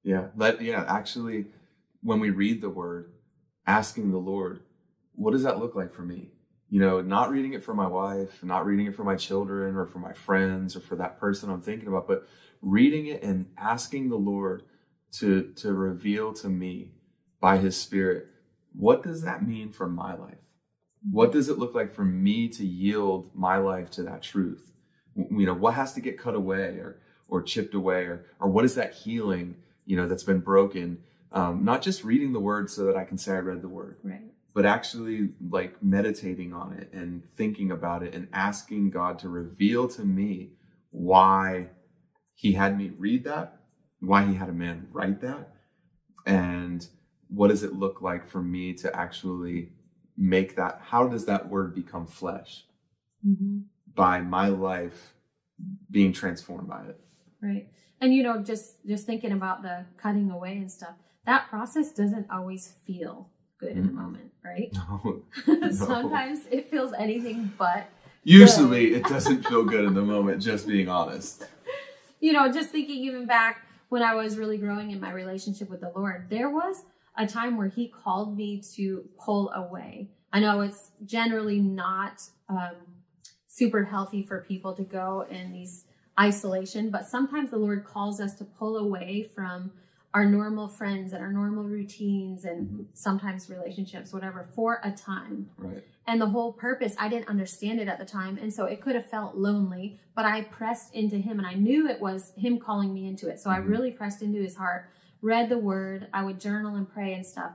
yeah. 0.03 0.27
Let 0.35 0.61
yeah. 0.61 0.83
Actually, 0.87 1.45
when 2.01 2.19
we 2.19 2.29
read 2.29 2.61
the 2.61 2.69
Word, 2.69 3.11
asking 3.67 4.11
the 4.11 4.17
Lord, 4.17 4.61
what 5.15 5.31
does 5.31 5.43
that 5.43 5.59
look 5.59 5.75
like 5.75 5.93
for 5.93 6.03
me? 6.03 6.29
You 6.69 6.79
know, 6.79 7.01
not 7.01 7.31
reading 7.31 7.53
it 7.53 7.63
for 7.63 7.73
my 7.73 7.87
wife, 7.87 8.43
not 8.43 8.65
reading 8.65 8.85
it 8.85 8.95
for 8.95 9.03
my 9.03 9.15
children 9.15 9.75
or 9.75 9.87
for 9.87 9.97
my 9.99 10.13
friends 10.13 10.75
or 10.75 10.81
for 10.81 10.95
that 10.97 11.19
person 11.19 11.49
I'm 11.49 11.61
thinking 11.61 11.87
about, 11.87 12.07
but 12.07 12.27
reading 12.61 13.07
it 13.07 13.23
and 13.23 13.47
asking 13.57 14.09
the 14.09 14.17
Lord 14.17 14.63
to 15.13 15.51
to 15.55 15.73
reveal 15.73 16.33
to 16.33 16.49
me 16.49 16.91
by 17.41 17.57
His 17.57 17.75
Spirit, 17.75 18.27
what 18.73 19.01
does 19.01 19.23
that 19.23 19.47
mean 19.47 19.71
for 19.71 19.87
my 19.87 20.15
life? 20.15 20.35
What 21.09 21.31
does 21.31 21.49
it 21.49 21.57
look 21.57 21.73
like 21.73 21.91
for 21.91 22.05
me 22.05 22.47
to 22.49 22.65
yield 22.65 23.31
my 23.33 23.57
life 23.57 23.89
to 23.91 24.03
that 24.03 24.21
truth? 24.21 24.71
You 25.15 25.47
know, 25.47 25.55
what 25.55 25.73
has 25.73 25.93
to 25.93 26.01
get 26.01 26.19
cut 26.19 26.35
away 26.35 26.77
or 26.77 27.01
or 27.27 27.41
chipped 27.41 27.73
away 27.73 28.03
or 28.03 28.25
or 28.39 28.47
what 28.47 28.65
is 28.65 28.75
that 28.75 28.93
healing, 28.93 29.55
you 29.85 29.95
know, 29.95 30.07
that's 30.07 30.23
been 30.23 30.41
broken? 30.41 30.99
Um, 31.31 31.63
not 31.63 31.81
just 31.81 32.03
reading 32.03 32.33
the 32.33 32.39
word 32.39 32.69
so 32.69 32.85
that 32.85 32.95
I 32.95 33.05
can 33.05 33.17
say 33.17 33.33
I 33.33 33.39
read 33.39 33.61
the 33.63 33.69
word, 33.69 33.97
right 34.03 34.21
but 34.53 34.65
actually 34.65 35.29
like 35.49 35.81
meditating 35.81 36.53
on 36.53 36.73
it 36.73 36.91
and 36.93 37.23
thinking 37.35 37.71
about 37.71 38.03
it 38.03 38.13
and 38.13 38.27
asking 38.33 38.89
God 38.89 39.19
to 39.19 39.29
reveal 39.29 39.87
to 39.89 40.03
me 40.03 40.53
why 40.91 41.67
he 42.33 42.53
had 42.53 42.77
me 42.77 42.91
read 42.97 43.23
that, 43.25 43.59
why 43.99 44.25
he 44.25 44.35
had 44.35 44.49
a 44.49 44.53
man 44.53 44.87
write 44.91 45.21
that, 45.21 45.53
and 46.25 46.87
what 47.27 47.49
does 47.49 47.63
it 47.63 47.73
look 47.73 48.01
like 48.01 48.27
for 48.27 48.41
me 48.41 48.73
to 48.73 48.95
actually 48.95 49.73
make 50.17 50.55
that 50.55 50.81
how 50.83 51.07
does 51.07 51.25
that 51.25 51.49
word 51.49 51.73
become 51.75 52.05
flesh? 52.05 52.65
Mm-hmm. 53.27 53.59
by 53.95 54.21
my 54.21 54.47
life 54.47 55.13
being 55.91 56.13
transformed 56.13 56.69
by 56.69 56.83
it. 56.83 56.97
Right. 57.41 57.67
And 57.99 58.13
you 58.13 58.23
know 58.23 58.41
just 58.41 58.75
just 58.87 59.05
thinking 59.05 59.33
about 59.33 59.61
the 59.61 59.85
cutting 59.97 60.31
away 60.31 60.53
and 60.53 60.71
stuff 60.71 60.95
that 61.25 61.49
process 61.49 61.91
doesn't 61.91 62.27
always 62.31 62.75
feel 62.87 63.29
good 63.59 63.77
in 63.77 63.87
the 63.87 63.93
moment 63.93 64.31
right? 64.43 64.73
No. 65.47 65.71
Sometimes 65.71 66.45
it 66.51 66.69
feels 66.69 66.93
anything 66.93 67.51
but 67.57 67.89
usually 68.23 68.93
it 68.93 69.03
doesn't 69.03 69.45
feel 69.47 69.63
good 69.63 69.85
in 69.85 69.93
the 69.93 70.01
moment 70.01 70.41
just 70.41 70.67
being 70.67 70.89
honest. 70.89 71.45
You 72.21 72.33
know 72.33 72.51
just 72.51 72.71
thinking 72.71 72.97
even 72.97 73.25
back 73.25 73.65
when 73.87 74.03
i 74.03 74.13
was 74.13 74.37
really 74.37 74.57
growing 74.57 74.91
in 74.91 74.99
my 74.99 75.13
relationship 75.13 75.69
with 75.69 75.79
the 75.79 75.89
lord 75.95 76.29
there 76.29 76.49
was 76.49 76.83
a 77.17 77.25
time 77.25 77.55
where 77.55 77.69
he 77.69 77.87
called 77.87 78.35
me 78.35 78.61
to 78.75 79.07
pull 79.17 79.49
away. 79.51 80.09
I 80.33 80.41
know 80.41 80.59
it's 80.59 80.91
generally 81.05 81.59
not 81.59 82.21
um, 82.49 82.75
super 83.47 83.85
healthy 83.85 84.21
for 84.21 84.41
people 84.41 84.73
to 84.75 84.83
go 84.83 85.25
in 85.29 85.53
these 85.53 85.85
isolation 86.19 86.89
but 86.89 87.07
sometimes 87.07 87.51
the 87.51 87.57
lord 87.57 87.85
calls 87.85 88.19
us 88.19 88.35
to 88.35 88.43
pull 88.43 88.75
away 88.75 89.23
from 89.33 89.71
our 90.13 90.25
normal 90.25 90.67
friends 90.67 91.13
and 91.13 91.23
our 91.23 91.31
normal 91.31 91.63
routines 91.63 92.43
and 92.43 92.67
Mhm. 92.67 92.85
sometimes 92.93 93.49
relationships 93.49 94.11
whatever 94.11 94.43
for 94.43 94.79
a 94.83 94.91
time 94.91 95.49
right 95.57 95.83
and 96.07 96.19
the 96.19 96.29
whole 96.29 96.51
purpose 96.53 96.95
i 96.99 97.07
didn't 97.07 97.27
understand 97.27 97.79
it 97.79 97.87
at 97.87 97.99
the 97.99 98.05
time 98.05 98.37
and 98.41 98.51
so 98.53 98.65
it 98.65 98.81
could 98.81 98.95
have 98.95 99.05
felt 99.05 99.35
lonely 99.35 99.99
but 100.15 100.25
i 100.25 100.41
pressed 100.41 100.93
into 100.95 101.17
him 101.17 101.37
and 101.37 101.47
i 101.47 101.53
knew 101.53 101.87
it 101.87 102.01
was 102.01 102.33
him 102.35 102.57
calling 102.57 102.91
me 102.93 103.05
into 103.07 103.27
it 103.29 103.39
so 103.39 103.49
i 103.51 103.59
Mhm. 103.59 103.67
really 103.69 103.91
pressed 103.91 104.21
into 104.23 104.41
his 104.41 104.55
heart 104.55 104.89
read 105.21 105.47
the 105.49 105.59
word 105.59 106.07
i 106.11 106.23
would 106.23 106.39
journal 106.39 106.75
and 106.75 106.89
pray 106.89 107.13
and 107.13 107.25
stuff 107.25 107.53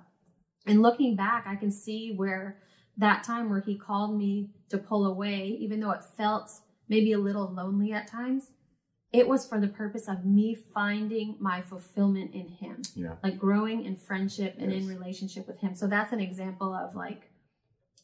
and 0.66 0.80
looking 0.80 1.16
back 1.16 1.44
i 1.48 1.57
can 1.57 1.70
see 1.72 2.14
where 2.14 2.59
that 2.96 3.24
time 3.24 3.50
where 3.50 3.61
he 3.61 3.76
called 3.76 4.16
me 4.16 4.50
to 4.68 4.78
pull 4.78 5.05
away 5.05 5.48
even 5.48 5.80
though 5.80 5.90
it 5.90 6.05
felt 6.05 6.61
maybe 6.88 7.11
a 7.12 7.18
little 7.18 7.50
lonely 7.52 7.92
at 7.92 8.07
times 8.07 8.52
it 9.14 9.28
was 9.28 9.46
for 9.46 9.60
the 9.60 9.68
purpose 9.68 10.08
of 10.08 10.24
me 10.24 10.56
finding 10.74 11.36
my 11.38 11.62
fulfillment 11.62 12.34
in 12.34 12.48
him. 12.48 12.82
Yeah. 12.96 13.14
Like 13.22 13.38
growing 13.38 13.84
in 13.84 13.94
friendship 13.94 14.56
and 14.58 14.72
in 14.72 14.88
relationship 14.88 15.46
with 15.46 15.60
him. 15.60 15.76
So 15.76 15.86
that's 15.86 16.12
an 16.12 16.18
example 16.18 16.74
of 16.74 16.96
like 16.96 17.30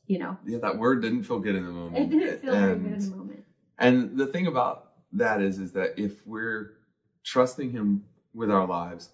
you 0.06 0.20
know. 0.20 0.38
Yeah 0.46 0.58
that 0.58 0.78
word 0.78 1.02
didn't 1.02 1.24
feel 1.24 1.40
good 1.40 1.56
in 1.56 1.66
the 1.66 1.72
moment. 1.72 1.98
It 1.98 2.16
didn't 2.16 2.40
feel 2.40 2.52
very 2.52 2.78
good 2.78 2.86
in 2.86 2.92
and 2.92 3.02
the 3.02 3.16
moment. 3.16 3.44
And 3.76 4.16
the 4.16 4.26
thing 4.28 4.46
about 4.46 4.92
that 5.12 5.42
is 5.42 5.58
is 5.58 5.72
that 5.72 5.98
if 5.98 6.24
we're 6.24 6.76
trusting 7.24 7.72
him 7.72 8.04
with 8.32 8.50
our 8.50 8.66
lives 8.66 9.10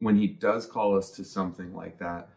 when 0.00 0.16
he 0.16 0.26
does 0.26 0.66
call 0.66 0.96
us 0.96 1.10
to 1.12 1.24
something 1.24 1.74
like 1.74 1.98
that 1.98 2.28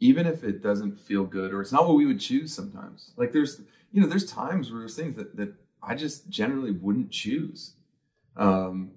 even 0.00 0.26
if 0.26 0.44
it 0.44 0.62
doesn't 0.62 0.98
feel 0.98 1.24
good 1.24 1.54
or 1.54 1.62
it's 1.62 1.72
not 1.72 1.86
what 1.86 1.96
we 1.96 2.04
would 2.04 2.20
choose 2.20 2.52
sometimes 2.52 3.12
like 3.16 3.32
there's 3.32 3.62
you 3.92 4.00
know 4.00 4.06
there's 4.06 4.30
times 4.30 4.70
where 4.70 4.80
there's 4.80 4.96
things 4.96 5.16
that, 5.16 5.34
that 5.36 5.54
i 5.82 5.94
just 5.94 6.28
generally 6.28 6.72
wouldn't 6.72 7.10
choose 7.10 7.75
um, 8.36 8.92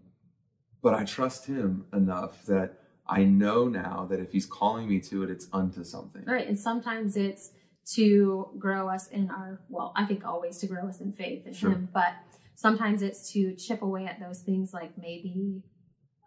but 0.81 0.93
i 0.93 1.03
trust 1.03 1.45
him 1.47 1.85
enough 1.93 2.45
that 2.45 2.73
i 3.07 3.23
know 3.23 3.67
now 3.67 4.05
that 4.09 4.19
if 4.19 4.31
he's 4.31 4.45
calling 4.45 4.87
me 4.87 4.99
to 4.99 5.23
it 5.23 5.29
it's 5.29 5.47
unto 5.53 5.83
something 5.83 6.23
Right. 6.25 6.47
And 6.47 6.57
sometimes 6.59 7.15
it's 7.17 7.51
to 7.95 8.49
grow 8.59 8.87
us 8.87 9.07
in 9.07 9.31
our, 9.31 9.61
well, 9.67 9.91
I 9.95 10.05
think 10.05 10.23
always 10.23 10.59
to 10.59 10.67
grow 10.67 10.87
us 10.87 11.01
in 11.01 11.11
faith 11.11 11.47
in 11.47 11.53
Sure. 11.53 11.71
Him, 11.71 11.89
but 11.91 12.13
sometimes 12.53 13.01
it's 13.01 13.31
to 13.33 13.55
chip 13.55 13.81
away 13.81 14.05
at 14.05 14.19
those 14.19 14.41
things 14.41 14.73
like 14.75 14.95
maybe 14.95 15.63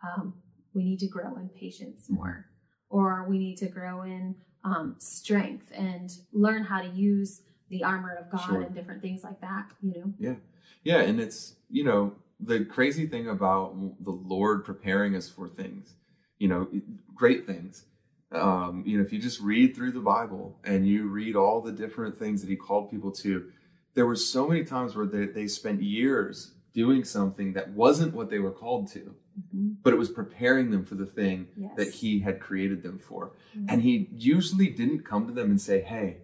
um, 0.03 0.35
we 0.75 0.83
need 0.83 0.99
to 1.01 1.07
grow 1.07 1.37
in 1.37 1.49
patience 1.51 2.05
Mm-hmm. 2.07 2.15
more, 2.17 2.47
or 2.91 3.27
we 3.29 3.39
need 3.39 3.59
to 3.59 3.69
grow 3.69 4.03
in 4.03 4.35
um, 4.65 4.97
strength 4.99 5.71
and 5.73 6.11
learn 6.33 6.65
how 6.65 6.83
to 6.83 6.89
use 6.89 7.43
the 7.71 7.85
armor 7.85 8.13
of 8.17 8.29
God 8.31 8.45
Sure. 8.45 8.63
and 8.63 8.75
different 8.75 9.01
things 9.01 9.23
like 9.23 9.41
that, 9.41 9.67
you 9.81 9.93
know? 9.95 10.13
Yeah. 10.19 10.35
Yeah, 10.83 11.01
and 11.03 11.21
it's 11.21 11.55
you 11.71 11.85
know 11.85 12.17
the 12.43 12.64
crazy 12.64 13.07
thing 13.07 13.28
about 13.28 13.74
the 14.03 14.11
Lord 14.11 14.64
preparing 14.64 15.14
us 15.14 15.28
for 15.28 15.49
things, 15.49 15.95
you 16.38 16.49
know, 16.49 16.68
great 17.14 17.47
things. 17.47 17.84
Um, 18.32 18.82
you 18.86 18.97
know, 18.99 19.05
if 19.05 19.12
you 19.12 19.18
just 19.18 19.40
read 19.40 19.76
through 19.76 19.93
the 19.93 20.01
Bible 20.01 20.59
and 20.64 20.86
you 20.88 21.07
read 21.09 21.36
all 21.36 21.61
the 21.61 21.72
different 21.72 22.18
things 22.18 22.40
that 22.40 22.49
He 22.49 22.57
called 22.57 22.90
people 22.90 23.12
to, 23.12 23.51
there 23.95 24.07
were 24.07 24.16
so 24.16 24.49
many 24.49 24.64
times 24.64 24.97
where 24.97 25.07
they, 25.07 25.26
they 25.26 25.47
spent 25.47 25.82
years 25.82 26.53
doing 26.72 27.05
something 27.05 27.53
that 27.53 27.70
wasn't 27.70 28.14
what 28.14 28.30
they 28.30 28.38
were 28.38 28.51
called 28.51 28.88
to, 28.93 29.14
Mhm. 29.55 29.76
but 29.82 29.93
it 29.95 29.99
was 29.99 30.11
preparing 30.11 30.70
them 30.70 30.84
for 30.84 30.95
the 30.95 31.07
thing 31.07 31.49
Yes. 31.57 31.72
that 31.76 31.90
He 31.90 32.18
had 32.20 32.38
created 32.40 32.82
them 32.82 32.99
for. 32.99 33.32
Mhm. 33.57 33.66
And 33.68 33.82
He 33.82 34.09
usually 34.12 34.68
didn't 34.70 35.01
come 35.05 35.26
to 35.26 35.32
them 35.32 35.51
and 35.51 35.61
say, 35.61 35.80
"Hey." 35.80 36.18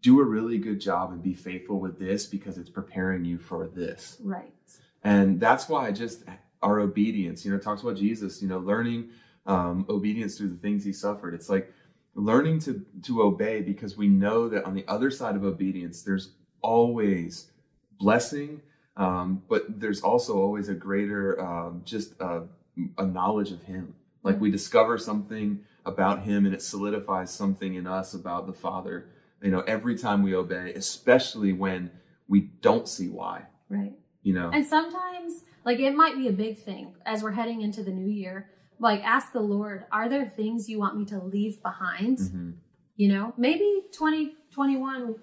Do 0.00 0.20
a 0.20 0.24
really 0.24 0.58
good 0.58 0.80
job 0.80 1.10
and 1.10 1.20
be 1.20 1.34
faithful 1.34 1.80
with 1.80 1.98
this 1.98 2.24
because 2.24 2.56
it's 2.56 2.70
preparing 2.70 3.24
you 3.24 3.36
for 3.36 3.66
this. 3.66 4.16
Right. 4.22 4.52
And 5.02 5.40
that's 5.40 5.68
why 5.68 5.92
just 5.92 6.24
our 6.62 6.80
obedience, 6.80 7.44
you 7.44 7.52
know, 7.52 7.58
talks 7.58 7.82
about 7.82 7.96
Jesus, 7.96 8.42
you 8.42 8.48
know, 8.48 8.58
learning 8.58 9.10
um, 9.46 9.86
obedience 9.88 10.36
through 10.36 10.50
the 10.50 10.56
things 10.56 10.84
he 10.84 10.92
suffered. 10.92 11.34
It's 11.34 11.48
like 11.48 11.72
learning 12.14 12.58
to 12.60 12.84
to 13.02 13.22
obey 13.22 13.62
because 13.62 13.96
we 13.96 14.08
know 14.08 14.48
that 14.48 14.64
on 14.64 14.74
the 14.74 14.84
other 14.88 15.10
side 15.10 15.36
of 15.36 15.44
obedience, 15.44 16.02
there's 16.02 16.32
always 16.60 17.50
blessing, 17.98 18.62
um, 18.96 19.42
but 19.48 19.80
there's 19.80 20.00
also 20.00 20.36
always 20.36 20.68
a 20.68 20.74
greater 20.74 21.40
um, 21.40 21.82
just 21.84 22.14
a 22.20 22.42
knowledge 23.04 23.50
of 23.50 23.62
him. 23.62 23.94
Like 24.22 24.40
we 24.40 24.50
discover 24.50 24.98
something 24.98 25.64
about 25.86 26.22
him 26.22 26.44
and 26.44 26.54
it 26.54 26.62
solidifies 26.62 27.32
something 27.32 27.74
in 27.74 27.86
us 27.86 28.14
about 28.14 28.46
the 28.46 28.52
Father. 28.52 29.08
You 29.42 29.50
know, 29.50 29.60
every 29.60 29.96
time 29.96 30.22
we 30.22 30.34
obey, 30.34 30.72
especially 30.74 31.52
when 31.52 31.90
we 32.26 32.40
don't 32.40 32.88
see 32.88 33.08
why. 33.08 33.44
Right. 33.68 33.92
You 34.28 34.34
know, 34.34 34.50
And 34.52 34.66
sometimes, 34.66 35.44
like, 35.64 35.78
it 35.78 35.94
might 35.94 36.14
be 36.14 36.28
a 36.28 36.32
big 36.32 36.58
thing 36.58 36.92
as 37.06 37.22
we're 37.22 37.30
heading 37.32 37.62
into 37.62 37.82
the 37.82 37.90
new 37.90 38.06
year. 38.10 38.50
Like, 38.78 39.02
ask 39.02 39.32
the 39.32 39.40
Lord, 39.40 39.86
are 39.90 40.06
there 40.06 40.26
things 40.28 40.68
you 40.68 40.78
want 40.78 40.98
me 40.98 41.06
to 41.06 41.18
leave 41.18 41.62
behind? 41.62 42.18
Mhm. 42.18 42.52
You 42.96 43.08
know, 43.08 43.32
maybe 43.38 43.84
2021, 43.90 45.14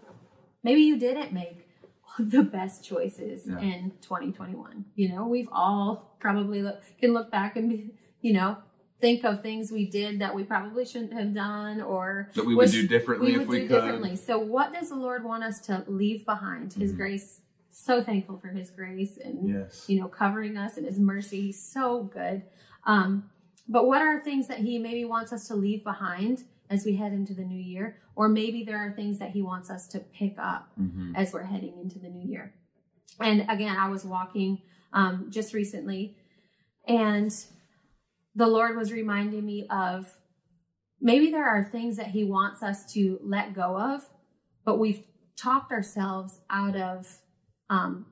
maybe 0.64 0.82
you 0.82 0.98
didn't 0.98 1.32
make 1.34 1.68
the 2.18 2.42
best 2.42 2.84
choices 2.84 3.46
Yeah. 3.48 3.60
in 3.60 3.92
2021. 4.02 4.86
You 4.96 5.10
know, 5.10 5.28
we've 5.28 5.50
all 5.52 6.16
probably 6.20 6.64
look, 6.64 6.82
can 7.00 7.14
look 7.14 7.30
back 7.30 7.56
and, 7.58 7.70
be, 7.70 7.92
you 8.22 8.34
know, 8.34 8.58
think 9.02 9.24
of 9.24 9.44
things 9.44 9.72
we 9.72 9.86
did 9.86 10.18
that 10.20 10.34
we 10.34 10.44
probably 10.44 10.84
shouldn't 10.84 11.14
have 11.14 11.32
done 11.36 11.80
or 11.80 12.32
that 12.34 12.44
we 12.46 12.56
would 12.56 12.72
do 12.72 12.88
differently 12.88 13.28
we 13.34 13.38
would 13.38 13.42
if 13.44 13.48
we 13.50 13.60
do 13.60 13.68
could. 13.68 13.74
differently. 13.76 14.16
So, 14.16 14.40
what 14.40 14.74
does 14.74 14.90
the 14.90 14.96
Lord 14.96 15.24
want 15.24 15.44
us 15.44 15.60
to 15.68 15.84
leave 15.88 16.26
behind? 16.26 16.74
His 16.74 16.92
Mhm. 16.92 16.98
grace. 16.98 17.42
So 17.78 18.02
thankful 18.02 18.38
for 18.38 18.48
His 18.48 18.70
grace 18.72 19.18
and 19.24 19.50
Yes. 19.50 19.86
you 19.90 20.00
know, 20.00 20.08
covering 20.08 20.56
us 20.58 20.78
and 20.78 20.86
his 20.86 20.98
mercy. 20.98 21.42
He's 21.42 21.62
so 21.62 22.04
good. 22.04 22.44
Um, 22.86 23.30
but 23.68 23.86
what 23.86 24.02
are 24.02 24.22
things 24.22 24.48
that 24.48 24.60
he 24.60 24.78
maybe 24.80 25.04
wants 25.06 25.34
us 25.34 25.48
to 25.50 25.56
leave 25.56 25.84
behind 25.84 26.44
as 26.70 26.86
we 26.86 26.96
head 26.96 27.12
into 27.12 27.34
the 27.34 27.44
new 27.44 27.62
year? 27.62 27.98
Or 28.16 28.30
maybe 28.30 28.64
there 28.64 28.78
are 28.78 28.92
things 28.94 29.20
that 29.20 29.32
he 29.32 29.42
wants 29.42 29.70
us 29.70 29.88
to 29.90 30.00
pick 30.00 30.36
up 30.40 30.70
hmm 30.78 31.14
as 31.16 31.34
we're 31.34 31.44
heading 31.44 31.78
into 31.82 32.00
the 32.00 32.08
new 32.10 32.26
year. 32.28 32.54
And 33.20 33.42
again, 33.50 33.76
I 33.78 33.90
was 33.90 34.06
walking 34.06 34.62
um, 34.94 35.28
just 35.30 35.54
recently, 35.54 36.16
and 36.88 37.32
the 38.36 38.48
Lord 38.48 38.78
was 38.78 38.92
reminding 38.92 39.46
me 39.46 39.68
of 39.70 40.14
maybe 41.02 41.30
there 41.30 41.48
are 41.48 41.64
things 41.64 41.98
that 41.98 42.08
He 42.08 42.24
wants 42.24 42.64
us 42.64 42.86
to 42.94 43.20
let 43.22 43.54
go 43.54 43.78
of, 43.78 44.10
but 44.64 44.80
we've 44.80 45.04
talked 45.36 45.72
ourselves 45.74 46.40
out 46.50 46.76
of 46.78 47.18
um, 47.70 48.08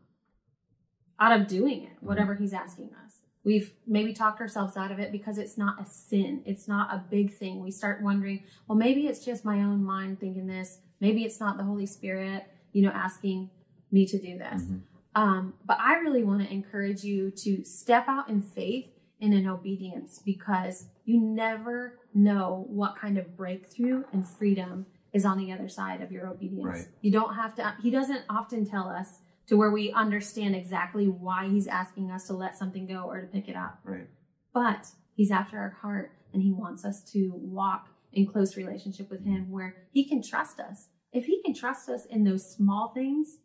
out 1.20 1.40
of 1.40 1.48
doing 1.48 1.84
it, 1.84 1.98
whatever 2.02 2.36
He's 2.36 2.54
asking 2.54 2.90
us. 3.06 3.20
We've 3.44 3.74
maybe 3.86 4.14
talked 4.14 4.40
ourselves 4.40 4.78
out 4.78 4.92
of 4.92 5.00
it 5.00 5.12
because 5.12 5.38
it's 5.38 5.58
not 5.58 5.82
a 5.82 5.86
sin. 5.86 6.44
It's 6.46 6.68
not 6.68 6.94
a 6.94 7.04
big 7.10 7.34
thing. 7.34 7.62
We 7.62 7.72
start 7.72 8.02
wondering, 8.02 8.44
well, 8.68 8.78
maybe 8.78 9.08
it's 9.08 9.24
just 9.24 9.44
my 9.44 9.60
own 9.60 9.84
mind 9.84 10.20
thinking 10.20 10.48
this. 10.48 10.80
Maybe 11.02 11.24
it's 11.26 11.42
not 11.42 11.58
the 11.58 11.64
Holy 11.64 11.86
Spirit, 11.86 12.46
you 12.72 12.82
know, 12.82 12.92
asking 12.92 13.50
me 13.92 14.06
to 14.06 14.18
do 14.18 14.38
this. 14.38 14.64
Mhm. 14.64 14.82
Um, 15.16 15.54
but 15.66 15.78
I 15.80 15.96
really 15.96 16.24
want 16.24 16.42
to 16.42 16.52
encourage 16.52 17.04
you 17.04 17.32
to 17.32 17.64
step 17.64 18.08
out 18.08 18.30
in 18.30 18.42
faith 18.42 18.88
and 19.22 19.34
in 19.34 19.46
obedience 19.48 20.20
because 20.26 20.88
you 21.06 21.20
never 21.20 22.00
know 22.14 22.66
what 22.70 22.96
kind 22.96 23.18
of 23.18 23.36
breakthrough 23.36 24.06
and 24.12 24.28
freedom 24.28 24.86
is 25.12 25.26
on 25.26 25.38
the 25.38 25.52
other 25.52 25.68
side 25.68 26.02
of 26.02 26.12
your 26.12 26.28
obedience. 26.28 26.66
Right. 26.66 26.88
You 27.02 27.12
don't 27.12 27.36
have 27.36 27.54
to, 27.56 27.76
he 27.82 27.92
doesn't 27.92 28.24
often 28.30 28.66
tell 28.66 28.88
us 28.90 29.20
to 29.48 29.58
where 29.58 29.72
we 29.72 29.92
understand 29.92 30.56
exactly 30.56 31.08
why 31.08 31.50
he's 31.50 31.68
asking 31.68 32.12
us 32.12 32.28
to 32.28 32.34
let 32.34 32.58
something 32.58 32.88
go 32.88 33.04
or 33.04 33.22
to 33.22 33.28
pick 33.28 33.48
it 33.48 33.56
up. 33.56 33.80
Right. 33.84 34.08
But 34.54 34.88
he's 35.16 35.32
after 35.32 35.58
our 35.58 35.78
heart 35.82 36.12
and 36.34 36.42
he 36.42 36.52
wants 36.52 36.86
us 36.86 37.04
to 37.12 37.32
walk 37.36 37.88
in 38.12 38.28
close 38.28 38.56
relationship 38.56 39.10
with 39.10 39.26
him 39.26 39.50
where 39.52 39.76
he 39.92 40.08
can 40.08 40.22
trust 40.22 40.60
us. 40.60 40.88
If 41.12 41.26
he 41.26 41.42
can 41.44 41.54
trust 41.54 41.90
us 41.90 42.06
in 42.06 42.24
those 42.24 42.50
small 42.50 42.92
things, 42.94 43.38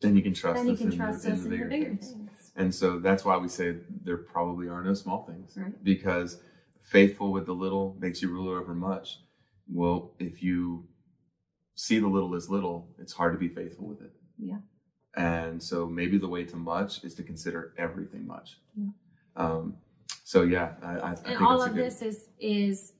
Then 0.00 0.16
you 0.16 0.22
can 0.22 0.34
trust 0.34 0.56
then 0.56 0.66
he 0.66 0.72
us, 0.72 0.78
can 0.78 0.92
in, 0.92 0.98
trust 0.98 1.22
the, 1.22 1.32
us 1.32 1.38
in 1.38 1.44
the 1.44 1.50
bigger, 1.50 1.64
bigger 1.66 1.90
things. 1.90 2.12
things. 2.12 2.52
And 2.56 2.74
so 2.74 2.98
that's 2.98 3.24
why 3.24 3.36
we 3.36 3.48
say 3.48 3.76
there 4.04 4.16
probably 4.16 4.68
are 4.68 4.82
no 4.82 4.94
small 4.94 5.24
things. 5.26 5.54
Right. 5.56 5.72
Because 5.82 6.40
faithful 6.82 7.32
with 7.32 7.46
the 7.46 7.52
little 7.52 7.96
makes 8.00 8.20
you 8.22 8.30
ruler 8.30 8.60
over 8.60 8.74
much. 8.74 9.20
Well, 9.70 10.14
if 10.18 10.42
you 10.42 10.88
see 11.74 11.98
the 11.98 12.08
little 12.08 12.34
as 12.34 12.48
little, 12.48 12.88
it's 12.98 13.12
hard 13.12 13.32
to 13.34 13.38
be 13.38 13.48
faithful 13.48 13.86
with 13.86 14.00
it. 14.00 14.12
Yeah. 14.38 14.58
And 15.16 15.62
so 15.62 15.86
maybe 15.86 16.18
the 16.18 16.28
way 16.28 16.44
to 16.44 16.56
much 16.56 17.02
is 17.04 17.14
to 17.16 17.22
consider 17.22 17.72
everything 17.78 18.26
much. 18.26 18.58
Yeah. 18.76 18.86
Um, 19.36 19.76
so 20.24 20.42
yeah, 20.42 20.72
I, 20.82 20.86
I, 20.86 21.10
I 21.10 21.14
think 21.14 21.36
And 21.38 21.46
all 21.46 21.62
of 21.62 21.74
good, 21.74 21.84
this 21.86 22.02
is 22.02 22.26
is 22.38 22.92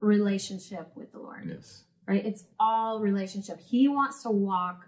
relationship 0.00 0.90
with 0.94 1.12
the 1.12 1.18
Lord. 1.18 1.46
Yes. 1.48 1.84
Right? 2.06 2.24
It's 2.24 2.44
all 2.58 3.00
relationship. 3.00 3.60
He 3.60 3.88
wants 3.88 4.22
to 4.22 4.30
walk 4.30 4.86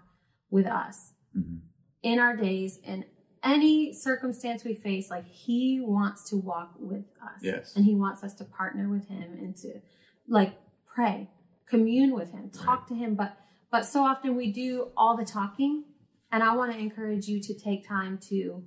with 0.49 0.65
us 0.65 1.13
hmm 1.33 1.57
in 2.03 2.17
our 2.17 2.35
days 2.35 2.79
in 2.83 3.05
any 3.43 3.93
circumstance 3.93 4.63
we 4.63 4.73
face 4.73 5.11
like 5.11 5.27
he 5.27 5.79
wants 5.79 6.27
to 6.31 6.35
walk 6.35 6.73
with 6.79 7.05
us 7.21 7.39
Yes. 7.43 7.75
and 7.75 7.85
he 7.85 7.93
wants 7.93 8.23
us 8.23 8.33
to 8.35 8.43
partner 8.43 8.89
with 8.89 9.07
him 9.07 9.33
and 9.39 9.55
to 9.57 9.81
like 10.27 10.53
pray 10.87 11.29
commune 11.67 12.15
with 12.15 12.31
him 12.31 12.49
talk 12.49 12.87
to 12.87 12.95
him 12.95 13.13
but 13.13 13.37
but 13.69 13.85
so 13.85 14.03
often 14.03 14.35
we 14.35 14.51
do 14.51 14.87
all 14.97 15.15
the 15.15 15.23
talking 15.25 15.83
and 16.31 16.43
i 16.43 16.55
want 16.55 16.71
to 16.71 16.77
encourage 16.77 17.27
you 17.27 17.39
to 17.41 17.53
take 17.53 17.87
time 17.87 18.17
to 18.17 18.63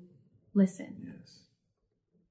listen 0.55 0.95
Yes. 1.07 1.39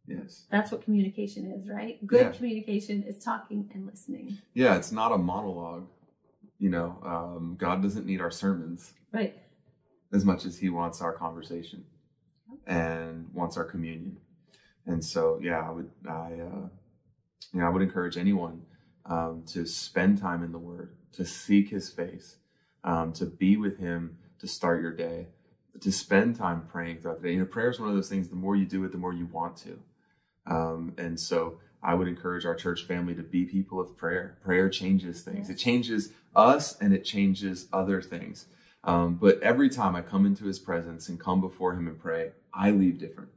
Yes. 0.08 0.46
that's 0.52 0.72
what 0.72 0.84
communication 0.84 1.52
is 1.52 1.70
right 1.70 2.06
good 2.06 2.22
Yeah. 2.22 2.32
communication 2.32 3.04
is 3.04 3.18
talking 3.24 3.70
and 3.74 3.86
listening 3.86 4.38
Yeah, 4.54 4.76
it's 4.76 4.92
not 4.92 5.12
a 5.12 5.18
monologue. 5.18 5.88
You 6.60 6.70
know, 6.70 6.98
um, 7.04 7.56
God 7.60 7.82
doesn't 7.82 8.06
need 8.06 8.22
our 8.22 8.32
sermons 8.32 8.94
right 9.12 9.36
as 10.14 10.24
much 10.24 10.46
as 10.46 10.58
He 10.60 10.70
wants 10.70 11.02
our 11.02 11.12
conversation 11.12 11.84
and 12.66 13.30
wants 13.34 13.58
our 13.58 13.66
communion. 13.66 14.18
And 14.86 15.04
so, 15.04 15.40
yeah, 15.42 15.60
I 15.68 15.72
would, 15.72 15.90
I, 16.08 16.12
uh, 16.50 16.68
you 17.52 17.60
know, 17.60 17.66
I 17.66 17.70
would 17.70 17.82
encourage 17.82 18.18
anyone 18.18 18.62
um, 19.06 19.44
to 19.48 19.66
spend 19.66 20.20
time 20.20 20.44
in 20.44 20.52
the 20.52 20.60
Word, 20.60 20.96
to 21.14 21.26
seek 21.26 21.70
His 21.70 21.90
face, 21.90 22.38
um, 22.84 23.12
to 23.14 23.26
be 23.26 23.58
with 23.58 23.80
Him, 23.80 24.18
to 24.44 24.48
start 24.50 24.82
your 24.82 24.92
day, 24.92 25.28
to 25.80 25.90
spend 25.90 26.36
time 26.36 26.68
praying 26.70 27.00
throughout 27.00 27.22
the 27.22 27.30
day. 27.30 27.34
You 27.34 27.40
know, 27.40 27.46
prayer 27.46 27.70
is 27.70 27.80
one 27.80 27.88
of 27.88 27.96
those 27.96 28.10
things. 28.10 28.28
The 28.28 28.36
more 28.36 28.58
you 28.58 28.66
do 28.66 28.84
it, 28.84 28.92
the 28.92 28.98
more 28.98 29.14
you 29.14 29.26
want 29.26 29.56
to. 29.58 29.80
Um, 30.46 30.94
and 30.98 31.18
so, 31.18 31.60
I 31.82 31.94
would 31.94 32.10
encourage 32.10 32.46
our 32.46 32.56
church 32.56 32.84
family 32.84 33.16
to 33.16 33.24
be 33.24 33.46
people 33.46 33.80
of 33.80 33.96
prayer. 33.96 34.38
Prayer 34.44 34.70
changes 34.70 35.22
things. 35.22 35.50
It 35.50 35.56
changes 35.56 36.10
us 36.36 36.78
and 36.80 36.94
it 36.94 37.06
changes 37.06 37.68
other 37.72 38.02
things. 38.02 38.48
Um, 38.84 39.16
but 39.16 39.42
every 39.42 39.70
time 39.70 39.96
I 39.96 40.02
come 40.02 40.26
into 40.26 40.46
his 40.46 40.60
presence 40.60 41.08
and 41.08 41.20
come 41.20 41.40
before 41.40 41.74
him 41.74 41.88
and 41.88 41.98
pray, 41.98 42.32
I 42.54 42.72
leave 42.72 43.00
different. 43.00 43.30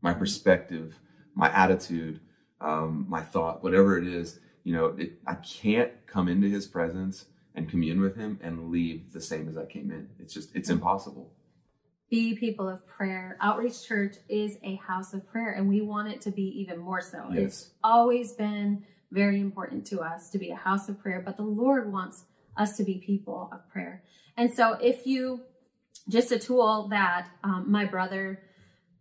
My 0.00 0.14
perspective, 0.14 1.00
my 1.34 1.50
attitude, 1.50 2.20
um, 2.60 3.06
my 3.08 3.20
thought, 3.20 3.62
whatever 3.62 3.98
it 3.98 4.06
is, 4.06 4.38
you 4.62 4.74
know, 4.74 4.94
it, 4.98 5.14
I 5.26 5.34
can't 5.34 5.92
come 6.06 6.28
into 6.28 6.48
his 6.48 6.66
presence 6.66 7.26
and 7.54 7.68
commune 7.68 8.00
with 8.00 8.16
him 8.16 8.38
and 8.42 8.70
leave 8.70 9.12
the 9.12 9.20
same 9.20 9.48
as 9.48 9.56
I 9.56 9.64
came 9.64 9.90
in. 9.90 10.08
It's 10.18 10.32
just, 10.32 10.54
it's 10.54 10.70
impossible. 10.70 11.32
Be 12.10 12.34
people 12.34 12.68
of 12.68 12.86
prayer. 12.86 13.36
Outreach 13.40 13.86
Church 13.86 14.16
is 14.28 14.58
a 14.62 14.76
house 14.76 15.14
of 15.14 15.26
prayer, 15.26 15.52
and 15.52 15.68
we 15.68 15.80
want 15.80 16.08
it 16.08 16.20
to 16.22 16.30
be 16.30 16.42
even 16.60 16.78
more 16.78 17.00
so. 17.00 17.28
Yes. 17.32 17.42
It's 17.42 17.70
always 17.82 18.32
been 18.32 18.84
very 19.10 19.40
important 19.40 19.86
to 19.86 20.00
us 20.00 20.30
to 20.30 20.38
be 20.38 20.50
a 20.50 20.56
house 20.56 20.88
of 20.88 21.00
prayer, 21.00 21.22
but 21.24 21.36
the 21.36 21.42
Lord 21.42 21.92
wants 21.92 22.24
us 22.56 22.76
to 22.76 22.84
be 22.84 22.98
people 22.98 23.48
of 23.52 23.68
prayer. 23.70 24.02
And 24.36 24.52
so, 24.52 24.74
if 24.74 25.06
you 25.06 25.40
just 26.08 26.32
a 26.32 26.38
tool 26.38 26.88
that 26.90 27.28
um, 27.44 27.66
my 27.68 27.84
brother 27.84 28.42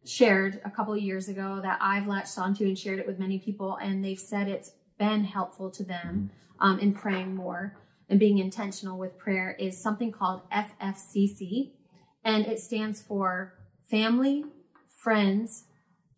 shared 0.05 0.61
a 0.63 0.71
couple 0.71 0.93
of 0.93 1.01
years 1.01 1.27
ago 1.27 1.59
that 1.61 1.79
I've 1.81 2.07
latched 2.07 2.37
onto 2.37 2.65
and 2.65 2.77
shared 2.77 2.99
it 2.99 3.07
with 3.07 3.19
many 3.19 3.39
people, 3.39 3.77
and 3.81 4.03
they've 4.03 4.19
said 4.19 4.47
it's 4.47 4.71
been 4.97 5.25
helpful 5.25 5.69
to 5.71 5.83
them 5.83 6.31
um, 6.59 6.79
in 6.79 6.93
praying 6.93 7.35
more 7.35 7.75
and 8.11 8.19
being 8.19 8.37
intentional 8.39 8.97
with 8.99 9.17
prayer 9.17 9.55
is 9.57 9.81
something 9.81 10.11
called 10.11 10.41
FFCC, 10.51 11.71
and 12.25 12.45
it 12.45 12.59
stands 12.59 13.01
for 13.01 13.53
Family, 13.89 14.43
Friends, 15.01 15.63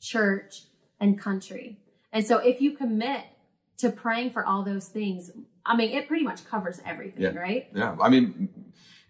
Church, 0.02 0.64
and 1.00 1.20
Country. 1.22 1.78
And 2.12 2.26
so, 2.26 2.40
if 2.40 2.60
you 2.60 2.72
commit 2.72 3.26
to 3.78 3.92
praying 3.92 4.32
for 4.32 4.44
all 4.44 4.64
those 4.64 4.88
things, 4.88 5.32
I 5.66 5.76
mean, 5.78 5.92
it 5.92 6.08
pretty 6.08 6.24
much 6.24 6.44
covers 6.46 6.82
everything, 6.84 7.22
Yeah. 7.22 7.36
right? 7.40 7.68
Yeah, 7.74 7.96
I 8.02 8.10
mean, 8.10 8.50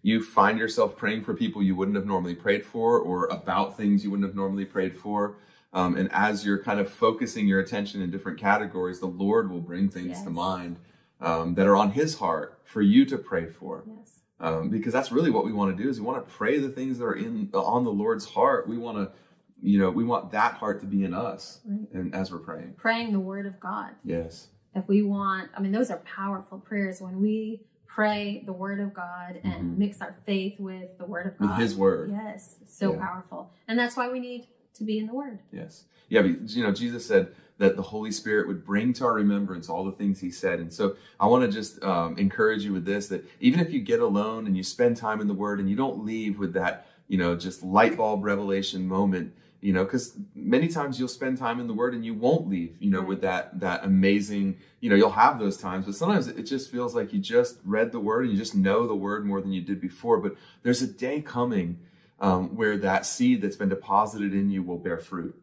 you 0.02 0.22
find 0.22 0.60
yourself 0.60 0.98
praying 0.98 1.24
for 1.24 1.34
people 1.34 1.64
you 1.64 1.78
wouldn't 1.78 1.96
have 1.96 2.06
normally 2.06 2.36
prayed 2.36 2.66
for, 2.66 3.00
or 3.00 3.28
about 3.28 3.78
things 3.78 4.04
you 4.04 4.12
wouldn't 4.12 4.28
have 4.28 4.36
normally 4.36 4.66
prayed 4.66 4.98
for. 4.98 5.38
Um, 5.72 5.96
and 5.96 6.12
as 6.12 6.46
you're 6.46 6.62
kind 6.62 6.80
of 6.82 6.90
focusing 6.90 7.48
your 7.48 7.62
attention 7.62 8.02
in 8.02 8.12
different 8.12 8.38
categories, 8.40 9.00
the 9.00 9.08
Lord 9.08 9.50
will 9.50 9.62
bring 9.62 9.88
things 9.90 10.10
Yes. 10.10 10.24
to 10.26 10.30
mind 10.30 10.76
um, 11.24 11.56
that 11.56 11.66
are 11.68 11.76
on 11.76 11.92
His 11.92 12.16
heart 12.20 12.60
for 12.66 12.82
you 12.82 13.06
to 13.06 13.18
pray 13.18 13.48
for. 13.48 13.84
Yes. 13.88 14.20
Um, 14.40 14.70
because 14.70 14.92
that's 14.94 15.12
really 15.12 15.32
what 15.32 15.46
we 15.46 15.54
want 15.54 15.76
to 15.76 15.84
do 15.84 15.90
is 15.90 16.00
we 16.02 16.06
want 16.06 16.24
to 16.28 16.34
pray 16.34 16.60
the 16.60 16.70
things 16.70 16.98
that 17.00 17.06
are 17.06 17.14
in 17.16 17.50
on 17.54 17.84
the 17.86 17.92
Lord's 17.92 18.26
heart. 18.26 18.68
We 18.68 18.78
want 18.78 18.98
to, 18.98 19.12
you 19.62 19.80
know, 19.80 19.90
we 19.90 20.04
want 20.04 20.32
that 20.32 20.56
heart 20.56 20.82
to 20.82 20.86
be 20.86 21.04
in 21.06 21.14
us, 21.14 21.62
Right. 21.66 21.88
and 21.94 22.14
as 22.14 22.32
we're 22.32 22.40
praying. 22.40 22.74
Praying 22.78 23.14
the 23.14 23.20
word 23.22 23.46
of 23.46 23.60
God. 23.60 23.92
Yes. 24.04 24.50
if 24.76 24.88
we 24.88 25.04
want 25.04 25.52
i 25.56 25.62
mean 25.62 25.72
those 25.72 25.92
are 25.92 25.98
powerful 26.00 26.58
prayers 26.58 27.00
when 27.00 27.22
we 27.22 27.62
pray 27.86 28.42
the 28.44 28.52
word 28.52 28.80
of 28.80 28.92
god 28.92 29.40
and 29.44 29.54
Mhm. 29.76 29.78
mix 29.78 30.02
our 30.02 30.16
faith 30.26 30.60
with 30.60 30.98
the 30.98 31.06
word 31.06 31.28
of 31.28 31.38
God. 31.38 31.50
With 31.52 31.60
His 31.60 31.76
word. 31.76 32.10
yes 32.10 32.58
so 32.66 32.94
Yeah. 32.94 33.00
powerful 33.06 33.52
and 33.68 33.78
that's 33.78 33.96
why 33.96 34.10
we 34.12 34.20
need 34.20 34.48
to 34.74 34.84
be 34.84 34.98
in 34.98 35.08
the 35.08 35.14
word 35.14 35.40
Yes. 35.52 35.84
Yeah, 36.10 36.22
but, 36.22 36.50
you 36.50 36.64
know, 36.64 36.72
Jesus 36.72 37.06
said 37.06 37.34
that 37.58 37.76
the 37.76 37.82
Holy 37.82 38.12
Spirit 38.12 38.48
would 38.48 38.66
bring 38.66 38.94
to 38.94 39.06
our 39.06 39.14
remembrance 39.14 39.70
all 39.70 39.86
the 39.86 39.92
things 39.92 40.20
he 40.20 40.32
said. 40.32 40.60
And 40.60 40.72
so 40.72 40.96
I 41.20 41.28
want 41.28 41.44
to 41.44 41.52
just 41.52 41.82
um, 41.84 42.18
encourage 42.18 42.64
you 42.64 42.74
with 42.74 42.86
this 42.86 43.08
that 43.08 43.26
even 43.40 43.60
if 43.60 43.72
you 43.72 43.80
get 43.80 44.00
alone 44.00 44.48
and 44.48 44.58
you 44.58 44.64
spend 44.64 44.98
time 44.98 45.22
in 45.22 45.28
the 45.28 45.34
Word 45.34 45.60
and 45.60 45.70
you 45.70 45.76
don't 45.76 46.04
leave 46.04 46.40
with 46.40 46.54
that, 46.54 46.88
you 47.08 47.18
know, 47.18 47.36
just 47.36 47.64
light 47.64 47.96
bulb 47.96 48.24
revelation 48.24 48.88
moment, 48.88 49.34
you 49.62 49.72
know, 49.72 49.86
because 49.86 50.18
many 50.36 50.68
times 50.68 51.00
you'll 51.00 51.08
spend 51.08 51.38
time 51.38 51.60
in 51.60 51.68
the 51.68 51.74
Word 51.74 51.94
and 51.94 52.04
you 52.04 52.14
won't 52.14 52.50
leave, 52.50 52.76
you 52.80 52.90
know, 52.90 53.02
with 53.02 53.22
that 53.22 53.60
that 53.60 53.86
amazing, 53.86 54.58
you 54.80 54.90
know, 54.90 54.96
you'll 54.96 55.12
have 55.12 55.40
those 55.40 55.58
times, 55.58 55.86
but 55.86 55.96
sometimes 55.96 56.28
it 56.28 56.44
just 56.44 56.72
feels 56.72 56.94
like 56.94 57.14
you 57.14 57.20
just 57.20 57.60
read 57.64 57.92
the 57.92 58.00
Word 58.00 58.26
and 58.26 58.32
you 58.32 58.38
just 58.38 58.56
know 58.56 58.88
the 58.88 58.96
Word 58.96 59.26
more 59.26 59.40
than 59.42 59.54
you 59.54 59.62
did 59.62 59.80
before. 59.80 60.18
But 60.18 60.36
there's 60.64 60.82
a 60.82 60.88
day 60.88 61.22
coming 61.22 61.80
um, 62.24 62.56
where 62.56 62.78
that 62.78 63.06
seed 63.06 63.42
that's 63.42 63.58
been 63.58 63.68
deposited 63.68 64.34
in 64.34 64.50
you 64.50 64.64
will 64.64 64.78
bear 64.78 64.98
fruit. 64.98 65.36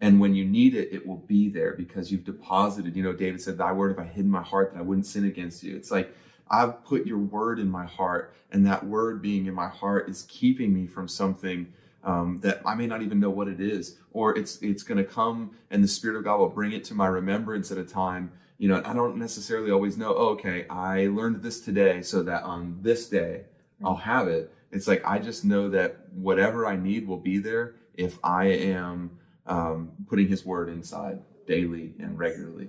And 0.00 0.20
when 0.20 0.36
you 0.36 0.44
need 0.44 0.76
it, 0.76 0.88
it 0.92 1.04
will 1.04 1.16
be 1.16 1.48
there 1.48 1.74
because 1.74 2.12
you've 2.12 2.24
deposited. 2.24 2.94
You 2.94 3.02
know, 3.02 3.12
David 3.12 3.42
said, 3.42 3.58
Thy 3.58 3.72
word, 3.72 3.90
if 3.90 3.98
I 3.98 4.04
hid 4.04 4.24
in 4.24 4.30
my 4.30 4.42
heart, 4.42 4.72
that 4.72 4.78
I 4.78 4.82
wouldn't 4.82 5.06
sin 5.06 5.24
against 5.24 5.64
you. 5.64 5.74
It's 5.74 5.90
like, 5.90 6.14
I've 6.48 6.84
put 6.84 7.06
your 7.06 7.18
word 7.18 7.58
in 7.58 7.68
my 7.68 7.84
heart, 7.86 8.32
and 8.52 8.64
that 8.66 8.86
word 8.86 9.20
being 9.20 9.46
in 9.46 9.54
my 9.54 9.66
heart 9.66 10.08
is 10.08 10.22
keeping 10.28 10.72
me 10.72 10.86
from 10.86 11.08
something 11.08 11.72
um, 12.04 12.38
that 12.42 12.62
I 12.64 12.76
may 12.76 12.86
not 12.86 13.02
even 13.02 13.18
know 13.18 13.30
what 13.30 13.48
it 13.48 13.60
is, 13.60 13.98
or 14.12 14.38
it's 14.38 14.62
it's 14.62 14.84
going 14.84 14.98
to 14.98 15.04
come, 15.04 15.56
and 15.72 15.82
the 15.82 15.88
Spirit 15.88 16.16
of 16.16 16.24
God 16.24 16.38
will 16.38 16.48
bring 16.48 16.70
it 16.70 16.84
to 16.84 16.94
my 16.94 17.08
remembrance 17.08 17.72
at 17.72 17.78
a 17.78 17.84
time. 17.84 18.30
You 18.58 18.68
know, 18.68 18.80
I 18.84 18.94
don't 18.94 19.16
necessarily 19.16 19.72
always 19.72 19.98
know. 19.98 20.14
Oh, 20.16 20.28
okay, 20.28 20.66
I 20.70 21.08
learned 21.08 21.42
this 21.42 21.60
today, 21.60 22.00
so 22.00 22.22
that 22.22 22.44
on 22.44 22.78
this 22.82 23.08
day 23.08 23.42
I'll 23.84 23.96
have 23.96 24.28
it. 24.28 24.52
It's 24.70 24.86
like 24.86 25.02
I 25.04 25.18
just 25.18 25.44
know 25.44 25.70
that 25.70 26.12
whatever 26.12 26.66
I 26.66 26.76
need 26.76 27.06
will 27.06 27.18
be 27.18 27.38
there 27.38 27.76
if 27.94 28.18
I 28.22 28.46
am 28.46 29.18
um, 29.46 29.92
putting 30.08 30.28
His 30.28 30.44
Word 30.44 30.68
inside 30.68 31.20
daily 31.46 31.94
and 31.98 32.18
regularly. 32.18 32.68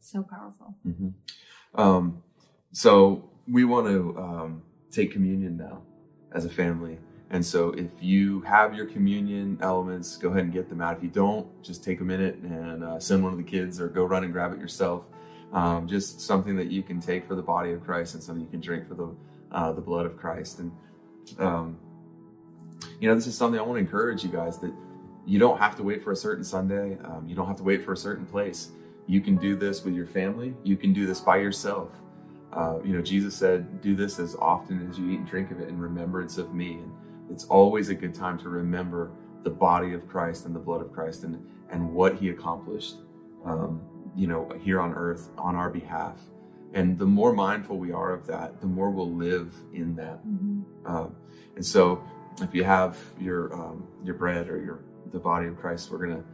so 0.00 0.22
powerful 0.22 0.74
Um, 1.74 2.22
so 2.72 3.30
we 3.48 3.64
want 3.64 3.86
to 3.88 4.16
um, 4.18 4.62
take 4.90 5.12
communion 5.12 5.56
now 5.56 5.82
as 6.32 6.44
a 6.44 6.50
family. 6.50 6.98
And 7.30 7.44
so 7.44 7.70
if 7.70 7.90
you 8.00 8.42
have 8.42 8.74
your 8.74 8.84
communion 8.86 9.58
elements, 9.62 10.16
go 10.18 10.28
ahead 10.28 10.44
and 10.44 10.52
get 10.52 10.68
them 10.68 10.82
out. 10.82 10.98
If 10.98 11.02
you 11.02 11.08
don't, 11.08 11.62
just 11.62 11.82
take 11.82 12.00
a 12.00 12.04
minute 12.04 12.36
and 12.36 12.84
uh, 12.84 13.00
send 13.00 13.22
one 13.22 13.32
of 13.32 13.38
the 13.38 13.44
kids 13.44 13.80
or 13.80 13.88
go 13.88 14.04
run 14.04 14.22
and 14.22 14.32
grab 14.32 14.52
it 14.52 14.58
yourself. 14.58 15.04
Um, 15.52 15.88
just 15.88 16.20
something 16.20 16.56
that 16.56 16.70
you 16.70 16.82
can 16.82 17.00
take 17.00 17.26
for 17.26 17.34
the 17.34 17.42
body 17.42 17.72
of 17.72 17.82
Christ 17.82 18.14
and 18.14 18.22
something 18.22 18.44
you 18.44 18.50
can 18.50 18.60
drink 18.60 18.86
for 18.86 18.94
the 18.94 19.14
uh, 19.50 19.72
the 19.72 19.80
blood 19.80 20.06
of 20.06 20.16
Christ. 20.16 20.58
And 20.60 20.72
um, 21.38 21.78
you 23.00 23.08
know, 23.08 23.14
this 23.14 23.26
is 23.26 23.36
something 23.36 23.58
I 23.58 23.62
want 23.62 23.76
to 23.76 23.80
encourage 23.80 24.22
you 24.24 24.30
guys 24.30 24.58
that 24.58 24.72
you 25.26 25.38
don't 25.38 25.58
have 25.58 25.76
to 25.76 25.82
wait 25.82 26.02
for 26.02 26.12
a 26.12 26.16
certain 26.16 26.44
Sunday. 26.44 26.98
Um, 27.04 27.26
you 27.26 27.34
don't 27.34 27.46
have 27.46 27.56
to 27.56 27.62
wait 27.62 27.84
for 27.84 27.92
a 27.92 27.96
certain 27.96 28.26
place. 28.26 28.70
You 29.06 29.20
can 29.20 29.36
do 29.36 29.56
this 29.56 29.84
with 29.84 29.94
your 29.94 30.06
family. 30.06 30.54
You 30.64 30.76
can 30.76 30.92
do 30.92 31.06
this 31.06 31.20
by 31.20 31.38
yourself. 31.38 31.90
Uh, 32.52 32.78
you 32.84 32.94
know, 32.94 33.02
Jesus 33.02 33.34
said, 33.34 33.80
"Do 33.80 33.96
this 33.96 34.18
as 34.18 34.36
often 34.36 34.88
as 34.88 34.98
you 34.98 35.10
eat 35.10 35.18
and 35.18 35.26
drink 35.26 35.50
of 35.50 35.60
it 35.60 35.68
in 35.68 35.78
remembrance 35.78 36.38
of 36.38 36.54
me." 36.54 36.74
And 36.74 36.92
it's 37.30 37.44
always 37.44 37.88
a 37.88 37.94
good 37.94 38.14
time 38.14 38.38
to 38.38 38.48
remember 38.48 39.10
the 39.42 39.50
body 39.50 39.94
of 39.94 40.06
Christ 40.08 40.46
and 40.46 40.54
the 40.54 40.60
blood 40.60 40.80
of 40.80 40.92
Christ 40.92 41.24
and 41.24 41.44
and 41.70 41.92
what 41.92 42.16
He 42.16 42.28
accomplished. 42.28 42.96
Um, 43.44 43.80
you 44.14 44.26
know, 44.26 44.50
here 44.62 44.80
on 44.80 44.92
earth 44.92 45.30
on 45.38 45.56
our 45.56 45.70
behalf. 45.70 46.20
And 46.74 46.98
the 46.98 47.06
more 47.06 47.32
mindful 47.32 47.78
we 47.78 47.92
are 47.92 48.12
of 48.12 48.26
that, 48.26 48.60
the 48.60 48.66
more 48.66 48.90
we'll 48.90 49.12
live 49.12 49.54
in 49.72 49.94
that. 49.96 50.20
Um, 50.86 51.16
and 51.54 51.64
so, 51.64 52.02
if 52.40 52.54
you 52.54 52.64
have 52.64 52.96
your 53.20 53.52
um, 53.54 53.86
your 54.02 54.14
bread 54.14 54.48
or 54.48 54.62
your 54.62 54.84
the 55.12 55.18
body 55.18 55.46
of 55.48 55.56
Christ, 55.56 55.90
we're 55.90 56.06
gonna 56.06 56.24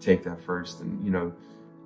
take 0.00 0.22
that 0.24 0.40
first. 0.40 0.80
And 0.80 1.04
you 1.04 1.10
know, 1.10 1.32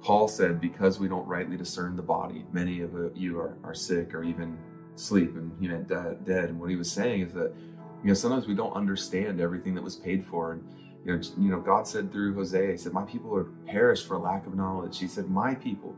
Paul 0.02 0.28
said, 0.28 0.60
because 0.60 0.98
we 1.00 1.08
don't 1.08 1.26
rightly 1.26 1.56
discern 1.56 1.96
the 1.96 2.02
body, 2.02 2.44
many 2.52 2.80
of 2.82 2.92
you 3.14 3.38
are, 3.38 3.56
are 3.64 3.74
sick 3.74 4.14
or 4.14 4.24
even 4.24 4.58
sleep, 4.94 5.34
and 5.36 5.52
he 5.60 5.68
meant 5.68 5.88
dead, 5.88 6.24
dead. 6.24 6.50
And 6.50 6.60
what 6.60 6.68
he 6.70 6.76
was 6.76 6.90
saying 6.90 7.22
is 7.22 7.32
that 7.32 7.54
you 8.02 8.08
know 8.08 8.14
sometimes 8.14 8.46
we 8.46 8.54
don't 8.54 8.74
understand 8.74 9.40
everything 9.40 9.74
that 9.74 9.82
was 9.82 9.96
paid 9.96 10.24
for. 10.24 10.52
And 10.52 10.64
you 11.04 11.16
know, 11.16 11.22
you 11.38 11.50
know, 11.50 11.60
God 11.60 11.86
said 11.86 12.12
through 12.12 12.34
Hosea, 12.34 12.72
He 12.72 12.76
said, 12.76 12.92
"My 12.92 13.04
people 13.04 13.34
are 13.34 13.44
perished 13.66 14.06
for 14.06 14.18
lack 14.18 14.46
of 14.46 14.54
knowledge." 14.54 14.98
He 14.98 15.08
said, 15.08 15.30
"My 15.30 15.54
people," 15.54 15.96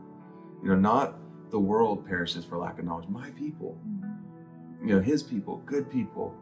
you 0.63 0.69
know, 0.69 0.75
not 0.75 1.19
the 1.51 1.59
world 1.59 2.05
perishes 2.05 2.45
for 2.45 2.57
lack 2.57 2.79
of 2.79 2.85
knowledge. 2.85 3.07
My 3.07 3.29
people, 3.31 3.77
you 4.81 4.87
know, 4.95 4.99
His 4.99 5.23
people, 5.23 5.61
good 5.65 5.89
people, 5.89 6.35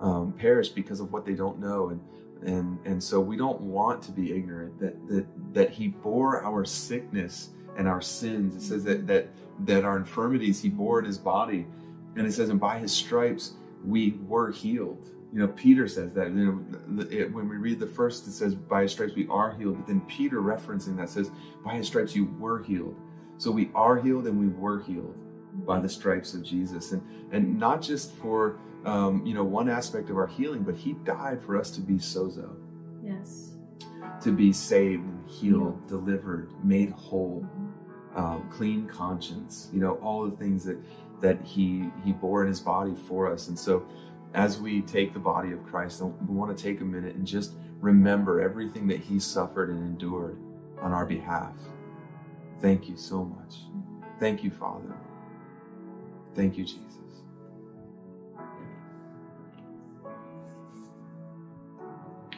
um, 0.00 0.32
perish 0.32 0.68
because 0.68 1.00
of 1.00 1.12
what 1.12 1.24
they 1.24 1.34
don't 1.34 1.58
know, 1.58 1.90
and 1.90 2.00
and 2.42 2.78
and 2.84 3.02
so 3.02 3.20
we 3.20 3.36
don't 3.36 3.60
want 3.60 4.02
to 4.02 4.12
be 4.12 4.32
ignorant 4.32 4.78
that 4.80 5.08
that 5.08 5.26
that 5.54 5.70
He 5.70 5.88
bore 5.88 6.42
our 6.42 6.64
sickness 6.64 7.50
and 7.76 7.86
our 7.88 8.00
sins. 8.00 8.54
It 8.54 8.66
says 8.66 8.84
that 8.84 9.06
that 9.06 9.28
that 9.66 9.84
our 9.84 9.96
infirmities 9.96 10.62
He 10.62 10.68
bore 10.68 10.98
in 11.00 11.04
His 11.04 11.18
body, 11.18 11.66
and 12.16 12.26
it 12.26 12.32
says, 12.32 12.48
and 12.48 12.60
by 12.60 12.78
His 12.78 12.92
stripes 12.92 13.54
we 13.84 14.18
were 14.26 14.50
healed. 14.50 15.10
You 15.32 15.38
know, 15.40 15.48
Peter 15.48 15.86
says 15.86 16.12
that. 16.14 16.28
You 16.30 16.64
know, 16.88 17.06
it, 17.10 17.32
when 17.32 17.48
we 17.48 17.56
read 17.56 17.78
the 17.78 17.86
first, 17.86 18.26
it 18.26 18.32
says, 18.32 18.54
"By 18.54 18.82
His 18.82 18.92
stripes 18.92 19.14
we 19.14 19.28
are 19.28 19.52
healed." 19.52 19.76
But 19.76 19.86
then 19.86 20.00
Peter 20.02 20.40
referencing 20.40 20.96
that 20.96 21.08
says, 21.08 21.30
"By 21.64 21.74
His 21.74 21.86
stripes 21.86 22.16
you 22.16 22.24
were 22.38 22.62
healed." 22.62 22.96
So 23.40 23.50
we 23.50 23.70
are 23.74 23.96
healed, 23.96 24.26
and 24.26 24.38
we 24.38 24.48
were 24.48 24.82
healed 24.82 25.16
by 25.66 25.80
the 25.80 25.88
stripes 25.88 26.34
of 26.34 26.42
Jesus, 26.42 26.92
and 26.92 27.02
and 27.32 27.58
not 27.58 27.80
just 27.80 28.12
for 28.16 28.58
um, 28.84 29.24
you 29.24 29.32
know 29.32 29.44
one 29.44 29.70
aspect 29.70 30.10
of 30.10 30.16
our 30.18 30.26
healing, 30.26 30.62
but 30.62 30.76
He 30.76 30.92
died 31.04 31.42
for 31.42 31.56
us 31.56 31.70
to 31.70 31.80
be 31.80 31.94
sozo, 31.94 32.54
yes 33.02 33.50
to 34.20 34.32
be 34.32 34.52
saved, 34.52 35.04
healed, 35.26 35.86
delivered, 35.88 36.52
made 36.62 36.90
whole, 36.90 37.46
um, 38.14 38.46
clean 38.50 38.86
conscience. 38.86 39.70
You 39.72 39.80
know 39.80 39.94
all 40.02 40.28
the 40.28 40.36
things 40.36 40.64
that 40.64 40.78
that 41.22 41.40
He 41.42 41.90
He 42.04 42.12
bore 42.12 42.42
in 42.42 42.48
His 42.48 42.60
body 42.60 42.94
for 43.08 43.32
us, 43.32 43.48
and 43.48 43.58
so 43.58 43.86
as 44.34 44.60
we 44.60 44.82
take 44.82 45.14
the 45.14 45.18
body 45.18 45.52
of 45.52 45.64
Christ, 45.64 46.02
we 46.02 46.34
want 46.34 46.54
to 46.56 46.62
take 46.62 46.82
a 46.82 46.84
minute 46.84 47.16
and 47.16 47.26
just 47.26 47.54
remember 47.80 48.42
everything 48.42 48.86
that 48.88 49.00
He 49.00 49.18
suffered 49.18 49.70
and 49.70 49.78
endured 49.78 50.38
on 50.80 50.92
our 50.92 51.06
behalf. 51.06 51.54
Thank 52.60 52.88
you 52.88 52.96
so 52.96 53.24
much. 53.24 53.56
Thank 54.18 54.44
you, 54.44 54.50
Father. 54.50 54.94
Thank 56.34 56.58
you, 56.58 56.64
Jesus. 56.64 56.84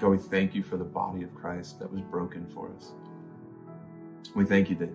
God, 0.01 0.09
we 0.09 0.19
thank 0.19 0.55
you 0.55 0.63
for 0.63 0.77
the 0.77 0.85
body 0.85 1.23
of 1.23 1.35
Christ 1.35 1.79
that 1.79 1.93
was 1.93 2.01
broken 2.03 2.47
for 2.49 2.71
us. 2.77 2.93
We 4.35 4.45
thank 4.45 4.71
you 4.71 4.77
that, 4.77 4.91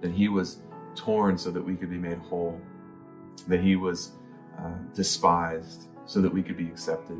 that 0.00 0.12
he 0.12 0.28
was 0.28 0.58
torn 0.94 1.38
so 1.38 1.50
that 1.50 1.62
we 1.62 1.74
could 1.74 1.90
be 1.90 1.98
made 1.98 2.18
whole, 2.18 2.60
that 3.48 3.60
he 3.60 3.76
was 3.76 4.12
uh, 4.58 4.74
despised 4.94 5.88
so 6.06 6.20
that 6.20 6.32
we 6.32 6.42
could 6.42 6.56
be 6.56 6.66
accepted. 6.66 7.16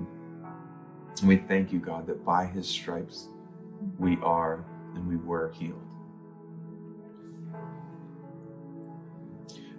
And 1.20 1.28
we 1.28 1.36
thank 1.36 1.72
you, 1.72 1.78
God, 1.78 2.06
that 2.06 2.24
by 2.24 2.46
his 2.46 2.68
stripes 2.68 3.28
we 3.98 4.16
are 4.22 4.64
and 4.94 5.08
we 5.08 5.16
were 5.16 5.50
healed. 5.52 5.83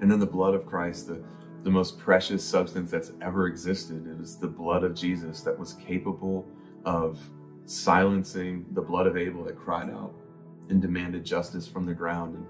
And 0.01 0.11
then 0.11 0.19
the 0.19 0.25
blood 0.25 0.53
of 0.53 0.65
Christ, 0.65 1.07
the, 1.07 1.23
the 1.63 1.69
most 1.69 1.97
precious 1.97 2.43
substance 2.43 2.91
that's 2.91 3.11
ever 3.21 3.47
existed, 3.47 4.07
it 4.07 4.17
was 4.17 4.37
the 4.37 4.47
blood 4.47 4.83
of 4.83 4.93
Jesus 4.93 5.41
that 5.41 5.57
was 5.57 5.73
capable 5.73 6.45
of 6.83 7.29
silencing 7.65 8.65
the 8.71 8.81
blood 8.81 9.07
of 9.07 9.17
Abel 9.17 9.43
that 9.45 9.57
cried 9.57 9.89
out 9.89 10.13
and 10.69 10.81
demanded 10.81 11.25
justice 11.25 11.67
from 11.67 11.85
the 11.85 11.93
ground 11.93 12.35
and, 12.35 12.45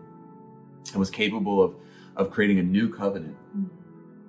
and 0.91 0.99
was 0.99 1.09
capable 1.09 1.61
of, 1.61 1.75
of 2.15 2.31
creating 2.31 2.59
a 2.59 2.63
new 2.63 2.89
covenant, 2.89 3.37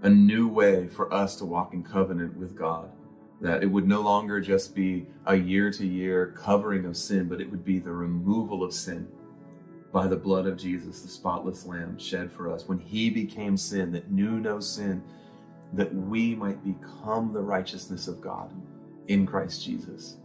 a 0.03 0.11
new 0.11 0.47
way 0.49 0.89
for 0.89 1.13
us 1.13 1.37
to 1.37 1.45
walk 1.45 1.75
in 1.75 1.83
covenant 1.83 2.37
with 2.37 2.57
God. 2.57 2.91
That 3.41 3.63
it 3.63 3.67
would 3.67 3.87
no 3.87 4.01
longer 4.01 4.41
just 4.41 4.75
be 4.75 5.07
a 5.27 5.37
year 5.37 5.71
to 5.73 5.87
year 5.87 6.35
covering 6.39 6.87
of 6.87 6.97
sin, 6.97 7.29
but 7.29 7.41
it 7.41 7.51
would 7.51 7.65
be 7.65 7.79
the 7.79 7.93
removal 7.93 8.65
of 8.65 8.73
sin 8.73 9.09
by 9.93 10.07
the 10.07 10.17
blood 10.17 10.47
of 10.47 10.59
Jesus, 10.59 11.01
the 11.01 11.09
spotless 11.09 11.65
lamb 11.65 11.99
shed 11.99 12.33
for 12.33 12.53
us. 12.53 12.67
When 12.67 12.79
he 12.79 13.11
became 13.11 13.57
sin 13.57 13.93
that 13.93 14.11
knew 14.11 14.39
no 14.41 14.61
sin, 14.61 15.03
that 15.73 15.95
we 15.95 16.35
might 16.35 16.63
become 16.65 17.33
the 17.33 17.43
righteousness 17.43 18.09
of 18.09 18.21
God 18.21 18.53
in 19.09 19.27
Christ 19.27 19.65
Jesus. 19.65 20.19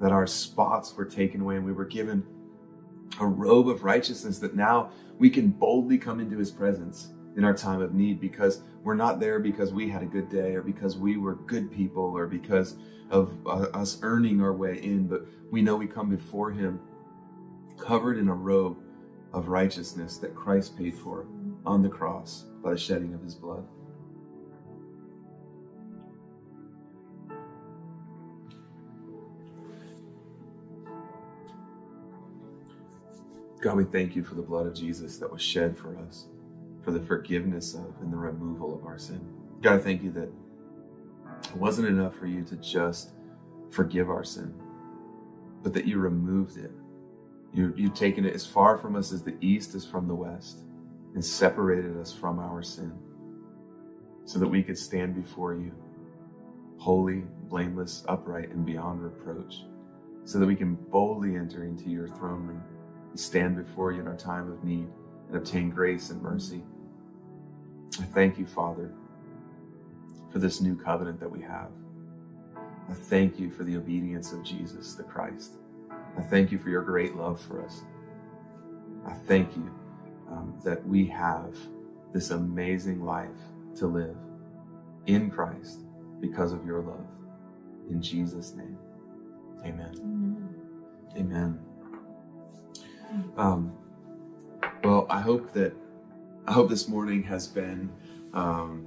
That 0.00 0.12
our 0.12 0.26
spots 0.26 0.94
were 0.96 1.04
taken 1.04 1.40
away 1.40 1.56
and 1.56 1.64
we 1.64 1.72
were 1.72 1.84
given 1.84 2.24
a 3.20 3.26
robe 3.26 3.68
of 3.68 3.84
righteousness 3.84 4.38
that 4.38 4.54
now 4.54 4.90
we 5.18 5.30
can 5.30 5.48
boldly 5.48 5.98
come 5.98 6.20
into 6.20 6.38
his 6.38 6.50
presence 6.50 7.12
in 7.36 7.44
our 7.44 7.54
time 7.54 7.80
of 7.80 7.94
need 7.94 8.20
because 8.20 8.62
we're 8.82 8.94
not 8.94 9.20
there 9.20 9.38
because 9.38 9.72
we 9.72 9.88
had 9.88 10.02
a 10.02 10.06
good 10.06 10.28
day 10.28 10.54
or 10.54 10.62
because 10.62 10.96
we 10.96 11.16
were 11.16 11.34
good 11.34 11.70
people 11.72 12.04
or 12.04 12.26
because 12.26 12.76
of 13.10 13.36
uh, 13.46 13.66
us 13.74 13.98
earning 14.02 14.40
our 14.40 14.52
way 14.52 14.78
in, 14.82 15.06
but 15.06 15.22
we 15.50 15.62
know 15.62 15.76
we 15.76 15.86
come 15.86 16.10
before 16.10 16.50
him 16.50 16.80
covered 17.78 18.18
in 18.18 18.28
a 18.28 18.34
robe 18.34 18.76
of 19.38 19.48
righteousness 19.48 20.16
that 20.18 20.34
Christ 20.34 20.76
paid 20.76 20.94
for 20.96 21.26
on 21.64 21.82
the 21.82 21.88
cross 21.88 22.44
by 22.62 22.72
the 22.72 22.78
shedding 22.78 23.14
of 23.14 23.22
his 23.22 23.34
blood. 23.34 23.64
God, 33.60 33.76
we 33.76 33.84
thank 33.84 34.14
you 34.14 34.22
for 34.22 34.34
the 34.34 34.42
blood 34.42 34.66
of 34.66 34.74
Jesus 34.74 35.18
that 35.18 35.30
was 35.30 35.42
shed 35.42 35.76
for 35.76 35.96
us, 35.98 36.26
for 36.82 36.90
the 36.90 37.00
forgiveness 37.00 37.74
of 37.74 37.94
and 38.00 38.12
the 38.12 38.16
removal 38.16 38.74
of 38.74 38.86
our 38.86 38.98
sin. 38.98 39.20
God, 39.60 39.80
I 39.80 39.82
thank 39.82 40.02
you 40.02 40.12
that 40.12 40.30
it 41.44 41.56
wasn't 41.56 41.88
enough 41.88 42.16
for 42.16 42.26
you 42.26 42.44
to 42.44 42.56
just 42.56 43.10
forgive 43.70 44.10
our 44.10 44.24
sin, 44.24 44.54
but 45.62 45.74
that 45.74 45.86
you 45.86 45.98
removed 45.98 46.56
it. 46.56 46.70
You, 47.52 47.74
you've 47.76 47.94
taken 47.94 48.24
it 48.24 48.34
as 48.34 48.46
far 48.46 48.78
from 48.78 48.96
us 48.96 49.12
as 49.12 49.22
the 49.22 49.36
east 49.40 49.74
is 49.74 49.84
from 49.84 50.08
the 50.08 50.14
west 50.14 50.60
and 51.14 51.24
separated 51.24 51.96
us 51.96 52.12
from 52.12 52.38
our 52.38 52.62
sin 52.62 52.92
so 54.24 54.38
that 54.38 54.48
we 54.48 54.62
could 54.62 54.78
stand 54.78 55.14
before 55.14 55.54
you 55.54 55.72
holy, 56.78 57.24
blameless, 57.48 58.04
upright, 58.08 58.50
and 58.50 58.64
beyond 58.64 59.02
reproach, 59.02 59.64
so 60.24 60.38
that 60.38 60.46
we 60.46 60.56
can 60.56 60.74
boldly 60.74 61.36
enter 61.36 61.64
into 61.64 61.90
your 61.90 62.08
throne 62.08 62.46
room 62.46 62.62
and 63.10 63.20
stand 63.20 63.56
before 63.56 63.92
you 63.92 64.00
in 64.00 64.06
our 64.06 64.16
time 64.16 64.50
of 64.50 64.62
need 64.64 64.88
and 65.28 65.36
obtain 65.36 65.70
grace 65.70 66.10
and 66.10 66.22
mercy. 66.22 66.62
I 68.00 68.04
thank 68.04 68.38
you, 68.38 68.46
Father, 68.46 68.92
for 70.32 70.38
this 70.38 70.60
new 70.60 70.76
covenant 70.76 71.20
that 71.20 71.30
we 71.30 71.42
have. 71.42 71.70
I 72.88 72.94
thank 72.94 73.38
you 73.38 73.50
for 73.50 73.64
the 73.64 73.76
obedience 73.76 74.32
of 74.32 74.44
Jesus 74.44 74.94
the 74.94 75.02
Christ. 75.02 75.54
I 76.16 76.22
thank 76.22 76.52
you 76.52 76.58
for 76.58 76.70
your 76.70 76.82
great 76.82 77.14
love 77.16 77.40
for 77.40 77.64
us. 77.64 77.82
I 79.06 79.14
thank 79.14 79.56
you 79.56 79.70
um, 80.30 80.58
that 80.64 80.86
we 80.86 81.06
have 81.06 81.56
this 82.12 82.30
amazing 82.30 83.04
life 83.04 83.28
to 83.76 83.86
live 83.86 84.16
in 85.06 85.30
Christ 85.30 85.80
because 86.20 86.52
of 86.52 86.66
your 86.66 86.80
love. 86.82 87.06
In 87.90 88.02
Jesus' 88.02 88.54
name, 88.54 88.78
amen. 89.64 90.18
Amen. 91.16 91.58
Um, 93.36 93.72
well, 94.84 95.06
I 95.10 95.20
hope 95.20 95.52
that 95.52 95.74
I 96.46 96.52
hope 96.52 96.68
this 96.68 96.88
morning 96.88 97.22
has 97.24 97.46
been 97.46 97.90
um, 98.34 98.86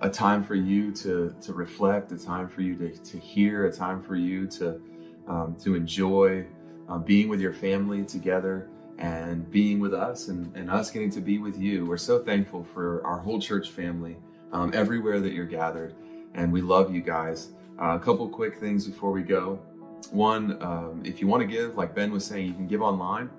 a 0.00 0.08
time 0.10 0.44
for 0.44 0.54
you 0.54 0.92
to 0.92 1.34
to 1.42 1.52
reflect, 1.52 2.12
a 2.12 2.18
time 2.18 2.48
for 2.48 2.62
you 2.62 2.76
to, 2.76 2.90
to 2.90 3.18
hear, 3.18 3.66
a 3.66 3.72
time 3.72 4.02
for 4.02 4.16
you 4.16 4.46
to 4.48 4.80
um, 5.28 5.56
to 5.62 5.74
enjoy 5.74 6.46
uh, 6.88 6.98
being 6.98 7.28
with 7.28 7.40
your 7.40 7.52
family 7.52 8.04
together 8.04 8.68
and 8.98 9.48
being 9.50 9.78
with 9.78 9.94
us 9.94 10.28
and, 10.28 10.54
and 10.56 10.70
us 10.70 10.90
getting 10.90 11.10
to 11.10 11.20
be 11.20 11.38
with 11.38 11.58
you. 11.58 11.86
We're 11.86 11.96
so 11.96 12.18
thankful 12.18 12.64
for 12.64 13.04
our 13.06 13.18
whole 13.18 13.40
church 13.40 13.70
family 13.70 14.16
um, 14.52 14.72
everywhere 14.74 15.20
that 15.20 15.32
you're 15.32 15.46
gathered, 15.46 15.94
and 16.34 16.52
we 16.52 16.60
love 16.60 16.92
you 16.92 17.02
guys. 17.02 17.50
Uh, 17.80 17.94
a 17.94 18.00
couple 18.00 18.28
quick 18.28 18.58
things 18.58 18.86
before 18.86 19.12
we 19.12 19.22
go. 19.22 19.60
One, 20.10 20.60
um, 20.62 21.02
if 21.04 21.20
you 21.20 21.26
want 21.26 21.42
to 21.42 21.46
give, 21.46 21.76
like 21.76 21.94
Ben 21.94 22.10
was 22.10 22.24
saying, 22.24 22.46
you 22.46 22.54
can 22.54 22.66
give 22.66 22.82
online. 22.82 23.30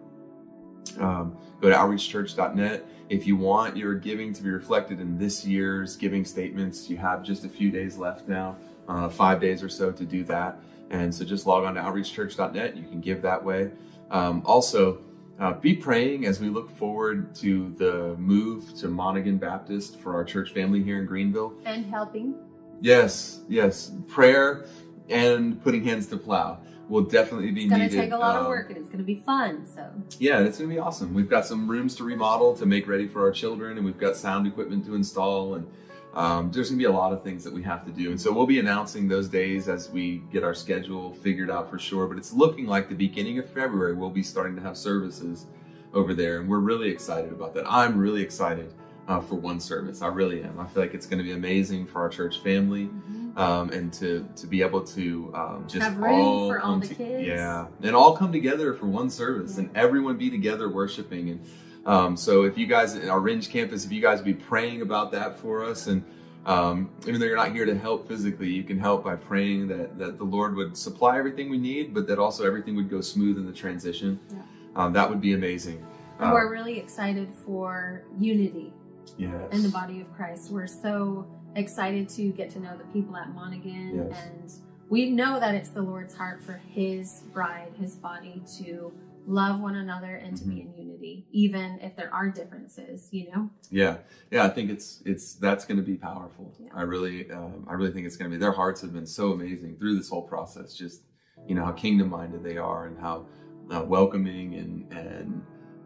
Um, 1.00 1.38
go 1.62 1.70
to 1.70 1.76
outreachchurch.net. 1.76 2.86
If 3.10 3.28
you 3.28 3.36
want 3.36 3.76
your 3.76 3.96
giving 3.96 4.34
to 4.34 4.44
be 4.44 4.50
reflected 4.50 5.00
in 5.00 5.18
this 5.18 5.46
year's 5.46 5.96
giving 5.98 6.24
statements, 6.24 6.90
you 6.90 6.98
have 6.98 7.24
just 7.24 7.44
a 7.44 7.50
few 7.50 7.70
days 7.72 7.98
left 7.98 8.28
now, 8.28 8.56
uh, 8.88 9.10
five 9.10 9.42
days 9.42 9.62
or 9.64 9.70
so 9.70 9.92
to 9.92 10.06
do 10.06 10.24
that. 10.26 10.60
And 10.90 11.14
so 11.14 11.24
just 11.26 11.46
log 11.46 11.64
on 11.66 11.76
to 11.76 11.82
outreachchurch.net. 11.82 12.76
You 12.76 12.84
can 12.84 13.00
give 13.02 13.22
that 13.22 13.44
way. 13.44 13.72
Um, 14.10 14.42
also, 14.46 15.00
uh, 15.40 15.54
be 15.54 15.74
praying 15.76 16.26
as 16.26 16.40
we 16.40 16.50
look 16.50 16.70
forward 16.78 17.34
to 17.36 17.70
the 17.78 18.16
move 18.18 18.74
to 18.80 18.88
Monaghan 18.88 19.38
Baptist 19.38 20.00
for 20.00 20.14
our 20.16 20.24
church 20.24 20.52
family 20.52 20.82
here 20.84 21.00
in 21.00 21.06
Greenville. 21.06 21.54
And 21.66 21.86
helping. 21.86 22.36
Yes, 22.82 23.42
yes. 23.48 23.92
Prayer 24.08 24.66
and 25.10 25.62
putting 25.64 25.84
hands 25.84 26.08
to 26.08 26.18
plow 26.18 26.60
will 26.88 27.04
definitely 27.04 27.52
be 27.52 27.62
It's 27.64 27.70
going 27.70 27.82
needed. 27.84 27.96
to 27.96 28.02
take 28.02 28.12
a 28.12 28.18
lot 28.18 28.36
of 28.36 28.46
Um, 28.46 28.50
work 28.50 28.70
and 28.70 28.78
it's 28.78 28.88
going 28.88 28.98
to 29.00 29.04
be 29.04 29.22
fun. 29.26 29.66
So, 29.68 29.86
yeah, 30.18 30.40
it's 30.40 30.58
gonna 30.58 30.70
be 30.70 30.80
awesome. 30.80 31.14
We've 31.14 31.30
got 31.30 31.46
some 31.46 31.70
rooms 31.70 31.96
to 31.98 32.04
remodel 32.04 32.56
to 32.56 32.66
make 32.66 32.88
ready 32.88 33.08
for 33.08 33.22
our 33.22 33.32
children, 33.32 33.78
and 33.78 33.86
we've 33.86 33.98
got 34.00 34.16
sound 34.16 34.48
equipment 34.48 34.86
to 34.86 34.96
install, 34.96 35.54
and 35.54 35.68
um, 36.14 36.51
there's 36.51 36.70
gonna 36.70 36.78
be 36.80 36.86
a 36.86 36.91
lot 36.91 37.14
of 37.14 37.24
things 37.24 37.43
that 37.43 37.53
we 37.53 37.62
have 37.64 37.86
to 37.86 37.91
do. 37.91 38.10
And 38.10 38.20
so 38.20 38.32
we'll 38.34 38.47
be 38.47 38.60
announcing 38.60 39.07
those 39.07 39.28
days 39.28 39.68
as 39.70 39.89
we 39.89 40.24
get 40.32 40.43
our 40.43 40.53
schedule 40.55 41.14
figured 41.14 41.49
out 41.51 41.70
for 41.70 41.78
sure. 41.78 42.07
But 42.07 42.18
it's 42.18 42.34
looking 42.34 42.66
like 42.66 42.89
the 42.89 42.95
beginning 42.95 43.38
of 43.39 43.47
February 43.49 43.93
we'll 43.93 44.10
be 44.10 44.24
starting 44.24 44.55
to 44.55 44.62
have 44.62 44.76
services 44.78 45.45
over 45.93 46.14
there, 46.14 46.39
and 46.39 46.49
we're 46.49 46.60
really 46.60 46.89
excited 46.89 47.32
about 47.32 47.53
that. 47.55 47.66
I'm 47.68 47.97
really 47.97 48.22
excited 48.22 48.74
uh, 49.07 49.20
for 49.20 49.36
one 49.36 49.60
service. 49.60 50.01
I 50.01 50.07
really 50.07 50.43
am. 50.43 50.60
I 50.60 50.68
feel 50.68 50.84
like 50.84 50.93
it's 50.93 51.05
gonna 51.07 51.24
be 51.24 51.32
amazing 51.34 51.88
for 51.88 52.01
our 52.01 52.10
church 52.10 52.39
family 52.39 52.89
um, 53.38 53.70
and 53.72 53.91
to 53.93 54.28
to 54.36 54.47
be 54.47 54.62
able 54.62 54.82
to 54.82 55.32
um, 55.36 55.66
just 55.68 55.84
Have 55.86 56.01
all 56.03 56.49
for 56.49 56.60
all 56.60 56.78
the 56.80 56.88
to- 56.88 56.95
kids. 56.95 57.28
yeah, 57.28 57.68
and 57.84 57.95
all 57.95 58.16
come 58.18 58.32
together 58.32 58.74
for 58.74 58.88
one 58.88 59.10
service, 59.10 59.57
and 59.60 59.70
everyone 59.76 60.18
be 60.18 60.30
together 60.30 60.70
worshiping. 60.70 61.30
And 61.30 61.41
um, 61.86 62.17
so, 62.17 62.43
if 62.43 62.57
you 62.57 62.67
guys 62.67 62.95
in 62.95 63.09
our 63.09 63.19
Orange 63.19 63.49
campus, 63.49 63.86
if 63.86 63.91
you 63.91 64.01
guys 64.01 64.21
be 64.21 64.34
praying 64.34 64.82
about 64.82 65.11
that 65.13 65.38
for 65.39 65.63
us, 65.63 65.88
and 65.88 66.03
um, 66.45 66.89
even 67.07 67.19
though 67.19 67.25
you're 67.25 67.38
not 67.38 67.51
here 67.51 67.65
to 67.65 67.77
help 67.77 68.07
physically, 68.07 68.49
you 68.49 68.63
can 68.63 68.80
help 68.80 69.03
by 69.03 69.15
praying 69.15 69.67
that 69.67 69.97
that 69.97 70.17
the 70.17 70.23
Lord 70.23 70.55
would 70.55 70.77
supply 70.77 71.17
everything 71.17 71.49
we 71.49 71.57
need, 71.57 71.93
but 71.93 72.07
that 72.07 72.19
also 72.19 72.45
everything 72.45 72.75
would 72.75 72.89
go 72.89 73.01
smooth 73.01 73.38
in 73.38 73.45
the 73.45 73.53
transition. 73.53 74.19
Yeah. 74.32 74.41
Um, 74.75 74.93
that 74.93 75.09
would 75.09 75.21
be 75.21 75.34
amazing. 75.34 75.86
Um, 76.19 76.32
we're 76.32 76.51
really 76.51 76.77
excited 76.77 77.34
for 77.34 78.03
unity 78.17 78.73
yes. 79.17 79.32
in 79.51 79.63
the 79.63 79.69
body 79.69 80.01
of 80.01 80.13
Christ. 80.13 80.51
We're 80.51 80.67
so 80.67 81.25
excited 81.55 82.09
to 82.09 82.32
get 82.32 82.49
to 82.51 82.59
know 82.59 82.77
the 82.77 82.84
people 82.86 83.15
at 83.15 83.34
Monaghan, 83.34 84.09
Yes. 84.09 84.17
and 84.23 84.53
we 84.89 85.09
know 85.09 85.39
that 85.39 85.55
it's 85.55 85.69
the 85.69 85.82
Lord's 85.82 86.15
heart 86.15 86.43
for 86.43 86.61
His 86.73 87.21
bride, 87.34 87.71
His 87.80 87.95
body, 87.95 88.41
to 88.57 88.91
love 89.30 89.59
one 89.61 89.75
another 89.75 90.15
and 90.15 90.36
to 90.38 90.43
Mm-hmm. 90.43 90.55
be 90.55 90.61
in 90.61 90.73
unity, 90.73 91.27
even 91.32 91.80
if 91.82 91.95
there 91.95 92.11
are 92.13 92.30
differences. 92.30 93.07
You 93.11 93.32
know, 93.32 93.49
Yeah, 93.69 93.97
yeah, 94.32 94.43
I 94.45 94.49
think 94.49 94.69
it's 94.71 95.01
it's 95.05 95.36
that's 95.36 95.65
going 95.65 95.77
to 95.77 95.84
be 95.84 95.95
powerful. 95.95 96.53
Yeah. 96.59 96.71
I 96.73 96.82
really, 96.82 97.32
um, 97.32 97.65
I 97.69 97.73
really 97.73 97.91
think 97.91 98.05
it's 98.07 98.17
going 98.17 98.30
to 98.32 98.36
be. 98.36 98.39
Their 98.39 98.51
hearts 98.53 98.82
have 98.82 98.91
been 98.93 99.05
so 99.07 99.32
amazing 99.32 99.77
through 99.77 99.95
this 99.97 100.09
whole 100.09 100.23
process. 100.27 100.73
Just 100.73 101.03
you 101.47 101.55
know 101.55 101.63
how 101.63 101.71
kingdom 101.71 102.09
minded 102.09 102.43
they 102.43 102.57
are 102.57 102.88
and 102.88 102.97
how 102.99 103.25
uh, 103.71 103.84
welcoming 103.84 104.55
and 104.55 104.91
and 104.91 105.41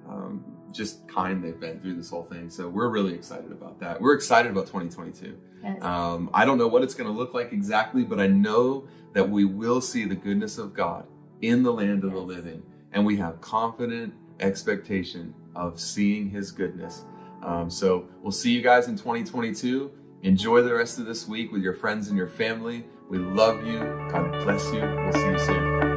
um, 0.09 0.43
just 0.71 1.07
kind 1.07 1.43
they've 1.43 1.59
been 1.59 1.79
through 1.81 1.95
this 1.95 2.09
whole 2.09 2.23
thing. 2.23 2.49
So 2.49 2.67
we're 2.69 2.89
really 2.89 3.13
excited 3.13 3.51
about 3.51 3.79
that. 3.81 4.01
We're 4.01 4.15
excited 4.15 4.51
about 4.51 4.67
2022. 4.67 5.37
Yes. 5.63 5.81
Um, 5.83 6.29
I 6.33 6.45
don't 6.45 6.57
know 6.57 6.67
what 6.67 6.81
it's 6.83 6.93
going 6.95 7.09
to 7.11 7.17
look 7.17 7.33
like 7.33 7.53
exactly, 7.53 8.03
but 8.03 8.19
I 8.19 8.27
know 8.27 8.87
that 9.13 9.29
we 9.29 9.45
will 9.45 9.81
see 9.81 10.05
the 10.05 10.15
goodness 10.15 10.57
of 10.57 10.73
God 10.73 11.05
in 11.41 11.61
the 11.63 11.71
land 11.71 12.03
of 12.03 12.11
the 12.11 12.19
living. 12.19 12.63
And 12.93 13.05
we 13.05 13.17
have 13.17 13.41
confident 13.41 14.13
expectation 14.39 15.33
of 15.55 15.79
seeing 15.79 16.29
his 16.29 16.51
goodness. 16.51 17.05
Um, 17.43 17.69
so 17.69 18.07
we'll 18.21 18.31
see 18.31 18.51
you 18.51 18.61
guys 18.61 18.87
in 18.87 18.95
2022. 18.95 19.91
Enjoy 20.21 20.61
the 20.61 20.73
rest 20.73 20.99
of 20.99 21.05
this 21.05 21.27
week 21.27 21.51
with 21.51 21.61
your 21.61 21.73
friends 21.73 22.07
and 22.07 22.17
your 22.17 22.29
family. 22.29 22.85
We 23.09 23.17
love 23.17 23.65
you. 23.65 23.79
God 24.09 24.31
bless 24.43 24.65
you. 24.71 24.81
We'll 24.81 25.13
see 25.13 25.31
you 25.31 25.39
soon. 25.39 25.92